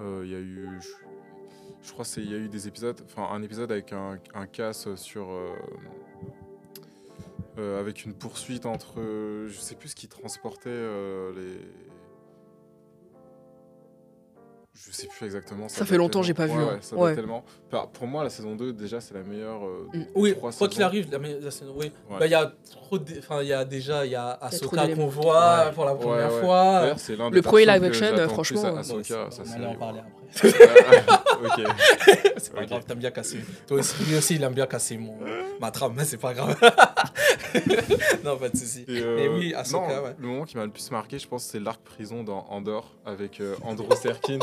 Euh, 0.00 0.22
Il 0.24 0.30
y 0.30 0.34
a 0.34 0.38
eu. 0.38 0.68
Je, 0.80 0.88
je 1.86 1.92
crois 1.92 2.04
qu'il 2.04 2.28
y 2.30 2.34
a 2.34 2.38
eu 2.38 2.48
des 2.48 2.66
épisodes. 2.66 3.00
Enfin, 3.04 3.28
un 3.32 3.42
épisode 3.42 3.70
avec 3.70 3.92
un, 3.92 4.18
un 4.34 4.46
casse 4.46 4.92
sur. 4.96 5.30
euh, 5.30 5.54
euh, 7.58 7.78
avec 7.80 8.04
une 8.04 8.14
poursuite 8.14 8.66
entre. 8.66 9.00
euh, 9.00 9.46
je 9.48 9.58
sais 9.60 9.76
plus 9.76 9.90
ce 9.90 9.96
qui 9.96 10.08
transportait 10.08 10.68
euh, 10.70 11.32
les. 11.34 11.60
Je 14.86 14.92
sais 14.92 15.06
plus 15.06 15.26
exactement. 15.26 15.68
Ça 15.68 15.80
date 15.80 15.88
fait 15.88 15.96
longtemps, 15.96 16.20
tellement. 16.20 16.22
j'ai 16.26 16.34
pas 16.34 16.46
vu, 16.46 16.52
Ouais, 16.56 16.62
hein. 16.62 16.74
ouais, 16.74 16.78
ça 16.82 16.96
Ouais. 16.96 17.14
tellement. 17.14 17.44
Pour 17.70 18.06
moi, 18.06 18.24
la 18.24 18.30
saison 18.30 18.56
2, 18.56 18.72
déjà, 18.72 18.98
c'est 19.00 19.12
la 19.14 19.22
meilleure. 19.22 19.62
euh, 19.64 19.86
Mm. 19.92 20.04
Oui, 20.14 20.34
trois 20.34 20.52
quoi 20.52 20.68
qu'il 20.68 20.82
arrive, 20.82 21.08
la, 21.12 21.18
la 21.18 21.50
saison- 21.50 21.74
oui. 21.76 21.92
Ouais. 22.10 22.18
Bah, 22.18 22.26
il 22.26 22.30
y 22.32 22.34
a 22.34 22.50
trop 22.70 22.98
de- 22.98 23.18
Enfin, 23.18 23.42
il 23.42 23.48
y 23.48 23.52
a 23.52 23.64
déjà, 23.64 24.06
il 24.06 24.12
y 24.12 24.14
a 24.14 24.30
Ahsoka 24.40 24.88
qu'on 24.88 25.06
voit 25.08 25.66
Ouais. 25.66 25.72
pour 25.74 25.84
la 25.84 25.94
première 25.94 26.32
ouais. 26.32 26.40
fois. 26.40 26.80
D'ailleurs, 26.80 26.98
c'est 26.98 27.16
l'un 27.16 27.28
Le 27.30 27.42
premier 27.42 27.66
live 27.66 27.84
action, 27.84 28.28
franchement, 28.28 28.60
plus 28.62 28.68
euh, 28.68 28.72
Ouais, 28.72 28.78
Ahsoka, 28.78 29.02
c'est- 29.02 29.36
ça, 29.36 29.42
on 29.42 29.44
c'est- 29.44 29.54
allait 29.54 29.66
en 29.66 29.74
parler 29.74 30.00
après. 30.00 30.14
ok. 31.44 31.66
C'est 32.38 32.52
pas 32.54 32.64
grave, 32.66 32.84
t'aimes 32.86 32.98
bien 32.98 33.10
casser. 33.10 33.38
Toi 33.66 33.78
aussi, 33.78 34.04
lui 34.04 34.16
aussi, 34.16 34.34
il 34.36 34.42
aime 34.42 34.52
bien 34.54 34.66
casser 34.66 34.96
mon, 34.98 35.16
ma 35.60 35.70
trame, 35.70 35.94
mais 35.96 36.04
c'est 36.04 36.16
pas 36.18 36.32
grave. 36.34 36.54
non, 38.24 38.36
pas 38.36 38.48
de 38.48 38.56
soucis. 38.56 38.84
Et, 38.88 39.00
euh, 39.02 39.16
Mais 39.16 39.28
oui, 39.28 39.54
Ahsoka, 39.54 39.86
non, 39.96 40.02
ouais. 40.04 40.14
Le 40.18 40.26
moment 40.26 40.44
qui 40.44 40.56
m'a 40.56 40.64
le 40.64 40.70
plus 40.70 40.90
marqué, 40.90 41.18
je 41.18 41.26
pense, 41.28 41.44
c'est 41.44 41.60
l'arc 41.60 41.80
prison 41.82 42.22
dans 42.22 42.46
Andorre 42.50 42.94
avec 43.06 43.40
euh, 43.40 43.54
Andrew 43.64 43.92
Serkins. 43.94 44.38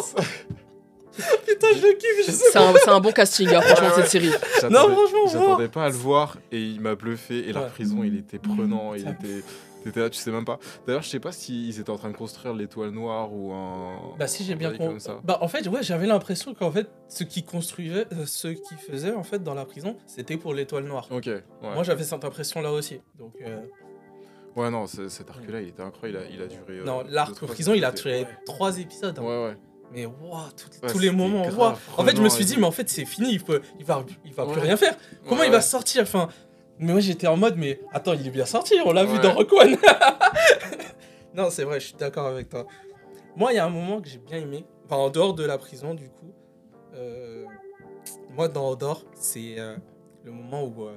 Putain, 1.47 1.68
je 1.76 1.82
le 1.82 1.93
kiffe, 1.93 2.28
je 2.28 2.32
sais 2.32 2.45
C'est 2.51 2.57
un, 2.57 2.74
c'est 2.84 2.89
un 2.89 2.99
bon 2.99 3.11
casting, 3.11 3.47
hein, 3.53 3.61
franchement, 3.61 3.88
Ouais, 3.88 3.93
ouais. 3.95 4.01
cette 4.01 4.11
série. 4.11 4.32
Non, 4.70 4.89
franchement, 4.89 5.28
J'attendais 5.32 5.68
pas 5.70 5.86
à 5.86 5.89
le 5.89 5.95
voir 5.95 6.38
et 6.51 6.61
il 6.61 6.82
m'a 6.82 6.95
bluffé. 6.95 7.49
Et 7.49 7.53
Ouais. 7.53 7.68
prison, 7.68 8.03
il 8.03 8.18
était 8.18 8.39
prenant. 8.39 8.93
Il 8.93 9.03
Ça- 9.03 9.11
était, 9.11 9.43
t'étais 9.84 9.99
là, 10.01 10.09
tu 10.09 10.18
sais 10.20 10.32
même 10.32 10.45
pas. 10.45 10.59
D'ailleurs, 10.86 11.03
je 11.03 11.09
sais 11.09 11.20
pas 11.20 11.32
s'ils 11.32 11.80
étaient 11.80 11.89
en 11.89 11.97
train 11.97 12.09
de 12.09 12.18
construire 12.18 12.53
l'étoile 12.53 12.89
noire 12.89 13.30
ou 13.34 13.53
un. 13.53 14.16
Bah 14.20 14.28
si 14.28 14.43
j'ai 14.43 14.55
bien 14.55 14.70
truc 14.70 14.80
compris. 14.80 14.93
comme 14.95 14.99
ça. 14.99 15.20
Bah 15.24 15.38
en 15.41 15.47
fait 15.47 15.68
ouais 15.68 15.84
j'avais 15.84 16.07
l'impression 16.07 16.53
qu'en 16.53 16.72
fait 16.72 16.88
ce 17.07 17.24
qui 17.24 17.43
construisait, 17.43 18.05
euh, 18.13 18.26
ce 18.26 18.47
qui 18.49 18.76
faisait 18.89 19.11
en 19.13 19.24
fait 19.24 19.41
dans 19.43 19.53
la 19.53 19.66
prison 19.66 19.95
c'était 20.07 20.38
pour 20.38 20.53
l'étoile 20.53 20.84
noire. 20.86 21.07
Ok. 21.11 21.26
Ouais. 21.28 21.43
Moi 21.61 21.84
j'avais 21.84 22.03
cette 22.03 22.24
impression 22.26 22.61
là 22.61 22.72
aussi. 22.72 22.99
Donc 23.20 23.34
euh, 23.41 23.61
Ouais, 24.55 24.70
non, 24.72 24.88
c'est- 24.88 25.09
cet 25.09 25.30
arc-là, 25.30 25.59
il 25.59 25.68
était 25.68 25.82
incroyable. 25.84 26.26
Il 26.32 26.34
a, 26.34 26.36
il 26.36 26.41
a 26.43 26.47
duré. 26.47 26.80
euh, 26.80 26.86
non 26.86 27.03
deux, 27.03 27.11
l'arc 27.11 27.36
trois 27.36 27.47
prison 27.49 27.74
il 27.74 27.84
a 27.84 27.89
épisodes. 27.89 28.13
tué 28.13 28.26
trois 28.45 28.78
épisodes. 28.80 29.20
hein. 29.20 29.22
Ouais, 29.22 29.43
ouais. 29.47 29.57
Mais 29.91 30.03
tout- 30.03 30.11
Ouais, 30.83 30.91
tous 30.91 30.99
les 30.99 31.11
moments 31.11 31.47
grave. 31.47 31.79
En 31.97 32.03
fait 32.03 32.15
je 32.17 32.21
me 32.21 32.29
suis 32.29 32.45
dit 32.45 32.57
mais 32.57 32.65
en 32.65 32.71
fait 32.71 32.89
c'est 32.89 33.05
fini 33.05 33.31
il 33.33 33.43
peut 33.43 33.61
il 33.79 33.86
va 33.86 34.03
il 34.25 34.33
va 34.33 34.45
plus 34.45 34.59
rien 34.61 34.75
faire. 34.77 34.97
Comment 35.27 35.41
Ouais, 35.41 35.47
il 35.47 35.51
va 35.51 35.61
sortir 35.61 36.03
enfin 36.03 36.27
Mais 36.79 36.91
moi 36.91 36.99
j'étais 37.01 37.27
en 37.27 37.38
mode, 37.38 37.55
mais 37.57 37.79
attends, 37.93 38.13
il 38.13 38.27
est 38.27 38.31
bien 38.31 38.45
sorti, 38.45 38.75
on 38.86 38.91
l'a 38.91 39.05
vu 39.05 39.17
dans 39.19 39.33
Rock 39.33 39.51
One. 39.53 39.77
non, 41.33 41.49
c'est 41.49 41.63
vrai, 41.63 41.79
je 41.79 41.88
suis 41.88 41.95
d'accord 41.95 42.27
avec 42.27 42.49
toi. 42.49 42.65
Moi, 43.38 43.51
il 43.53 43.55
y 43.55 43.59
a 43.59 43.65
un 43.65 43.69
moment 43.69 44.01
que 44.01 44.07
j'ai 44.09 44.17
bien 44.17 44.39
aimé, 44.39 44.65
enfin 44.86 44.95
en 44.97 45.09
dehors 45.09 45.33
de 45.33 45.43
la 45.45 45.57
prison 45.57 45.93
du 45.93 46.09
coup. 46.09 46.33
Euh, 46.93 47.45
moi, 48.29 48.47
dans 48.49 48.69
Odor, 48.69 49.03
c'est 49.15 49.55
euh, 49.57 49.75
le 50.23 50.31
moment 50.31 50.63
où 50.65 50.86
euh, 50.86 50.93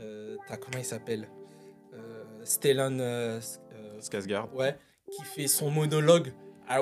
euh, 0.00 0.36
t'as 0.46 0.56
comment 0.56 0.78
il 0.78 0.84
s'appelle 0.84 1.28
Stellan, 2.44 2.98
Skarsgård. 4.00 4.52
ouais, 4.54 4.76
qui 5.10 5.22
fait 5.24 5.46
son 5.48 5.70
monologue 5.70 6.32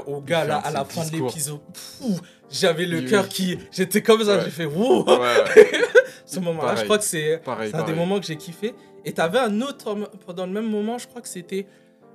au 0.06 0.20
gars 0.20 0.44
là 0.44 0.58
à 0.58 0.70
la 0.70 0.84
fin 0.84 1.04
de 1.06 1.12
l'épisode. 1.12 1.60
J'avais 2.50 2.86
le 2.86 3.02
cœur 3.02 3.28
qui, 3.28 3.58
j'étais 3.72 4.02
comme 4.02 4.22
ça, 4.22 4.40
j'ai 4.40 4.50
fait 4.50 4.66
wow. 4.66 5.04
Ce 6.26 6.40
moment-là, 6.40 6.76
je 6.76 6.84
crois 6.84 6.98
que 6.98 7.04
c'est 7.04 7.40
un 7.46 7.84
des 7.84 7.94
moments 7.94 8.18
que 8.18 8.26
j'ai 8.26 8.36
kiffé. 8.36 8.74
Et 9.04 9.12
t'avais 9.12 9.38
un 9.38 9.60
autre 9.60 9.94
pendant 10.24 10.46
le 10.46 10.52
même 10.52 10.68
moment, 10.68 10.98
je 10.98 11.06
crois 11.06 11.22
que 11.22 11.28
c'était. 11.28 11.66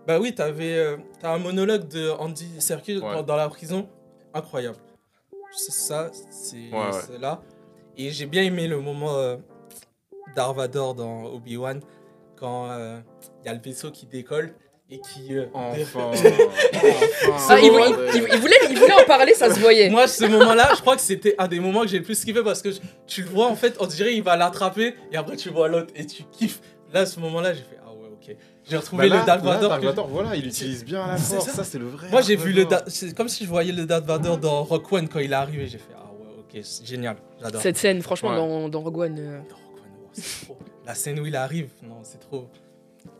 Bah 0.07 0.19
oui, 0.19 0.33
t'avais 0.33 0.75
euh, 0.75 0.97
un 1.23 1.37
monologue 1.37 1.87
de 1.87 2.09
Andy 2.09 2.59
Serkis 2.59 2.99
dans, 2.99 3.35
la 3.35 3.47
prison, 3.49 3.87
incroyable. 4.33 4.77
C'est 5.51 5.71
ça, 5.71 6.09
c'est 6.31 7.17
là. 7.19 7.41
Et 7.97 8.09
j'ai 8.09 8.25
bien 8.25 8.43
aimé 8.43 8.67
le 8.67 8.79
moment 8.79 9.15
euh, 9.15 9.37
d'Arvador 10.35 10.95
dans 10.95 11.25
Obi-Wan 11.25 11.81
quand 12.35 12.67
il 13.43 13.45
y 13.45 13.49
a 13.49 13.53
le 13.53 13.59
vaisseau 13.59 13.91
qui 13.91 14.07
décolle 14.07 14.55
et 14.91 14.99
qui. 14.99 15.35
euh, 15.37 15.45
Enfin. 15.53 16.11
Ah, 17.49 17.59
il, 17.59 17.69
voulait, 17.71 18.57
il 18.69 18.77
voulait 18.77 18.93
en 18.93 19.05
parler, 19.05 19.33
ça 19.33 19.53
se 19.53 19.59
voyait. 19.59 19.89
Moi, 19.89 20.07
ce 20.07 20.25
moment-là, 20.25 20.71
je 20.75 20.81
crois 20.81 20.95
que 20.95 21.01
c'était 21.01 21.35
un 21.37 21.47
des 21.47 21.59
moments 21.59 21.81
que 21.81 21.87
j'ai 21.87 21.97
le 21.99 22.03
plus 22.03 22.23
kiffé 22.23 22.43
parce 22.43 22.61
que 22.61 22.71
je- 22.71 22.79
tu 23.07 23.23
le 23.23 23.29
vois, 23.29 23.47
en 23.47 23.55
fait, 23.55 23.75
on 23.79 23.85
dirait 23.87 24.13
il 24.15 24.23
va 24.23 24.35
l'attraper 24.35 24.95
et 25.11 25.17
après 25.17 25.35
tu 25.37 25.49
vois 25.49 25.67
l'autre 25.67 25.91
et 25.95 26.05
tu 26.05 26.23
kiffes. 26.31 26.61
Là, 26.93 27.05
ce 27.05 27.19
moment-là, 27.21 27.53
j'ai 27.53 27.61
fait 27.61 27.77
Ah 27.85 27.91
ouais, 27.91 28.09
ok. 28.11 28.35
J'ai 28.69 28.77
retrouvé 28.77 29.09
Bah 29.09 29.15
là, 29.15 29.21
le 29.21 29.25
Darth 29.25 29.43
Vader. 29.83 30.01
Voilà, 30.09 30.35
il 30.35 30.45
utilise 30.47 30.83
bien 30.85 31.07
la 31.07 31.17
C'est 31.17 31.35
force. 31.35 31.47
ça. 31.47 31.53
Ça, 31.55 31.63
c'est 31.63 31.79
le 31.79 31.87
vrai. 31.87 32.09
Moi, 32.09 32.21
j'ai 32.21 32.35
vu 32.35 32.51
le. 32.51 32.65
Da- 32.65 32.83
C'est 32.87 33.15
comme 33.15 33.29
si 33.29 33.43
je 33.45 33.49
voyais 33.49 33.71
le 33.71 33.85
Darth 33.85 34.05
Vader 34.05 34.35
dans 34.41 34.63
Rock 34.63 34.91
One 34.91 35.07
quand 35.07 35.19
il 35.19 35.31
est 35.31 35.35
arrivé. 35.35 35.67
J'ai 35.67 35.77
fait 35.77 35.93
Ah 35.95 36.03
ouais, 36.11 36.27
ok, 36.59 36.61
c'est 36.63 36.85
génial. 36.85 37.15
J'adore. 37.41 37.61
Cette 37.61 37.77
scène, 37.77 38.01
franchement, 38.01 38.29
Ouais. 38.31 38.35
dans, 38.37 38.69
dans 38.69 38.81
Rogue 38.81 38.97
One. 38.99 39.15
euh, 39.19 39.39
Dans 39.49 39.55
Rock 39.55 39.75
One, 39.77 39.91
oh, 40.03 40.09
c'est 40.13 40.45
trop. 40.45 40.57
La 40.85 40.95
scène 40.95 41.19
où 41.19 41.25
il 41.25 41.35
arrive, 41.35 41.69
non, 41.83 41.99
c'est 42.03 42.19
trop. 42.19 42.47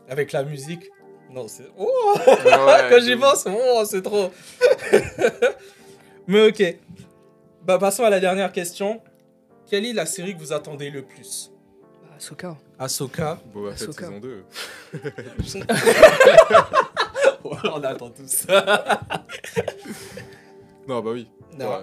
Avec 0.08 0.32
la 0.32 0.42
musique, 0.44 0.90
non, 1.32 1.48
c'est. 1.48 1.68
Oh 1.78 1.88
Ouais, 2.16 2.24
Quand 2.90 3.00
j'y 3.00 3.16
pense, 3.16 3.46
oh, 3.48 3.82
c'est 3.86 4.02
trop. 4.02 4.30
Mais 6.26 6.48
ok. 6.48 6.76
Bah, 7.64 7.78
passons 7.78 8.04
à 8.04 8.10
la 8.10 8.20
dernière 8.20 8.52
question. 8.52 9.00
Quelle 9.66 9.86
est 9.86 9.92
la 9.92 10.06
série 10.06 10.34
que 10.34 10.40
vous 10.40 10.52
attendez 10.52 10.90
le 10.90 11.02
plus? 11.02 11.50
Bah, 12.02 12.08
Ahsoka. 12.16 12.56
Ahsoka. 12.78 13.38
Boba 13.52 13.72
Fett 13.72 13.88
Ahsoka. 13.88 14.06
saison 14.06 14.20
2. 14.20 14.44
On 17.44 17.82
attend 17.84 18.10
tous. 18.10 18.46
Non, 20.88 21.00
bah 21.00 21.10
oui. 21.12 21.28
Non, 21.58 21.68
Ouais. 21.68 21.76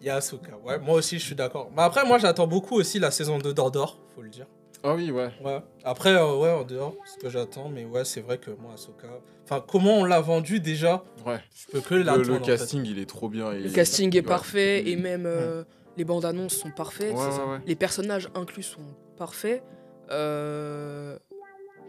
il 0.00 0.06
y 0.06 0.10
a 0.10 0.16
Ahsoka. 0.16 0.52
Ouais, 0.64 0.78
moi 0.78 0.94
aussi, 0.96 1.18
je 1.18 1.24
suis 1.24 1.34
d'accord. 1.34 1.70
Mais 1.76 1.82
après, 1.82 2.04
moi, 2.06 2.18
j'attends 2.18 2.46
beaucoup 2.46 2.76
aussi 2.76 2.98
la 2.98 3.10
saison 3.10 3.38
2 3.38 3.52
d'Ordor, 3.54 3.98
faut 4.14 4.22
le 4.22 4.28
dire. 4.30 4.46
Ah 4.82 4.94
oui, 4.94 5.10
ouais. 5.10 5.28
Ouais. 5.44 5.60
Après, 5.84 6.14
euh, 6.14 6.36
ouais, 6.38 6.50
en 6.50 6.64
dehors, 6.64 6.94
ce 7.04 7.18
que 7.22 7.28
j'attends, 7.28 7.68
mais 7.68 7.84
ouais, 7.84 8.04
c'est 8.04 8.20
vrai 8.22 8.38
que 8.38 8.50
moi, 8.50 8.72
Ahsoka. 8.74 9.08
Enfin, 9.44 9.62
comment 9.66 9.98
on 9.98 10.04
l'a 10.04 10.20
vendu 10.20 10.58
déjà? 10.60 11.04
Ouais. 11.26 11.38
Je 11.54 11.66
peux 11.72 11.80
que 11.80 11.94
Le, 11.94 12.02
l'attendre. 12.02 12.26
le 12.28 12.34
en 12.34 12.38
fait. 12.38 12.44
casting, 12.46 12.84
il 12.86 12.98
est 12.98 13.08
trop 13.08 13.28
bien. 13.28 13.50
Le 13.52 13.68
casting 13.70 14.14
est 14.16 14.20
ouais. 14.20 14.22
parfait 14.22 14.88
et 14.88 14.96
même 14.96 15.24
euh, 15.26 15.64
les 15.96 16.04
bandes 16.04 16.24
annonces 16.24 16.54
sont 16.54 16.70
parfaites. 16.70 17.12
Ouais, 17.14 17.18
ouais, 17.18 17.50
ouais. 17.52 17.58
Les 17.66 17.74
personnages 17.76 18.28
inclus 18.34 18.62
sont 18.62 18.80
parfaits. 19.18 19.62
Euh... 20.10 21.18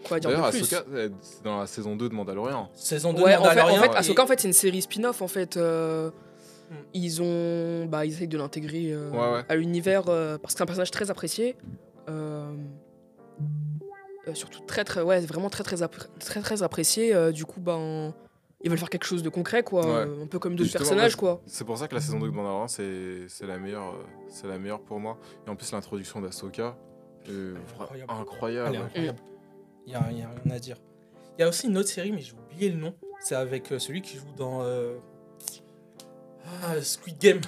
Quoi 0.08 0.20
dire 0.20 0.32
D'ailleurs, 0.32 0.48
de 0.48 0.52
plus? 0.52 0.62
Ahsoka, 0.74 0.86
c'est 1.22 1.44
dans 1.44 1.60
la 1.60 1.68
saison 1.68 1.96
2 1.96 2.10
de 2.10 2.14
Mandalorian. 2.14 2.70
Saison 2.74 3.14
2 3.14 3.22
Ouais, 3.24 3.36
en 3.36 3.44
fait, 3.44 3.50
en 3.52 3.64
Mandalorian, 3.64 3.82
fait 3.84 3.88
et- 3.94 3.98
Ahsoka, 3.98 4.24
en 4.24 4.28
fait, 4.28 4.40
c'est 4.40 4.48
une 4.48 4.54
série 4.54 4.82
spin-off. 4.82 5.22
En 5.22 5.28
fait, 5.28 5.58
euh, 5.58 6.10
Hmm. 6.72 6.76
ils 6.94 7.22
ont, 7.22 7.86
bah, 7.86 8.06
ils 8.06 8.14
essayent 8.14 8.28
de 8.30 8.38
l'intégrer 8.38 8.92
euh, 8.94 9.10
Ouais, 9.12 9.18
ouais. 9.38 9.42
à 9.50 9.56
l'univers 9.58 10.04
euh, 10.08 10.38
parce 10.38 10.54
que 10.54 10.58
c'est 10.60 10.64
un 10.64 10.66
personnage 10.66 10.90
très 10.92 11.12
apprécié. 11.12 11.56
Euh, 12.10 12.50
euh, 14.28 14.34
surtout 14.34 14.62
très, 14.62 14.84
très, 14.84 15.02
ouais, 15.02 15.20
vraiment 15.22 15.50
très, 15.50 15.64
très, 15.64 15.82
appré- 15.82 16.08
très, 16.20 16.42
très 16.42 16.64
apprécié. 16.64 17.14
euh, 17.14 17.32
du 17.32 17.46
coup, 17.46 17.60
ben, 17.60 18.14
ils 18.64 18.70
veulent 18.70 18.78
faire 18.80 18.90
quelque 18.90 19.06
chose 19.06 19.24
de 19.24 19.30
concret, 19.30 19.64
quoi, 19.64 19.86
Ouais. 19.86 19.92
euh, 20.08 20.24
un 20.24 20.28
peu 20.28 20.38
comme 20.40 20.56
d'autres 20.56 20.72
personnages, 20.72 21.14
ouais, 21.14 21.20
quoi. 21.20 21.42
C'est 21.48 21.66
pour 21.66 21.78
ça 21.78 21.88
que 21.88 21.96
la 21.96 22.02
saison 22.02 22.20
2 22.20 22.28
de 22.28 22.32
Mandalorian, 22.32 22.68
c'est 22.68 23.28
c'est 23.28 23.48
la 23.48 23.58
meilleure, 23.58 23.96
euh, 23.96 24.04
c'est 24.30 24.48
la 24.48 24.60
meilleure 24.60 24.82
pour 24.82 25.00
moi. 25.00 25.18
Et 25.48 25.50
en 25.50 25.56
plus, 25.56 25.72
l'introduction 25.72 26.22
euh, 27.30 27.56
vra- 27.78 27.84
Incroyable. 27.84 28.12
incroyable. 28.12 28.70
Elle 28.70 28.76
est 28.76 28.84
incroyable. 28.84 29.20
Il 29.88 29.94
y 29.94 29.96
a, 29.96 30.12
il 30.12 30.18
y 30.20 30.22
a 30.22 30.30
rien 30.44 30.56
à 30.56 30.60
dire. 30.60 30.78
Il 31.38 31.42
y 31.42 31.44
a 31.44 31.48
aussi 31.50 31.68
une 31.68 31.78
autre 31.78 31.90
série, 31.90 32.12
mais 32.12 32.22
j'ai 32.22 32.34
oublié 32.34 32.70
le 32.70 32.78
nom. 32.80 32.94
C'est 33.20 33.36
avec 33.36 33.72
euh, 33.72 33.80
celui 33.80 34.02
qui 34.02 34.18
joue 34.18 34.32
dans 34.38 34.62
euh, 34.64 34.98
ah, 36.64 36.82
Squid 36.82 37.18
Game. 37.20 37.42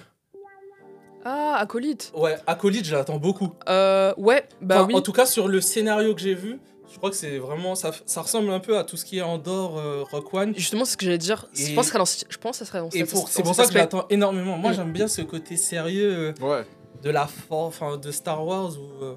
Ah, 1.26 1.56
acolyte. 1.60 2.12
Ouais, 2.16 2.36
Acolyte, 2.48 2.86
je 2.86 2.96
l'attends 2.96 3.18
beaucoup. 3.18 3.50
Euh, 3.70 4.14
ouais, 4.18 4.46
bah 4.62 4.78
Enfin, 4.80 4.88
oui. 4.88 4.96
En 4.96 5.02
tout 5.02 5.14
cas, 5.14 5.26
sur 5.26 5.48
le 5.48 5.62
scénario 5.62 6.14
que 6.16 6.22
j'ai 6.22 6.34
vu, 6.34 6.60
je 6.92 6.98
crois 6.98 7.10
que 7.10 7.16
c'est 7.16 7.38
vraiment. 7.38 7.76
Ça, 7.76 7.92
ça 8.06 8.22
ressemble 8.22 8.52
un 8.52 8.60
peu 8.60 8.78
à 8.78 8.84
tout 8.84 8.98
ce 8.98 9.06
qui 9.06 9.18
est 9.20 9.22
Andorre, 9.22 9.78
euh, 9.78 10.04
Rock 10.12 10.34
One. 10.34 10.54
Justement, 10.56 10.86
c'est 10.86 10.92
ce 10.94 10.98
que 10.98 11.06
j'allais 11.06 11.18
dire. 11.18 11.48
Et- 11.58 11.66
Je 11.68 11.74
pense 11.76 11.92
que 11.92 11.98
je 12.30 12.38
pense 12.38 12.52
que 12.60 12.66
ça 12.66 12.66
serait 12.66 12.80
dans 12.80 12.90
Et 12.90 13.06
pour- 13.06 13.30
c'est 13.30 13.42
pour 13.44 13.56
ça 13.56 13.66
que 13.66 13.72
je 13.74 13.78
l'attends 13.78 14.06
énormément. 14.10 14.58
Moi, 14.58 14.72
Mm. 14.72 14.76
j'aime 14.76 14.92
bien 14.92 15.08
ce 15.08 15.22
côté 15.22 15.56
sérieux 15.58 16.34
euh, 16.42 16.46
Ouais. 16.46 16.66
de 17.02 17.10
la 17.10 17.26
for- 17.28 17.66
enfin, 17.66 17.98
de 17.98 18.12
Star 18.12 18.46
Wars 18.46 18.72
où, 18.78 19.04
euh, 19.04 19.16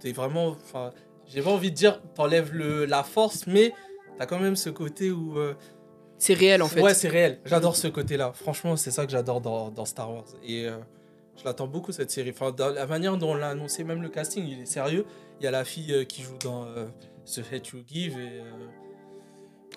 t'es 0.00 0.12
vraiment. 0.12 0.48
Enfin, 0.48 0.90
j'ai 1.26 1.42
pas 1.42 1.50
envie 1.50 1.70
de 1.70 1.76
dire 1.76 2.00
t'enlèves 2.14 2.52
le 2.52 2.84
la 2.84 3.02
force, 3.02 3.46
mais 3.46 3.72
t'as 4.18 4.26
quand 4.26 4.38
même 4.38 4.56
ce 4.56 4.70
côté 4.70 5.10
où. 5.10 5.38
C'est 6.22 6.34
réel, 6.34 6.62
en 6.62 6.68
fait. 6.68 6.80
Ouais, 6.80 6.94
c'est 6.94 7.08
réel. 7.08 7.40
J'adore 7.44 7.74
ce 7.74 7.88
côté-là. 7.88 8.30
Franchement, 8.32 8.76
c'est 8.76 8.92
ça 8.92 9.06
que 9.06 9.10
j'adore 9.10 9.40
dans, 9.40 9.70
dans 9.72 9.84
Star 9.84 10.08
Wars. 10.12 10.24
Et 10.46 10.68
euh, 10.68 10.76
je 11.36 11.44
l'attends 11.44 11.66
beaucoup 11.66 11.90
cette 11.90 12.12
série. 12.12 12.30
Enfin, 12.30 12.52
dans 12.52 12.68
la 12.68 12.86
manière 12.86 13.16
dont 13.16 13.30
on 13.32 13.34
l'a 13.34 13.48
annoncé, 13.48 13.82
même 13.82 14.02
le 14.02 14.08
casting, 14.08 14.46
il 14.46 14.60
est 14.60 14.66
sérieux. 14.66 15.04
Il 15.40 15.44
y 15.44 15.46
a 15.48 15.50
la 15.50 15.64
fille 15.64 15.92
euh, 15.92 16.04
qui 16.04 16.22
joue 16.22 16.38
dans 16.44 16.64
euh, 16.66 16.86
The 17.26 17.40
Hate 17.52 17.68
You 17.70 17.80
Give 17.84 18.12
et. 18.20 18.38
euh, 18.38 18.42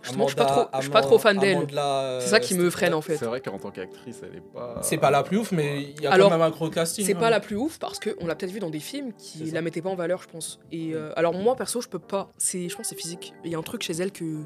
je 0.03 0.09
suis 0.09 0.17
pas 0.17 0.23
Amanda- 0.23 0.45
trop- 0.45 0.67
je 0.75 0.81
suis 0.81 0.91
pas 0.91 1.01
trop 1.01 1.17
fan 1.17 1.39
d'elle. 1.39 1.57
Amanda, 1.57 2.01
euh, 2.03 2.19
C'est 2.21 2.27
ça 2.27 2.39
qui 2.39 2.53
me 2.53 2.69
freine, 2.69 2.93
en 2.93 3.01
fait. 3.01 3.17
C'est 3.17 3.25
vrai 3.25 3.41
qu'en 3.41 3.57
tant 3.57 3.71
qu'actrice, 3.71 4.21
elle 4.21 4.37
est 4.37 4.53
pas. 4.53 4.81
C'est 4.83 4.97
pas 4.99 5.09
la 5.09 5.23
plus 5.23 5.37
ouf, 5.39 5.51
mais 5.51 5.81
il 5.81 6.03
y 6.03 6.05
a 6.05 6.11
Alors, 6.11 6.29
quand 6.29 6.37
même 6.37 6.45
un 6.45 6.51
gros 6.51 6.69
casting. 6.69 7.03
C'est 7.03 7.15
hein. 7.15 7.19
pas 7.19 7.31
la 7.31 7.39
plus 7.39 7.55
ouf 7.55 7.79
parce 7.79 7.99
qu'on 7.99 8.27
l'a 8.27 8.35
peut-être 8.35 8.51
vu 8.51 8.59
dans 8.59 8.69
des 8.69 8.79
films 8.79 9.13
qui 9.13 9.45
la 9.49 9.63
mettaient 9.63 9.81
pas 9.81 9.89
en 9.89 9.95
valeur, 9.95 10.21
je 10.21 10.27
pense. 10.27 10.59
Et 10.71 10.91
euh, 10.93 11.11
alors 11.15 11.33
moi 11.33 11.55
perso, 11.55 11.81
je 11.81 11.87
peux 11.87 11.97
pas. 11.97 12.29
C'est, 12.37 12.69
je 12.69 12.75
pense, 12.75 12.83
que 12.87 12.89
c'est 12.95 13.01
physique. 13.01 13.33
Il 13.43 13.49
y 13.51 13.55
a 13.55 13.57
un 13.57 13.63
truc 13.63 13.81
chez 13.81 13.93
elle 13.93 14.11
que 14.11 14.43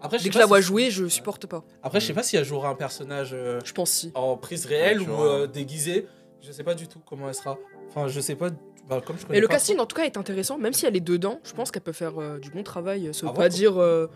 Après, 0.00 0.18
dès 0.18 0.28
que 0.28 0.34
je 0.34 0.38
la 0.38 0.46
vois 0.46 0.60
jouer, 0.60 0.90
je 0.90 1.06
supporte 1.08 1.46
pas. 1.46 1.64
Après, 1.82 1.98
je 2.00 2.06
sais 2.06 2.12
pas 2.14 2.22
si 2.22 2.36
elle 2.36 2.44
jouera 2.44 2.68
un 2.68 2.74
personnage 2.74 3.30
euh, 3.32 3.58
Je 3.64 3.72
pense 3.72 3.90
si. 3.90 4.12
en 4.14 4.36
prise 4.36 4.66
réelle 4.66 5.00
ou 5.02 5.10
euh, 5.22 5.46
déguisé. 5.46 6.06
Je 6.40 6.52
sais 6.52 6.62
pas 6.64 6.74
du 6.74 6.86
tout 6.86 7.00
comment 7.04 7.28
elle 7.28 7.34
sera. 7.34 7.58
Enfin, 7.88 8.06
je 8.08 8.20
sais 8.20 8.36
pas. 8.36 8.50
bah, 8.88 9.00
comme 9.04 9.16
je 9.18 9.22
connais 9.22 9.34
Mais 9.36 9.40
le 9.40 9.48
pas 9.48 9.54
casting 9.54 9.74
trop. 9.76 9.82
en 9.82 9.86
tout 9.86 9.96
cas 9.96 10.04
est 10.04 10.16
intéressant, 10.16 10.56
même 10.58 10.72
si 10.72 10.86
elle 10.86 10.96
est 10.96 11.00
dedans. 11.00 11.40
Je 11.42 11.52
pense 11.52 11.70
qu'elle 11.72 11.82
peut 11.82 11.92
faire 11.92 12.20
euh, 12.20 12.38
du 12.38 12.50
bon 12.50 12.62
travail. 12.62 13.12
Ça 13.12 13.26
veut 13.26 13.32
Ah 13.32 13.36
pas 13.36 13.42
ouais, 13.42 13.48
dire. 13.48 13.76
euh, 13.80 14.06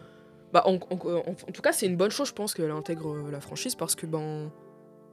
bah, 0.52 0.62
en, 0.66 0.74
en- 0.74 0.78
en- 1.08 1.18
en 1.30 1.52
tout 1.52 1.62
cas, 1.62 1.72
c'est 1.72 1.86
une 1.86 1.96
bonne 1.96 2.10
chose, 2.10 2.28
je 2.28 2.32
pense, 2.34 2.54
qu'elle 2.54 2.70
intègre 2.70 3.12
euh, 3.14 3.30
la 3.32 3.40
franchise 3.40 3.74
parce 3.74 3.96
que 3.96 4.06
ben, 4.06 4.52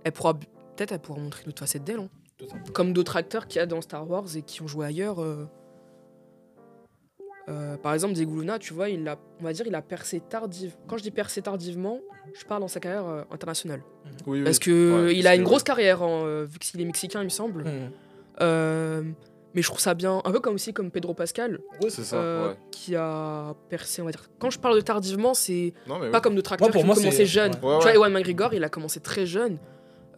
elle 0.03 0.11
pourra 0.11 0.33
peut-être 0.35 0.91
elle 0.91 0.99
pourra 0.99 1.19
montrer 1.19 1.43
d'autres 1.45 1.59
facettes 1.59 1.83
d'elle. 1.83 1.99
hein. 2.01 2.09
Tout 2.37 2.45
simplement. 2.47 2.73
Comme 2.73 2.93
d'autres 2.93 3.17
acteurs 3.17 3.47
qu'il 3.47 3.57
y 3.59 3.61
a 3.61 3.65
dans 3.65 3.81
Star 3.81 4.07
Wars 4.09 4.25
et 4.35 4.43
qui 4.43 4.61
ont 4.61 4.67
joué 4.67 4.85
ailleurs. 4.85 5.21
euh. 5.21 5.45
Euh, 7.49 7.77
par 7.77 7.93
exemple, 7.95 8.13
Diego 8.13 8.39
Luna, 8.39 8.59
tu 8.59 8.73
vois, 8.73 8.89
il 8.89 9.07
a, 9.07 9.17
on 9.39 9.43
va 9.43 9.53
dire, 9.53 9.65
il 9.65 9.73
a 9.73 9.81
percé 9.81 10.19
tardivement. 10.19 10.77
Quand 10.87 10.97
je 10.97 11.03
dis 11.03 11.11
percé 11.11 11.41
tardivement, 11.41 11.99
je 12.39 12.45
parle 12.45 12.61
dans 12.61 12.67
sa 12.67 12.79
carrière 12.79 13.07
euh, 13.07 13.23
internationale. 13.31 13.81
Oui, 14.27 14.39
oui. 14.39 14.43
Parce 14.43 14.59
que 14.59 15.05
Ouais, 15.07 15.15
il 15.15 15.23
parce 15.23 15.33
a 15.33 15.35
une 15.35 15.43
grosse 15.43 15.63
carrière, 15.63 16.03
hein, 16.03 16.21
euh, 16.25 16.45
vu 16.49 16.59
qu'il 16.59 16.79
est 16.79 16.85
mexicain, 16.85 17.21
il 17.21 17.25
me 17.25 17.29
semble. 17.29 17.63
Hmm. 17.63 17.89
Euh, 18.41 19.01
mais 19.55 19.63
je 19.63 19.67
trouve 19.67 19.79
ça 19.79 19.95
bien, 19.95 20.21
un 20.23 20.31
peu 20.31 20.39
comme 20.39 20.53
aussi 20.55 20.73
comme 20.73 20.91
Pedro 20.91 21.15
Pascal, 21.15 21.59
Ouais, 21.81 21.89
C'est 21.89 22.03
ça, 22.03 22.17
euh, 22.17 22.49
ouais. 22.49 22.55
qui 22.69 22.95
a 22.95 23.55
percé, 23.69 24.01
on 24.01 24.05
va 24.05 24.11
dire. 24.11 24.29
Quand 24.37 24.51
je 24.51 24.59
parle 24.59 24.75
de 24.75 24.81
tardivement, 24.81 25.33
c'est 25.33 25.73
pas 25.87 25.99
oui. 25.99 26.21
comme 26.21 26.35
d'autres 26.35 26.53
acteurs 26.53 26.69
qui 26.69 26.77
ont 26.77 26.81
commencé 26.81 27.25
jeune. 27.25 27.53
ouais. 27.63 27.67
Ouais, 27.69 27.77
Tu 27.79 27.83
vois. 27.83 27.93
Ewan 27.95 28.13
McGregor, 28.13 28.53
il 28.53 28.63
a 28.63 28.69
commencé 28.69 28.99
très 28.99 29.25
jeune. 29.25 29.57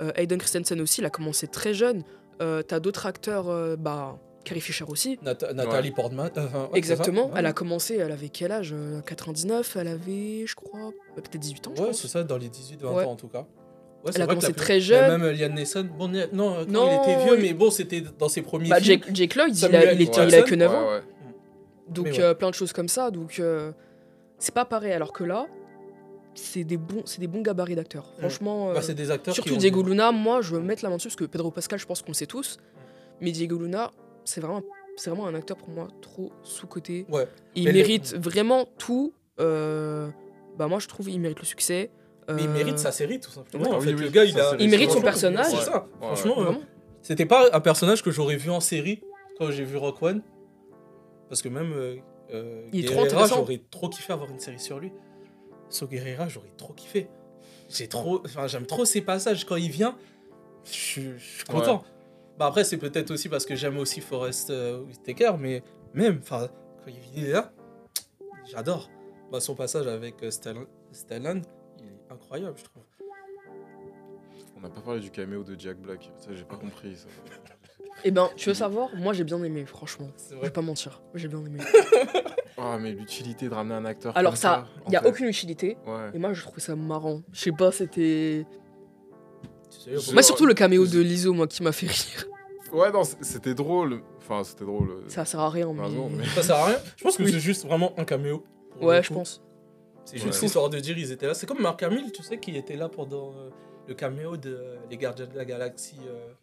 Euh, 0.02 0.12
Hayden 0.16 0.38
Christensen 0.38 0.82
aussi, 0.82 1.00
il 1.00 1.06
a 1.06 1.10
commencé 1.10 1.48
très 1.48 1.74
jeune. 1.74 2.04
Euh, 2.42 2.62
T'as 2.62 2.80
d'autres 2.82 3.06
acteurs, 3.06 3.50
euh, 3.50 3.76
bah, 3.78 4.18
Carrie 4.44 4.62
Fisher 4.62 4.86
aussi. 4.88 5.20
Nat- 5.22 5.54
Nathalie 5.54 5.92
Portman. 5.92 6.30
euh, 6.38 6.42
ouais, 6.72 6.78
Exactement. 6.78 7.32
Elle 7.36 7.46
a 7.46 7.54
commencé, 7.54 7.96
elle 7.98 8.12
avait 8.12 8.30
quel 8.30 8.52
âge 8.52 8.74
Euh, 8.74 9.02
99, 9.02 9.76
elle 9.80 9.88
avait, 9.88 10.46
je 10.48 10.56
crois, 10.56 10.80
euh, 10.88 10.92
peut-être 11.16 11.38
18 11.38 11.68
ans, 11.68 11.74
je 11.78 11.82
Ouais, 11.84 11.94
c'est 11.94 12.08
ça, 12.08 12.24
dans 12.24 12.38
les 12.38 12.50
18-20 12.50 12.94
Ouais. 12.94 13.06
ans 13.06 13.12
en 13.12 13.16
tout 13.16 13.28
cas. 13.28 13.46
Ouais, 14.04 14.12
Elle 14.16 14.22
a 14.24 14.28
commencé 14.28 14.54
très 14.54 14.80
jeune. 14.80 15.22
Même 15.22 15.32
Liam 15.32 15.54
Neeson, 15.54 15.88
bon, 15.98 16.08
non, 16.08 16.26
quand 16.32 16.68
Non, 16.72 16.90
il 16.90 16.96
était 17.12 17.24
vieux, 17.24 17.36
il- 17.38 17.42
mais 17.44 17.54
bon, 17.54 17.70
c'était 17.70 18.02
dans 18.18 18.30
ses 18.30 18.42
premiers 18.42 18.70
Bah, 18.70 18.78
films. 18.80 19.04
Jake, 19.04 19.16
Jake 19.16 19.36
Lloyd, 19.36 19.56
il 19.56 19.64
a, 19.76 19.94
il, 19.94 20.02
a 20.02 20.06
que 20.12 20.30
Jackson. 20.32 20.56
9 20.56 20.72
ans. 20.74 20.88
Ouais, 20.88 20.96
ouais. 20.96 21.02
Donc 21.90 22.08
euh, 22.20 22.34
plein 22.34 22.50
de 22.50 22.56
choses 22.56 22.74
comme 22.74 22.88
ça. 22.88 23.12
Donc 23.12 23.38
euh, 23.40 23.72
c'est 24.40 24.54
pas 24.56 24.66
pareil. 24.66 24.94
Alors 24.94 25.14
que 25.14 25.24
là, 25.24 25.46
c'est 26.34 26.64
des 26.64 26.78
bons, 26.78 27.04
c'est 27.06 27.20
des 27.20 27.28
bons 27.28 27.42
gabarits 27.42 27.76
d'acteurs. 27.76 28.12
Franchement, 28.18 28.70
euh, 28.70 28.74
Bah, 28.74 28.82
c'est 28.82 28.94
des 28.96 29.12
acteurs 29.12 29.36
surtout 29.36 29.56
Diego 29.58 29.84
Luna, 29.84 30.12
moi 30.12 30.42
je 30.42 30.56
veux 30.56 30.62
mettre 30.62 30.84
la 30.84 30.90
main 30.90 30.96
dessus 30.96 31.10
parce 31.10 31.16
que 31.18 31.26
Pedro 31.26 31.52
Pascal, 31.52 31.78
je 31.78 31.86
pense 31.86 32.02
qu'on 32.02 32.10
le 32.12 32.16
sait 32.16 32.26
tous. 32.26 32.58
Mais 33.20 33.32
Diego 33.32 33.58
Luna, 33.60 33.92
c'est 34.26 34.42
vraiment, 34.42 34.62
c'est 34.98 35.10
vraiment 35.10 35.28
un 35.28 35.36
acteur 35.36 35.58
pour 35.58 35.70
moi 35.70 35.88
trop 36.02 36.32
sous-coté. 36.44 37.06
Ouais. 37.10 37.28
Il 37.56 37.66
Mais 37.66 37.72
les- 37.72 37.80
mérite 37.82 38.16
vraiment 38.16 38.66
tout. 38.78 39.14
euh, 39.40 40.10
bah 40.58 40.68
moi 40.68 40.80
je 40.80 40.88
trouve 40.88 41.10
il 41.10 41.20
mérite 41.20 41.40
le 41.40 41.46
succès. 41.46 41.90
Mais 42.30 42.44
il 42.44 42.48
Euh, 42.50 42.54
mérite 42.54 42.78
sa 42.78 42.92
série, 42.92 43.20
tout 43.20 43.32
simplement. 43.32 43.70
ouais. 43.72 43.76
en 43.76 43.82
fait, 43.82 43.94
oui, 43.94 44.02
le 44.04 44.10
gars, 44.10 44.24
il 44.24 44.40
a. 44.40 44.56
Il 44.60 44.70
mérite 44.70 44.92
son 44.92 45.02
personnage. 45.02 45.48
C'est 45.50 45.66
ça. 45.66 45.88
Ouais, 46.00 46.08
Franchement, 46.08 46.36
euh, 46.44 46.52
c'était 47.02 47.26
pas 47.26 47.50
un 47.52 47.60
personnage 47.60 48.04
que 48.04 48.12
j'aurais 48.12 48.36
vu 48.38 48.50
en 48.52 48.60
série 48.60 49.02
quand 49.38 49.50
j'ai 49.52 49.64
vu 49.66 49.76
Rock 49.78 50.02
One. 50.02 50.22
Parce 51.30 51.42
que 51.42 51.50
même. 51.50 51.74
euh, 51.74 51.96
Il 52.72 52.86
est 52.86 52.88
trop 52.88 53.04
Guerrera, 53.04 53.28
j'aurais 53.28 53.62
trop 53.72 53.90
kiffé 53.90 54.14
avoir 54.14 54.30
une 54.30 54.40
série 54.40 54.60
sur 54.60 54.80
lui. 54.80 54.92
So 55.70 55.88
Guerrera, 55.88 56.30
j'aurais 56.30 56.52
trop 56.58 56.74
kiffé. 56.74 57.08
J'ai 57.70 57.88
trop. 57.88 58.22
Enfin, 58.26 58.48
j'aime 58.48 58.66
trop 58.66 58.86
ses 58.86 59.02
passages. 59.02 59.46
Quand 59.46 59.56
il 59.58 59.72
vient, 59.72 59.98
je 60.66 60.72
suis 60.72 61.12
je 61.18 61.24
suis 61.38 61.44
content. 61.46 61.84
Bah 62.42 62.48
après, 62.48 62.64
c'est 62.64 62.78
peut-être 62.78 63.12
aussi 63.12 63.30
parce 63.30 63.46
que 63.46 63.56
j'aime 63.56 63.78
aussi 63.78 64.02
Forrest 64.02 64.50
euh, 64.50 64.82
Whitaker, 64.82 65.34
mais 65.38 65.62
même, 65.94 66.22
enfin, 66.24 66.50
quand 66.84 66.92
il 67.16 67.26
est 67.26 67.34
là, 67.34 67.54
j'adore. 68.50 68.90
Bah, 69.32 69.40
son 69.40 69.54
passage 69.54 69.86
avec 69.86 70.24
euh, 70.24 70.32
Stellan, 70.32 70.64
Stellan, 70.92 71.42
il 71.78 71.86
est 71.86 72.12
incroyable, 72.12 72.56
je 72.58 72.64
trouve. 72.64 72.82
On 74.58 74.60
n'a 74.60 74.70
pas 74.70 74.82
parlé 74.82 75.02
du 75.02 75.12
caméo 75.12 75.44
de 75.44 75.56
Jack 75.56 75.78
Black. 75.78 76.12
Ça, 76.18 76.32
j'ai 76.34 76.44
pas 76.44 76.56
compris. 76.56 76.96
Ça. 76.96 77.06
Eh 78.06 78.10
ben, 78.10 78.28
tu 78.36 78.50
veux 78.50 78.56
savoir 78.56 78.90
Moi 78.96 79.14
j'ai 79.14 79.24
bien 79.24 79.44
aimé, 79.44 79.64
franchement. 79.68 80.10
Je 80.32 80.38
vais 80.38 80.50
pas 80.50 80.64
mentir, 80.64 81.04
j'ai 81.14 81.28
bien 81.28 81.46
aimé. 81.46 81.60
Ah, 82.58 82.78
mais 82.82 82.94
l'utilité 82.94 83.50
de 83.50 83.54
ramener 83.54 83.76
un 83.76 83.86
acteur. 83.86 84.18
Alors 84.18 84.32
comme 84.32 84.42
ça, 84.42 84.68
ça, 84.76 84.82
il 84.88 84.94
y 84.94 84.96
a 84.96 85.06
aucune 85.06 85.28
utilité. 85.28 85.78
Ouais. 85.86 86.10
Et 86.16 86.18
moi 86.18 86.34
je 86.34 86.42
trouvais 86.42 86.60
ça 86.60 86.76
marrant. 86.76 87.22
Je 87.34 87.40
sais 87.40 87.52
pas, 87.52 87.72
c'était. 87.72 88.48
Tu 89.72 89.80
sais, 89.80 89.98
Je- 89.98 90.14
Moi 90.14 90.22
surtout 90.22 90.46
le 90.46 90.54
caméo 90.54 90.86
de 90.86 91.00
Liso, 91.00 91.34
moi 91.34 91.48
qui 91.48 91.64
m'a 91.64 91.72
fait 91.72 91.88
rire. 91.88 92.28
Ouais, 92.74 92.92
non, 92.92 93.04
c'était 93.04 93.54
drôle. 93.54 94.02
Enfin, 94.20 94.44
c'était 94.44 94.66
drôle. 94.66 95.04
Ça 95.08 95.26
sert 95.26 95.40
à 95.40 95.50
rien, 95.50 95.72
mais. 95.74 95.80
Pardon, 95.82 96.10
mais- 96.10 96.26
Ça 96.28 96.44
sert 96.44 96.56
à 96.56 96.66
rien. 96.68 96.78
Je 96.96 97.04
pense 97.04 97.18
que 97.18 97.24
Oui. 97.24 97.32
c'est 97.32 97.40
juste 97.40 97.66
vraiment 97.66 97.94
un 97.98 98.06
caméo. 98.06 98.44
Ouais, 98.82 99.02
je 99.04 99.10
coup. 99.10 99.16
pense. 99.16 99.42
C'est 100.06 100.18
juste 100.18 100.40
Ouais. 100.42 100.48
histoire 100.48 100.70
de 100.70 100.80
dire 100.80 100.98
ils 100.98 101.12
étaient 101.12 101.28
là. 101.28 101.34
C'est 101.34 101.46
comme 101.46 101.62
Mark 101.62 101.82
Hamill, 101.84 102.12
tu 102.12 102.24
sais, 102.24 102.38
qui 102.40 102.56
était 102.58 102.76
là 102.76 102.90
pendant 102.90 103.32
euh, 103.38 103.50
le 103.88 103.94
caméo 103.94 104.36
de 104.38 104.50
euh, 104.54 104.76
Les 104.90 104.98
Gardiens 104.98 105.28
de 105.28 105.36
la 105.38 105.46
Galaxie, 105.46 105.98
euh, 106.08 106.34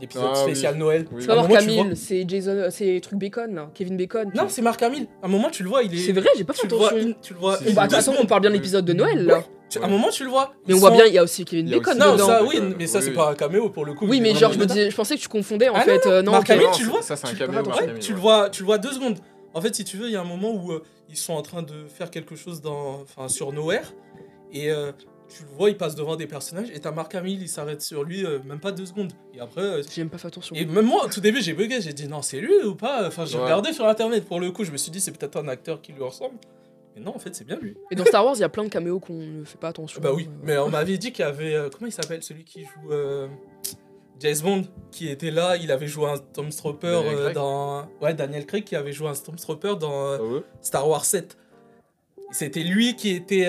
l'épisode 0.00 0.24
Ah, 0.28 0.32
oui. 0.36 0.42
spécial 0.42 0.76
Noël. 0.76 1.06
Oui. 1.12 1.22
C'est 1.22 1.26
pas 1.28 1.42
vois- 1.42 1.58
Hamill, 1.58 1.96
c'est 1.96 2.24
Jason, 2.28 2.66
c'est 2.70 3.00
truc 3.02 3.18
Bacon 3.18 3.54
là, 3.54 3.70
Kevin 3.74 3.96
Bacon. 3.96 4.30
Non, 4.34 4.44
c'est 4.48 4.62
Mark 4.62 4.82
Hamill. 4.82 5.06
À 5.22 5.26
un 5.26 5.28
moment, 5.28 5.50
tu 5.50 5.62
le 5.62 5.68
vois, 5.68 5.82
il 5.82 5.94
est. 5.94 5.98
C'est 5.98 6.12
vrai, 6.12 6.28
j'ai 6.36 6.44
pas 6.44 6.52
fait 6.52 6.62
Tu 6.62 6.68
le 6.68 6.76
vois, 6.76 6.88
attention. 6.88 7.14
tu 7.22 7.32
le 7.34 7.38
vois. 7.38 7.58
Bah, 7.74 7.82
de 7.82 7.88
toute 7.88 7.90
façon, 7.96 8.14
on 8.20 8.26
parle 8.26 8.40
bien 8.42 8.50
de 8.50 8.54
l'épisode 8.56 8.84
de 8.84 8.92
Noël 8.92 9.24
là. 9.24 9.42
À 9.80 9.84
un 9.84 9.88
moment, 9.88 10.10
tu 10.10 10.22
le 10.24 10.30
vois. 10.30 10.52
Mais 10.68 10.74
on 10.74 10.78
voit 10.78 10.90
sont- 10.90 10.96
bien, 10.96 11.06
il 11.06 11.12
y 11.14 11.18
a 11.18 11.22
aussi 11.24 11.44
Kevin 11.44 11.68
Bacon 11.70 12.00
aussi- 12.00 12.18
Non, 12.18 12.26
ça, 12.26 12.44
oui, 12.44 12.60
mais 12.78 12.86
ça, 12.86 13.00
c'est 13.00 13.08
oui. 13.10 13.14
pas 13.16 13.30
un 13.30 13.34
caméo 13.34 13.68
pour 13.70 13.84
le 13.84 13.94
coup. 13.94 14.06
Oui, 14.06 14.20
mais 14.20 14.34
genre, 14.34 14.52
je, 14.52 14.58
me 14.58 14.66
dis, 14.66 14.90
je 14.90 14.96
pensais 14.96 15.16
que 15.16 15.20
tu 15.20 15.28
confondais 15.28 15.68
en 15.68 15.74
Ah 15.74 15.80
fait. 15.80 16.04
non, 16.06 16.12
euh, 16.12 16.22
non, 16.22 16.30
Mark 16.32 16.44
ok. 16.44 16.50
Hamill, 16.50 16.66
tu 16.74 16.84
le 16.84 16.90
vois 16.90 17.02
Ça, 17.02 17.16
c'est 17.16 17.26
un 17.28 17.34
caméo. 17.34 17.62
Ouais, 17.62 17.98
tu 18.00 18.12
le 18.12 18.18
vois, 18.20 18.48
tu 18.50 18.62
le 18.62 18.66
vois 18.66 18.78
deux 18.78 18.92
secondes. 18.92 19.18
En 19.54 19.60
fait, 19.60 19.74
si 19.74 19.84
tu 19.84 19.96
veux, 19.96 20.06
il 20.06 20.12
y 20.12 20.16
a 20.16 20.20
un 20.20 20.24
moment 20.24 20.50
où 20.52 20.70
euh, 20.72 20.82
ils 21.08 21.16
sont 21.16 21.32
en 21.32 21.42
train 21.42 21.62
de 21.62 21.72
faire 21.88 22.10
quelque 22.10 22.36
chose 22.36 22.60
dans, 22.60 23.00
enfin, 23.02 23.28
sur 23.28 23.52
Nowhere 23.52 23.92
et 24.52 24.70
euh, 24.70 24.92
tu 25.28 25.42
le 25.42 25.48
vois, 25.56 25.70
il 25.70 25.76
passe 25.76 25.94
devant 25.94 26.16
des 26.16 26.26
personnages 26.26 26.70
et 26.72 26.78
t'as 26.80 26.92
Mark 26.92 27.14
Hamill, 27.14 27.42
il 27.42 27.48
s'arrête 27.48 27.82
sur 27.82 28.04
lui, 28.04 28.24
euh, 28.24 28.38
même 28.44 28.60
pas 28.60 28.72
deux 28.72 28.86
secondes. 28.86 29.12
Et 29.34 29.40
après, 29.40 29.60
euh, 29.62 29.82
J'ai 29.92 30.02
même 30.02 30.10
pas 30.10 30.18
fait 30.18 30.28
attention. 30.28 30.54
et 30.54 30.64
même 30.64 30.86
moi, 30.86 31.04
au 31.04 31.08
tout 31.08 31.20
début, 31.20 31.40
j'ai 31.42 31.52
bugué, 31.52 31.80
j'ai 31.80 31.92
dit 31.92 32.06
non, 32.08 32.22
c'est 32.22 32.40
lui 32.40 32.54
ou 32.64 32.74
pas? 32.74 33.06
Enfin, 33.06 33.24
j'ai 33.24 33.36
Ouais. 33.36 33.42
regardé 33.44 33.72
sur 33.72 33.86
internet 33.86 34.24
pour 34.24 34.40
le 34.40 34.50
coup, 34.52 34.64
je 34.64 34.70
me 34.72 34.76
suis 34.76 34.90
dit 34.90 35.00
c'est 35.00 35.12
peut-être 35.12 35.36
un 35.36 35.48
acteur 35.48 35.82
qui 35.82 35.92
lui 35.92 36.02
ressemble. 36.02 36.36
Mais 36.94 37.02
non, 37.02 37.14
en 37.14 37.18
fait, 37.18 37.34
c'est 37.34 37.44
bien 37.44 37.58
lui. 37.60 37.76
Et 37.90 37.94
dans 37.94 38.04
Star 38.06 38.24
Wars, 38.24 38.36
il 38.36 38.40
y 38.40 38.44
a 38.44 38.48
plein 38.48 38.64
de 38.64 38.70
caméos 38.70 39.00
qu'on 39.00 39.12
ne 39.18 39.44
fait 39.44 39.58
pas 39.58 39.68
attention. 39.68 40.00
Bah 40.00 40.12
oui, 40.14 40.28
Euh, 40.30 40.40
mais 40.44 40.56
on 40.58 40.70
m'avait 40.70 40.96
dit 40.96 41.12
qu'il 41.12 41.24
y 41.24 41.28
avait. 41.28 41.54
euh, 41.54 41.68
comment 41.70 41.86
il 41.86 41.92
s'appelle 41.92 42.22
Celui 42.22 42.44
qui 42.44 42.62
joue. 42.62 42.90
euh, 42.92 43.28
James 44.20 44.36
Bond, 44.42 44.62
qui 44.92 45.08
était 45.10 45.30
là, 45.30 45.56
il 45.58 45.70
avait 45.70 45.88
joué 45.88 46.06
un 46.08 46.16
Stormtrooper 46.16 46.86
euh, 47.04 47.32
dans. 47.34 47.86
Ouais, 48.00 48.14
Daniel 48.14 48.46
Craig 48.46 48.64
qui 48.64 48.74
avait 48.76 48.92
joué 48.92 49.08
un 49.08 49.14
Stormtrooper 49.14 49.74
dans 49.78 50.06
euh, 50.06 50.16
Ah 50.18 50.22
ouais? 50.24 50.40
Star 50.62 50.88
Wars 50.88 51.04
7. 51.04 51.36
C'était 52.30 52.62
lui 52.62 52.96
qui 52.96 53.10
était. 53.10 53.46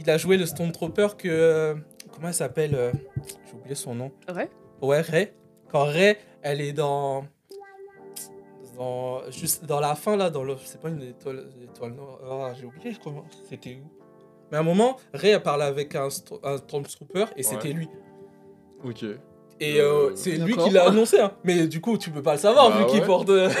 Il 0.00 0.10
a 0.10 0.18
joué 0.18 0.36
le 0.36 0.46
Stormtrooper 0.46 1.08
que. 1.16 1.28
euh, 1.28 1.74
comment 2.12 2.28
elle 2.28 2.34
s'appelle 2.34 2.74
euh, 2.74 2.92
J'ai 3.46 3.56
oublié 3.58 3.74
son 3.74 3.94
nom. 3.94 4.10
Ouais. 4.34 4.50
Ouais, 4.82 5.00
Ray. 5.00 5.32
Quand 5.70 5.84
Ray, 5.84 6.16
elle 6.42 6.60
est 6.60 6.72
dans. 6.72 7.24
Dans, 8.76 9.30
juste 9.30 9.66
dans 9.66 9.80
la 9.80 9.94
fin, 9.94 10.16
là, 10.16 10.30
dans 10.30 10.42
le. 10.42 10.56
C'est 10.64 10.80
pas 10.80 10.88
une 10.88 11.02
étoile, 11.02 11.46
étoile 11.62 11.92
noire. 11.92 12.18
Ah, 12.50 12.52
j'ai 12.58 12.64
oublié 12.66 12.96
comment. 13.02 13.24
C'était 13.48 13.74
où? 13.74 13.90
Mais 14.50 14.56
à 14.56 14.60
un 14.60 14.64
moment, 14.64 14.96
Ray, 15.12 15.32
elle 15.32 15.42
parlait 15.42 15.64
avec 15.64 15.94
un, 15.94 16.08
sto- 16.08 16.40
un 16.42 16.56
Stormtrooper 16.56 17.26
et 17.36 17.42
c'était 17.42 17.72
lui. 17.72 17.88
Ok. 18.84 19.04
Et 19.62 19.78
euh, 19.78 20.08
Euh, 20.08 20.12
c'est 20.16 20.30
lui 20.38 20.52
d'accord. 20.54 20.68
qui 20.68 20.70
l'a 20.74 20.86
annoncé. 20.88 21.20
Hein. 21.20 21.32
Mais 21.44 21.66
du 21.68 21.80
coup, 21.82 21.98
tu 21.98 22.10
peux 22.10 22.22
pas 22.22 22.32
le 22.32 22.38
savoir 22.38 22.70
Bah 22.70 22.78
vu 22.78 22.86
qu'il 22.86 23.00
ouais. 23.00 23.06
porte. 23.06 23.28
euh, 23.28 23.50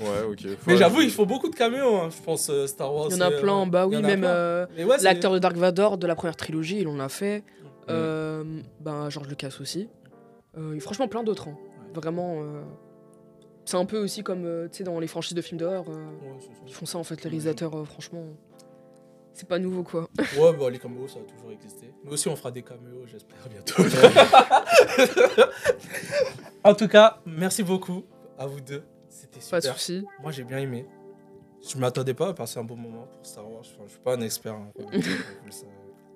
Ouais, 0.00 0.22
ok. 0.30 0.40
Faut 0.40 0.70
Mais 0.70 0.76
j'avoue, 0.76 0.96
ajouter. 0.96 1.04
il 1.06 1.10
faut 1.14 1.26
beaucoup 1.26 1.48
de 1.48 1.54
caméos, 1.56 1.96
hein, 1.96 2.08
je 2.16 2.22
pense, 2.22 2.48
euh, 2.50 2.66
Star 2.66 2.94
Wars. 2.94 3.06
Il 3.10 3.16
y 3.16 3.22
en 3.22 3.26
a 3.26 3.30
c'est, 3.30 3.40
plein. 3.40 3.62
euh, 3.62 3.66
Bah 3.66 3.86
oui, 3.86 4.00
même 4.02 4.24
euh, 4.24 4.66
Mais 4.76 4.84
ouais, 4.84 4.96
l'acteur 5.02 5.32
de 5.32 5.38
Dark 5.38 5.56
Vador 5.56 5.96
de 5.98 6.06
la 6.06 6.14
première 6.14 6.36
trilogie, 6.36 6.78
il 6.80 6.88
en 6.88 6.98
a 7.00 7.08
fait. 7.08 7.38
Mm. 7.40 7.42
Euh, 7.90 8.44
bah, 8.80 9.08
George 9.10 9.28
Lucas 9.28 9.56
aussi. 9.60 9.88
Euh, 10.58 10.74
et 10.74 10.80
franchement, 10.80 11.08
plein 11.08 11.22
d'autres. 11.22 11.48
hein. 11.48 11.56
Vraiment. 11.94 12.40
euh, 12.42 12.62
C'est 13.64 13.76
un 13.76 13.84
peu 13.86 13.98
aussi 13.98 14.22
comme 14.22 14.44
euh, 14.44 14.68
tu 14.68 14.78
sais, 14.78 14.84
dans 14.84 14.98
les 15.00 15.06
franchises 15.06 15.34
de 15.34 15.42
films 15.42 15.58
d'horreur. 15.60 15.84
euh, 15.88 15.92
Ouais. 15.94 16.38
Ils 16.66 16.74
font 16.74 16.86
ça 16.86 16.98
en 16.98 17.04
fait, 17.04 17.16
les 17.16 17.30
réalisateurs, 17.30 17.74
euh, 17.76 17.84
franchement. 17.84 18.24
C'est 19.34 19.46
pas 19.48 19.58
nouveau 19.58 19.82
quoi. 19.82 20.08
Ouais, 20.38 20.52
bah, 20.58 20.68
les 20.70 20.78
caméos, 20.78 21.08
ça 21.08 21.18
a 21.20 21.30
toujours 21.30 21.52
existé. 21.52 21.92
Nous 22.04 22.12
aussi, 22.12 22.26
on 22.28 22.36
fera 22.36 22.50
des 22.50 22.62
caméos, 22.62 23.04
j'espère, 23.06 23.36
bientôt. 23.50 23.82
en 26.64 26.74
tout 26.74 26.88
cas, 26.88 27.18
merci 27.26 27.62
beaucoup 27.62 28.04
à 28.38 28.46
vous 28.46 28.60
deux. 28.60 28.82
C'était 29.18 29.40
Pas 29.50 29.58
de 29.58 29.62
super. 29.64 29.78
soucis. 29.78 30.04
Moi, 30.22 30.30
j'ai 30.32 30.44
bien 30.44 30.58
aimé. 30.58 30.86
Je 31.66 31.78
m'attendais 31.78 32.12
pas 32.14 32.28
à 32.28 32.34
passer 32.34 32.58
un 32.58 32.64
bon 32.64 32.76
moment 32.76 33.06
pour 33.16 33.24
Star 33.26 33.50
Wars. 33.50 33.60
Enfin, 33.62 33.84
je 33.86 33.90
suis 33.92 34.00
pas 34.00 34.14
un 34.14 34.20
expert. 34.20 34.54
hein. 34.54 34.70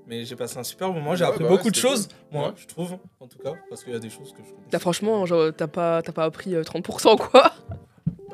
Mais 0.07 0.25
j'ai 0.25 0.37
passé 0.37 0.59
un 0.59 0.65
super 0.65 0.93
moment. 0.93 1.15
J'ai 1.15 1.25
Ouais, 1.25 1.31
appris 1.31 1.45
bah 1.45 1.51
ouais, 1.51 1.57
beaucoup 1.57 1.71
de 1.71 1.75
choses, 1.77 2.09
moi, 2.33 2.49
Ouais. 2.49 2.55
je 2.57 2.67
trouve, 2.67 2.97
en 3.21 3.27
tout 3.29 3.39
cas, 3.39 3.53
parce 3.69 3.85
qu'il 3.85 3.93
y 3.93 3.97
a 3.97 4.01
des 4.01 4.11
choses 4.11 4.33
que 4.33 4.39
je 4.43 4.51
connais. 4.51 4.67
Là, 4.73 4.79
franchement, 4.81 5.25
genre, 5.25 5.53
t'as 5.57 5.67
pas, 5.69 6.03
t'as 6.03 6.13
pas 6.13 6.25
appris 6.25 6.55
euh, 6.55 6.63
30% 6.63 7.17
quoi. 7.17 7.53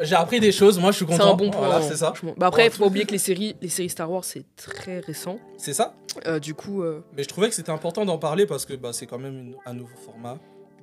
J'ai 0.00 0.14
appris 0.14 0.40
des 0.40 0.52
choses, 0.52 0.78
moi, 0.78 0.90
je 0.90 0.96
suis 0.96 1.06
C'est 1.06 1.12
content. 1.18 1.32
un 1.32 1.36
bon 1.36 1.50
point. 1.50 1.66
Voilà, 1.66 1.82
c'est 1.82 1.96
ça. 1.96 2.12
Bah 2.36 2.46
après, 2.46 2.68
faut 2.70 2.80
pas 2.84 2.86
oublier 2.88 3.04
que 3.06 3.12
les 3.12 3.18
séries, 3.18 3.56
les 3.62 3.68
séries 3.68 3.88
Star 3.90 4.10
Wars, 4.10 4.24
c'est 4.24 4.44
très 4.56 5.00
récent. 5.00 5.38
C'est 5.58 5.72
ça. 5.74 5.94
Euh, 6.26 6.38
du 6.38 6.54
coup, 6.54 6.82
euh, 6.82 7.02
Mais 7.16 7.22
je 7.22 7.28
trouvais 7.28 7.48
que 7.48 7.54
c'était 7.54 7.70
important 7.72 8.04
d'en 8.04 8.18
parler 8.18 8.46
parce 8.46 8.64
que 8.66 8.74
bah, 8.74 8.92
c'est 8.92 9.06
quand 9.06 9.18
même 9.18 9.38
une- 9.38 9.56
un 9.66 9.72
nouveau 9.74 9.96
format. 9.96 10.38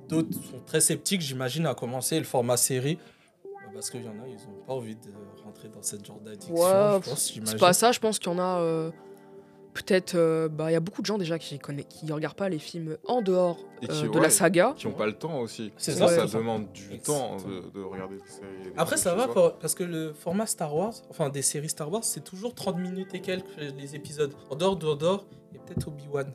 D'autres 0.08 0.32
sont 0.32 0.60
très 0.66 0.80
sceptiques, 0.80 1.20
j'imagine, 1.22 1.66
à 1.66 1.74
commencer 1.74 2.18
le 2.18 2.24
format 2.24 2.56
série. 2.56 2.98
Parce 3.74 3.90
qu'il 3.90 4.02
y 4.04 4.08
en 4.08 4.12
a, 4.12 4.26
ils 4.26 4.34
n'ont 4.34 4.62
pas 4.66 4.72
envie 4.72 4.94
de 4.96 5.10
rentrer 5.44 5.68
dans 5.68 5.82
cette 5.82 6.04
genre 6.06 6.20
d'addiction. 6.20 6.54
Ouais, 6.54 7.00
je 7.04 7.10
pense, 7.10 7.32
c'est 7.44 7.58
pas 7.58 7.72
ça. 7.72 7.92
Je 7.92 8.00
pense 8.00 8.18
qu'il 8.18 8.32
y 8.32 8.34
en 8.34 8.38
a. 8.38 8.60
euh, 8.60 8.90
Peut-être, 9.72 10.14
euh, 10.14 10.48
bah, 10.48 10.70
il 10.70 10.72
y 10.72 10.76
a 10.76 10.80
beaucoup 10.80 11.00
de 11.02 11.06
gens 11.06 11.18
déjà 11.18 11.36
qui 11.36 11.58
connaissent, 11.58 11.86
qui 11.88 12.12
regardent 12.12 12.36
pas 12.36 12.48
les 12.48 12.60
films 12.60 12.96
en 13.08 13.22
dehors 13.22 13.58
euh, 13.82 13.86
qui- 13.88 14.02
de 14.04 14.08
ouais. 14.08 14.20
la 14.20 14.30
saga. 14.30 14.72
Qui 14.76 14.86
ont 14.86 14.92
pas 14.92 15.06
le 15.06 15.14
temps 15.14 15.40
aussi. 15.40 15.72
C'est 15.76 15.90
ça, 15.90 16.06
ça, 16.06 16.26
demande 16.38 16.70
du 16.70 16.84
Exactement. 16.92 17.36
temps 17.38 17.48
de, 17.48 17.70
de 17.80 17.82
regarder 17.84 18.14
des 18.14 18.28
séries. 18.28 18.46
des 18.62 18.72
Après, 18.76 18.96
ça 18.96 19.16
va 19.16 19.26
pour- 19.26 19.54
parce 19.54 19.74
que 19.74 19.82
le 19.82 20.12
format 20.12 20.46
Star 20.46 20.72
Wars, 20.76 20.94
enfin 21.10 21.28
des 21.28 21.42
séries 21.42 21.68
Star 21.70 21.90
Wars, 21.92 22.04
c'est 22.04 22.22
toujours 22.22 22.54
30 22.54 22.78
minutes 22.78 23.12
et 23.16 23.20
quelques 23.20 23.46
les 23.56 23.96
épisodes. 23.96 24.32
En 24.48 24.54
dehors 24.54 24.76
d'Andorre 24.76 25.26
et 25.52 25.58
peut-être 25.58 25.88
Obi-Wan. 25.88 26.32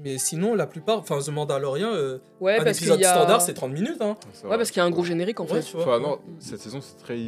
Mais 0.00 0.16
sinon, 0.18 0.54
la 0.54 0.66
plupart, 0.68 0.98
enfin 1.00 1.18
The 1.20 1.28
Mandalorian, 1.30 1.88
euh, 1.92 2.18
Ouais, 2.40 2.54
un 2.58 2.64
parce 2.64 2.78
qu'il 2.78 2.86
épisode 2.86 3.00
y 3.00 3.04
a. 3.04 3.14
standard, 3.14 3.40
c'est 3.42 3.54
30 3.54 3.72
minutes. 3.72 3.96
Hein. 4.00 4.16
Ouais, 4.44 4.48
vrai. 4.48 4.56
parce 4.56 4.70
qu'il 4.70 4.78
y 4.80 4.82
a 4.82 4.86
un 4.86 4.90
gros 4.90 5.02
générique 5.04 5.40
en 5.40 5.44
Ouais, 5.46 5.60
fait. 5.60 5.62
tu 5.70 5.76
vois. 5.76 5.82
Enfin, 5.82 5.98
non, 6.00 6.18
cette 6.38 6.60
saison, 6.60 6.80
c'est 6.80 6.96
très 7.02 7.18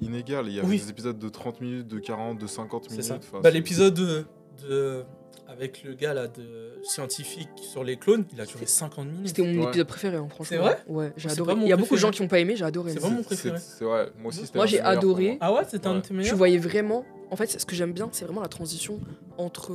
inégal. 0.00 0.46
Il 0.48 0.54
y 0.56 0.60
Oui. 0.60 0.78
des 0.80 0.90
épisodes 0.90 1.18
de 1.18 1.28
30 1.28 1.60
minutes, 1.60 1.86
de 1.86 1.98
40, 2.00 2.38
de 2.38 2.46
50 2.48 2.84
C'est 2.84 2.90
minutes. 2.90 3.04
ça. 3.06 3.14
Enfin, 3.18 3.40
Bah, 3.42 3.50
L'épisode 3.50 3.94
de, 3.94 4.24
de- 4.68 5.04
avec 5.48 5.84
le 5.84 5.94
gars 5.94 6.12
là 6.14 6.26
de 6.26 6.80
scientifique 6.82 7.48
sur 7.62 7.84
les 7.84 7.96
clones, 7.96 8.24
il 8.32 8.40
a 8.40 8.44
duré 8.46 8.66
50 8.66 9.06
minutes. 9.06 9.28
C'était 9.28 9.42
mon 9.42 9.62
Ouais. 9.62 9.68
épisode 9.68 9.86
préféré, 9.86 10.16
hein, 10.16 10.26
franchement. 10.28 10.46
C'est 10.48 10.56
vrai 10.56 10.78
Ouais, 10.88 11.12
j'ai 11.16 11.30
adoré. 11.30 11.54
Il 11.60 11.68
y 11.68 11.72
a 11.72 11.76
beaucoup 11.76 11.94
de 11.94 12.00
gens 12.00 12.10
qui 12.10 12.22
ont 12.22 12.28
pas 12.28 12.40
aimé, 12.40 12.56
j'ai 12.56 12.64
adoré. 12.64 12.90
C'est 12.90 12.94
moi. 12.98 13.02
vraiment 13.08 13.18
mon 13.18 13.24
préféré. 13.24 13.56
C'est 13.60 13.84
vrai, 13.84 14.08
moi 14.18 14.30
aussi, 14.30 14.44
c'était 14.46 14.58
Moi, 14.58 14.66
j'ai 14.66 14.80
adoré. 14.80 15.38
Ah 15.40 15.52
ouais, 15.54 15.62
c'était 15.68 15.86
un 15.86 15.94
de 15.94 16.00
tes 16.00 16.08
Tu 16.08 16.14
meilleurs 16.14 16.36
voyais 16.36 16.58
vraiment. 16.58 17.04
En 17.30 17.36
fait, 17.36 17.46
ce 17.46 17.64
que 17.64 17.76
j'aime 17.76 17.92
bien, 17.92 18.08
c'est 18.10 18.24
vraiment 18.24 18.40
la 18.42 18.48
transition 18.48 18.98
entre. 19.38 19.70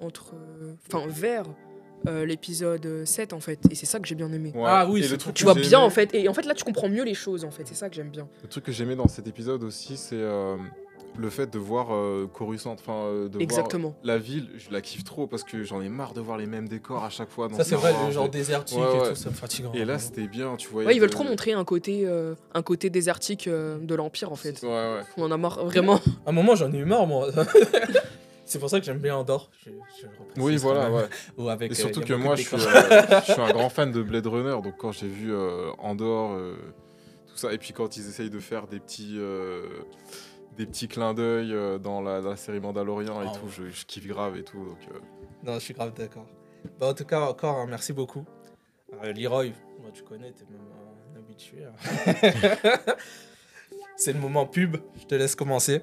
entre 0.00 0.32
Enfin, 0.90 1.04
vers 1.08 1.44
euh, 2.08 2.24
l'épisode 2.26 3.04
7, 3.04 3.32
en 3.32 3.40
fait. 3.40 3.58
Et 3.70 3.74
c'est 3.74 3.86
ça 3.86 3.98
que 4.00 4.06
j'ai 4.08 4.14
bien 4.14 4.32
aimé. 4.32 4.52
Ouais. 4.54 4.62
Ah 4.66 4.86
oui, 4.88 5.06
le 5.08 5.16
truc 5.18 5.34
Tu 5.34 5.44
vois 5.44 5.54
bien, 5.54 5.62
aimé- 5.80 5.86
en 5.86 5.90
fait. 5.90 6.14
Et 6.14 6.28
en 6.28 6.34
fait, 6.34 6.46
là, 6.46 6.54
tu 6.54 6.64
comprends 6.64 6.88
mieux 6.88 7.04
les 7.04 7.14
choses, 7.14 7.44
en 7.44 7.50
fait. 7.50 7.64
C'est 7.66 7.74
ça 7.74 7.88
que 7.88 7.94
j'aime 7.96 8.10
bien. 8.10 8.28
Le 8.42 8.48
truc 8.48 8.64
que 8.64 8.72
j'aimais 8.72 8.96
dans 8.96 9.08
cet 9.08 9.26
épisode 9.26 9.62
aussi, 9.64 9.96
c'est 9.96 10.14
euh, 10.16 10.56
le 11.18 11.28
fait 11.30 11.52
de 11.52 11.58
voir 11.58 11.88
euh, 11.94 12.26
Coruscant, 12.32 12.72
enfin, 12.72 12.92
euh, 12.94 13.24
de 13.28 13.32
voir 13.32 13.42
Exactement. 13.42 13.94
la 14.04 14.16
ville. 14.18 14.48
Je 14.56 14.70
la 14.70 14.80
kiffe 14.80 15.04
trop 15.04 15.26
parce 15.26 15.42
que 15.44 15.62
j'en 15.64 15.82
ai 15.82 15.88
marre 15.88 16.14
de 16.14 16.20
voir 16.20 16.38
les 16.38 16.46
mêmes 16.46 16.68
décors 16.68 17.04
à 17.04 17.10
chaque 17.10 17.30
fois. 17.30 17.48
Dans 17.48 17.56
Ça, 17.56 17.64
c'est 17.64 17.74
vrai, 17.74 17.92
le 18.06 18.12
genre 18.12 18.28
désertique 18.28 18.78
Ouais, 18.78 18.84
et 18.84 19.00
ouais. 19.00 19.08
tout, 19.10 19.14
ça 19.16 19.28
me 19.30 19.34
fatigue. 19.34 19.66
Et 19.74 19.84
là, 19.84 19.98
c'était 19.98 20.28
bien, 20.28 20.54
tu 20.56 20.68
vois. 20.68 20.84
Ouais, 20.84 20.94
ils 20.96 21.00
veulent 21.00 21.10
trop 21.10 21.24
montrer 21.24 21.52
un 21.52 21.64
côté, 21.64 22.02
euh, 22.06 22.34
un 22.54 22.62
côté 22.62 22.88
désertique 22.90 23.48
euh, 23.48 23.78
de 23.78 23.94
l'Empire, 23.94 24.30
en 24.32 24.36
fait. 24.36 24.62
Ouais, 24.62 24.68
ouais. 24.68 25.00
On 25.16 25.24
en 25.24 25.30
a 25.32 25.36
marre, 25.36 25.64
vraiment. 25.64 25.96
À 26.24 26.30
un 26.30 26.32
moment, 26.32 26.54
j'en 26.54 26.72
ai 26.72 26.78
eu 26.78 26.84
marre, 26.84 27.06
moi. 27.06 27.28
c'est 28.50 28.58
pour 28.58 28.68
ça 28.70 28.78
que 28.80 28.84
j'aime 28.86 28.98
bien 28.98 29.16
Andorre. 29.16 29.50
Je, 29.64 29.70
je 30.00 30.06
Oui, 30.40 30.56
voilà, 30.56 30.90
ouais. 30.90 31.04
Ou 31.38 31.48
avec, 31.48 31.70
Et 31.70 31.74
euh, 31.74 31.76
surtout 31.76 32.00
a 32.00 32.04
que 32.04 32.12
moi, 32.14 32.34
je 32.36 32.42
suis, 32.42 32.56
euh, 32.56 33.20
je 33.26 33.32
suis 33.32 33.40
un 33.40 33.52
grand 33.52 33.68
fan 33.70 33.90
de 33.92 34.02
Blade 34.02 34.26
Runner, 34.26 34.60
donc 34.62 34.76
quand 34.76 34.92
j'ai 34.92 35.08
vu 35.08 35.32
euh, 35.32 35.70
Andorre, 35.78 36.32
euh, 36.34 36.56
ça. 37.34 37.52
Et 37.52 37.58
puis 37.58 37.72
quand 37.72 37.96
ils 37.96 38.06
essayent 38.08 38.30
de 38.30 38.38
faire 38.40 38.66
des 38.66 38.80
petits, 38.80 39.16
euh, 39.18 39.62
des 40.56 40.66
petits 40.66 40.88
clins 40.88 41.14
d'œil 41.14 41.52
euh, 41.54 41.78
dans, 41.78 42.00
la, 42.02 42.20
dans 42.20 42.30
la 42.30 42.36
série 42.36 42.60
Mandalorian 42.60 43.22
et 43.22 43.26
Ah 43.28 43.32
tout, 43.38 43.46
ouais. 43.46 43.68
je, 43.70 43.70
je 43.70 43.86
kiffe 43.86 44.06
grave 44.06 44.36
et 44.36 44.42
tout. 44.44 44.64
Donc, 44.64 44.78
euh, 44.92 44.98
Non, 45.44 45.54
je 45.54 45.60
suis 45.60 45.74
grave 45.74 45.92
d'accord. 45.94 46.26
Bah, 46.78 46.88
en 46.88 46.94
tout 46.94 47.04
cas, 47.04 47.20
encore, 47.20 47.56
hein, 47.56 47.66
merci 47.68 47.92
beaucoup. 47.92 48.24
Euh, 49.04 49.12
Leroy, 49.12 49.52
moi, 49.80 49.90
tu 49.94 50.02
connais, 50.02 50.32
t'es 50.32 50.44
même 50.50 50.60
un 51.14 51.18
habitué. 51.18 51.64
hein. 51.64 52.82
C'est 53.96 54.12
le 54.12 54.18
moment 54.18 54.46
pub, 54.46 54.76
je 54.98 55.04
te 55.04 55.14
laisse 55.14 55.34
commencer. 55.34 55.82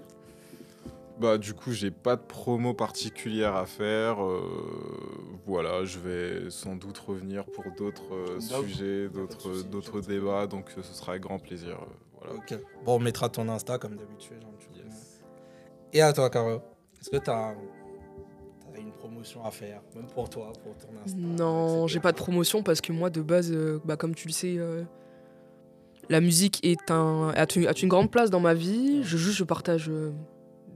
Bah 1.20 1.38
du 1.40 1.54
coup 1.56 1.72
j'ai 1.72 1.90
pas 1.90 2.16
de 2.16 2.22
promo 2.22 2.74
particulière 2.76 3.56
à 3.56 3.66
faire. 3.66 4.24
euh, 4.24 4.40
voilà, 5.46 5.84
je 5.84 5.98
vais 6.00 6.50
sans 6.52 6.76
doute 6.76 6.98
revenir 7.00 7.46
pour 7.46 7.66
d'autres 7.76 8.14
euh, 8.14 8.40
sujets, 8.40 9.10
d'autres 9.10 10.02
débats, 10.02 10.46
donc 10.46 10.66
euh, 10.78 10.84
ce 10.84 10.94
sera 10.94 11.14
avec 11.14 11.24
grand 11.24 11.40
plaisir. 11.40 11.80
euh, 11.82 11.86
voilà. 12.20 12.36
Ok. 12.36 12.54
Bon, 12.86 12.96
on 12.96 13.00
mettra 13.00 13.30
ton 13.30 13.50
Insta 13.50 13.78
comme 13.80 13.96
d'habitude. 13.96 14.38
hein, 14.44 14.54
tu 14.60 14.68
Yes. 14.78 14.84
connais. 14.84 14.96
Et 15.94 16.02
à 16.02 16.14
toi, 16.14 16.30
Caro, 16.30 16.62
est-ce 17.02 17.10
que 17.10 17.18
t'as 17.18 17.54
as 18.76 18.80
une 18.80 18.92
promotion 18.92 19.44
à 19.44 19.50
faire, 19.50 19.82
même 19.96 20.06
pour 20.14 20.30
toi, 20.30 20.52
pour 20.64 20.76
ton 20.78 20.90
Insta 21.04 21.18
Non, 21.18 21.86
etc. 21.86 21.94
j'ai 21.94 22.00
pas 22.00 22.12
de 22.12 22.18
promotion 22.18 22.62
parce 22.62 22.80
que 22.82 22.92
moi, 22.92 23.10
de 23.10 23.22
base, 23.24 23.52
euh, 23.52 23.80
bah, 23.86 23.98
comme 23.98 24.14
tu 24.14 24.28
le 24.28 24.34
sais, 24.34 24.56
euh, 24.60 24.84
la 26.10 26.22
musique 26.22 26.64
est 26.64 26.92
un, 26.92 27.30
a, 27.30 27.46
une, 27.56 27.66
a 27.68 27.72
une 27.82 27.90
grande 27.90 28.12
place 28.12 28.30
dans 28.30 28.40
ma 28.40 28.54
vie. 28.54 29.02
Je 29.04 29.18
juste, 29.18 29.38
je 29.38 29.44
partage 29.44 29.90
euh, 29.90 30.12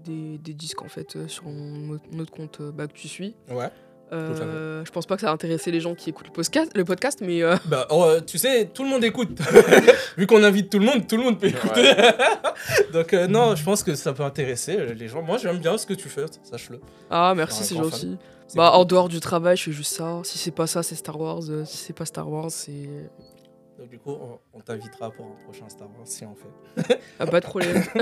des, 0.03 0.37
des 0.37 0.53
disques 0.53 0.81
en 0.81 0.87
fait 0.89 1.15
euh, 1.15 1.27
sur 1.27 1.43
mon, 1.45 1.95
autre- 1.95 2.03
mon 2.11 2.19
autre 2.19 2.31
compte 2.31 2.59
euh, 2.61 2.71
bah, 2.71 2.87
que 2.87 2.93
tu 2.93 3.07
suis. 3.07 3.35
Ouais. 3.49 3.69
Euh, 4.13 4.83
je 4.83 4.91
pense 4.91 5.05
pas 5.05 5.15
que 5.15 5.21
ça 5.21 5.27
va 5.27 5.33
intéresser 5.33 5.71
les 5.71 5.79
gens 5.79 5.95
qui 5.95 6.09
écoutent 6.09 6.27
le 6.27 6.33
podcast, 6.33 6.69
le 6.75 6.83
podcast 6.83 7.19
mais 7.21 7.41
euh, 7.43 7.55
Bah, 7.67 7.87
oh, 7.91 8.15
tu 8.27 8.37
sais, 8.37 8.65
tout 8.65 8.83
le 8.83 8.89
monde 8.89 9.05
écoute. 9.05 9.39
Vu 10.17 10.27
qu'on 10.27 10.43
invite 10.43 10.69
tout 10.69 10.79
le 10.79 10.85
monde, 10.85 11.07
tout 11.07 11.15
le 11.15 11.23
monde 11.23 11.39
peut 11.39 11.47
écouter. 11.47 11.93
Donc, 12.93 13.13
euh, 13.13 13.27
non, 13.27 13.55
je 13.55 13.63
pense 13.63 13.83
que 13.83 13.95
ça 13.95 14.11
peut 14.11 14.23
intéresser 14.23 14.93
les 14.95 15.07
gens. 15.07 15.21
Moi, 15.21 15.37
j'aime 15.37 15.59
bien 15.59 15.77
ce 15.77 15.85
que 15.85 15.93
tu 15.93 16.09
fais, 16.09 16.25
sache-le. 16.43 16.81
ah 17.09 17.33
merci, 17.37 17.63
c'est 17.63 17.75
gentil. 17.75 18.17
Bah, 18.53 18.69
cool. 18.71 18.81
en 18.81 18.83
dehors 18.85 19.07
du 19.07 19.21
travail, 19.21 19.55
je 19.55 19.63
fais 19.63 19.71
juste 19.71 19.93
ça. 19.95 20.19
Si 20.25 20.37
c'est 20.37 20.51
pas 20.51 20.67
ça, 20.67 20.83
c'est 20.83 20.95
Star 20.95 21.17
Wars. 21.17 21.43
Si 21.65 21.77
c'est 21.77 21.93
pas 21.93 22.03
Star 22.05 22.29
Wars, 22.29 22.51
c'est 22.51 22.89
Donc, 23.81 23.89
du 23.89 23.97
coup, 23.97 24.11
on, 24.11 24.37
on 24.53 24.61
t'invitera 24.61 25.09
pour 25.09 25.25
un 25.25 25.43
prochain 25.43 25.67
Star 25.67 25.87
Wars 25.87 26.05
si 26.05 26.23
on 26.23 26.35
fait. 26.35 26.99
ah, 27.19 27.25
pas 27.25 27.39
de 27.39 27.45
problème. 27.47 27.83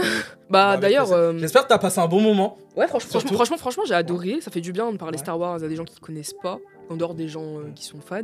Bah, 0.49 0.75
bah 0.75 0.77
d'ailleurs, 0.77 1.13
euh, 1.13 1.37
J'espère 1.37 1.63
que 1.63 1.69
t'as 1.69 1.77
passé 1.77 1.99
un 1.99 2.07
bon 2.07 2.19
moment. 2.19 2.57
Ouais, 2.75 2.85
franchement, 2.87 3.11
franchement, 3.11 3.31
franchement, 3.35 3.57
franchement, 3.57 3.83
j'ai 3.87 3.93
adoré. 3.93 4.41
Ça 4.41 4.51
fait 4.51 4.59
du 4.59 4.73
bien 4.73 4.91
de 4.91 4.97
parler 4.97 5.15
Ouais. 5.17 5.23
Star 5.23 5.39
Wars 5.39 5.53
à 5.63 5.67
des 5.69 5.75
gens 5.77 5.85
qui 5.85 5.97
connaissent 6.01 6.35
pas, 6.43 6.59
en 6.89 6.97
dehors 6.97 7.13
des 7.13 7.29
gens 7.29 7.59
euh, 7.59 7.71
qui 7.73 7.85
sont 7.85 8.01
fans. 8.01 8.23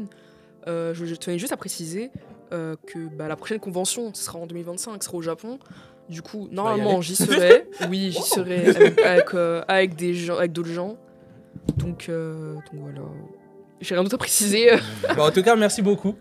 Euh, 0.67 0.93
je, 0.93 1.05
je 1.05 1.15
tenais 1.15 1.37
juste 1.39 1.53
à 1.53 1.57
préciser 1.57 2.11
que 2.51 3.07
bah, 3.17 3.27
la 3.27 3.35
prochaine 3.35 3.59
convention 3.59 4.13
ce 4.13 4.23
sera 4.23 4.39
en 4.39 4.47
2025, 4.47 5.01
sera 5.03 5.15
au 5.17 5.21
Japon. 5.21 5.59
Du 6.09 6.21
coup, 6.21 6.47
y 6.51 6.55
normalement, 6.55 7.01
j'y 7.01 7.15
serai. 7.15 7.67
Oui, 7.89 8.11
j'y 8.11 8.17
Wow. 8.19 8.23
serai 8.25 8.67
avec, 8.67 8.99
avec, 8.99 9.33
avec 9.67 9.95
des 9.95 10.13
gens, 10.13 10.37
avec 10.37 10.51
d'autres 10.51 10.69
gens. 10.69 10.97
Donc, 11.77 12.07
euh, 12.09 12.53
donc 12.53 12.63
voilà. 12.81 13.01
J'ai 13.81 13.93
rien 13.95 14.03
d'autre 14.03 14.15
à 14.15 14.19
préciser. 14.19 14.71
Bah, 15.15 15.25
en 15.25 15.31
tout 15.31 15.41
cas, 15.43 15.55
merci 15.55 15.81
beaucoup. 15.81 16.15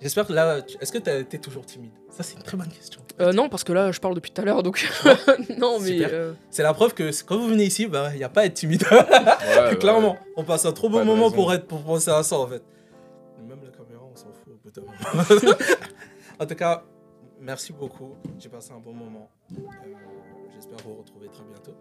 J'espère 0.00 0.26
que 0.26 0.32
là, 0.32 0.62
tu- 0.62 0.76
est-ce 0.80 0.92
que 0.92 0.98
t'as 0.98 1.18
été 1.18 1.38
toujours 1.38 1.66
timide? 1.66 1.90
Ça, 2.10 2.22
c'est 2.22 2.36
une 2.36 2.42
très 2.42 2.56
bonne 2.56 2.68
question. 2.68 3.00
Euh, 3.20 3.32
non, 3.32 3.48
parce 3.48 3.64
que 3.64 3.72
là, 3.72 3.90
je 3.90 3.98
parle 3.98 4.14
depuis 4.14 4.30
tout 4.30 4.40
à 4.40 4.44
l'heure, 4.44 4.62
donc 4.62 4.88
non, 5.58 5.80
mais 5.80 5.98
euh, 6.04 6.32
C'est 6.50 6.62
la 6.62 6.72
preuve 6.72 6.94
que 6.94 7.10
quand 7.24 7.36
vous 7.36 7.48
venez 7.48 7.64
ici, 7.64 7.86
bah, 7.86 8.10
il 8.12 8.18
n'y 8.18 8.24
a 8.24 8.28
pas 8.28 8.42
à 8.42 8.44
être 8.44 8.54
timide. 8.54 8.84
Ouais, 8.90 9.60
ouais, 9.70 9.76
Clairement, 9.78 10.16
on 10.36 10.44
passe 10.44 10.64
un 10.66 10.72
trop 10.72 10.88
bon 10.88 11.04
moment 11.04 11.24
raison. 11.24 11.34
pour, 11.34 11.52
être, 11.52 11.66
pour 11.66 11.82
penser 11.82 12.10
à 12.10 12.22
ça 12.22 12.38
en 12.38 12.46
fait. 12.46 12.62
Même 13.46 13.58
la 13.64 13.70
caméra, 13.70 14.04
on 14.10 14.14
s'en 14.16 14.32
fout 14.32 14.52
au 14.54 14.58
bout 14.62 14.70
d'un 14.70 14.82
moment. 14.82 15.54
en 16.40 16.46
tout 16.46 16.54
cas, 16.54 16.84
merci 17.40 17.72
beaucoup. 17.72 18.14
J'ai 18.38 18.48
passé 18.48 18.70
un 18.72 18.78
bon 18.80 18.92
moment. 18.92 19.28
Euh, 19.52 19.56
J'espère 20.54 20.78
vous 20.86 20.94
retrouver 20.94 21.26
très 21.28 21.42
bientôt. 21.44 21.74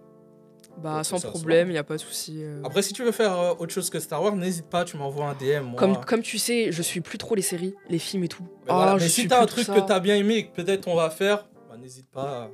Bah 0.82 1.03
sans 1.03 1.19
problème, 1.19 1.69
il 1.69 1.73
y 1.73 1.78
a 1.78 1.84
pas 1.84 1.95
de 1.95 1.99
souci. 2.01 2.43
euh. 2.43 2.61
Après, 2.63 2.82
si 2.82 2.93
tu 2.93 3.03
veux 3.03 3.11
faire 3.11 3.38
euh, 3.38 3.53
autre 3.57 3.73
chose 3.73 3.89
que 3.89 3.99
Star 3.99 4.21
Wars, 4.21 4.36
n'hésite 4.36 4.67
pas, 4.67 4.86
tu 4.86 4.95
m'envoies 4.97 5.25
un 5.25 5.34
DM. 5.34 5.63
Moi. 5.63 5.80
Comme, 5.80 6.03
comme 6.05 6.21
tu 6.21 6.38
sais, 6.38 6.71
je 6.71 6.82
suis 6.82 7.01
plus 7.01 7.17
trop 7.17 7.34
les 7.36 7.41
séries, 7.41 7.73
les 7.89 7.99
films 7.99 8.23
et 8.23 8.28
tout. 8.28 8.43
Mais, 8.67 8.73
voilà. 8.73 8.91
Ah, 8.91 8.93
Mais 8.95 8.99
je 9.01 9.07
si 9.07 9.28
t'as 9.28 9.41
un 9.41 9.45
truc 9.45 9.65
que 9.67 9.80
t'as 9.80 9.99
bien 9.99 10.15
aimé 10.15 10.36
et 10.36 10.47
que 10.47 10.53
peut-être 10.55 10.88
on 10.88 10.95
va 10.95 11.09
faire, 11.09 11.47
bah, 11.69 11.75
n'hésite 11.82 12.09
pas. 12.11 12.49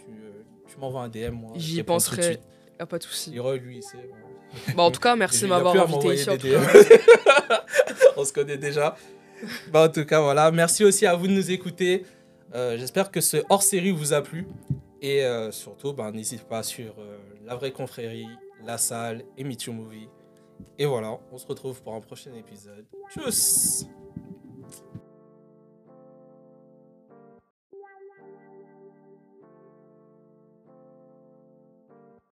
Tu, 0.00 0.12
euh, 0.12 0.42
tu 0.68 0.76
m'envoies 0.78 1.02
un 1.02 1.08
DM. 1.08 1.32
Moi, 1.32 1.52
J'y 1.54 1.82
penserai. 1.82 2.22
suite. 2.22 2.40
Y 2.78 2.82
a 2.82 2.86
pas 2.86 2.98
de 2.98 3.04
souci. 3.04 3.30
Lui, 3.30 3.76
il 3.76 3.82
sait. 3.82 3.98
euh, 3.98 4.72
Bah, 4.76 4.82
en 4.82 4.90
tout 4.90 5.00
cas, 5.00 5.14
merci 5.14 5.38
il 5.38 5.42
de 5.44 5.48
m'avoir 5.48 5.76
invité 5.76 6.14
ici. 6.14 6.28
en 6.28 6.32
des 6.36 6.38
tout 6.38 6.48
cas. 6.48 6.82
DM. 6.82 6.96
on 8.16 8.24
se 8.24 8.32
connaît 8.32 8.56
déjà. 8.58 8.96
Bah, 9.72 9.84
en 9.84 9.88
tout 9.88 10.04
cas, 10.04 10.20
voilà. 10.20 10.50
Merci 10.50 10.84
aussi 10.84 11.06
à 11.06 11.14
vous 11.14 11.28
de 11.28 11.32
nous 11.32 11.50
écouter. 11.50 12.04
J'espère 12.52 13.10
que 13.10 13.20
ce 13.20 13.38
hors-série 13.48 13.90
vous 13.92 14.12
a 14.12 14.22
plu. 14.22 14.46
Et 15.02 15.22
surtout, 15.50 15.92
bah, 15.92 16.10
n'hésitez 16.12 16.42
pas 16.48 16.62
sur 16.62 16.94
La 17.44 17.56
Vraie 17.56 17.72
Confrérie, 17.72 18.28
La 18.62 18.78
Salle 18.78 19.24
et 19.36 19.44
Meet 19.44 19.64
Your 19.64 19.74
Movie. 19.74 20.08
Et 20.78 20.86
voilà, 20.86 21.18
on 21.30 21.36
se 21.36 21.46
retrouve 21.46 21.82
pour 21.82 21.94
un 21.94 22.00
prochain 22.00 22.32
épisode. 22.34 22.86
Tchuss 23.10 23.86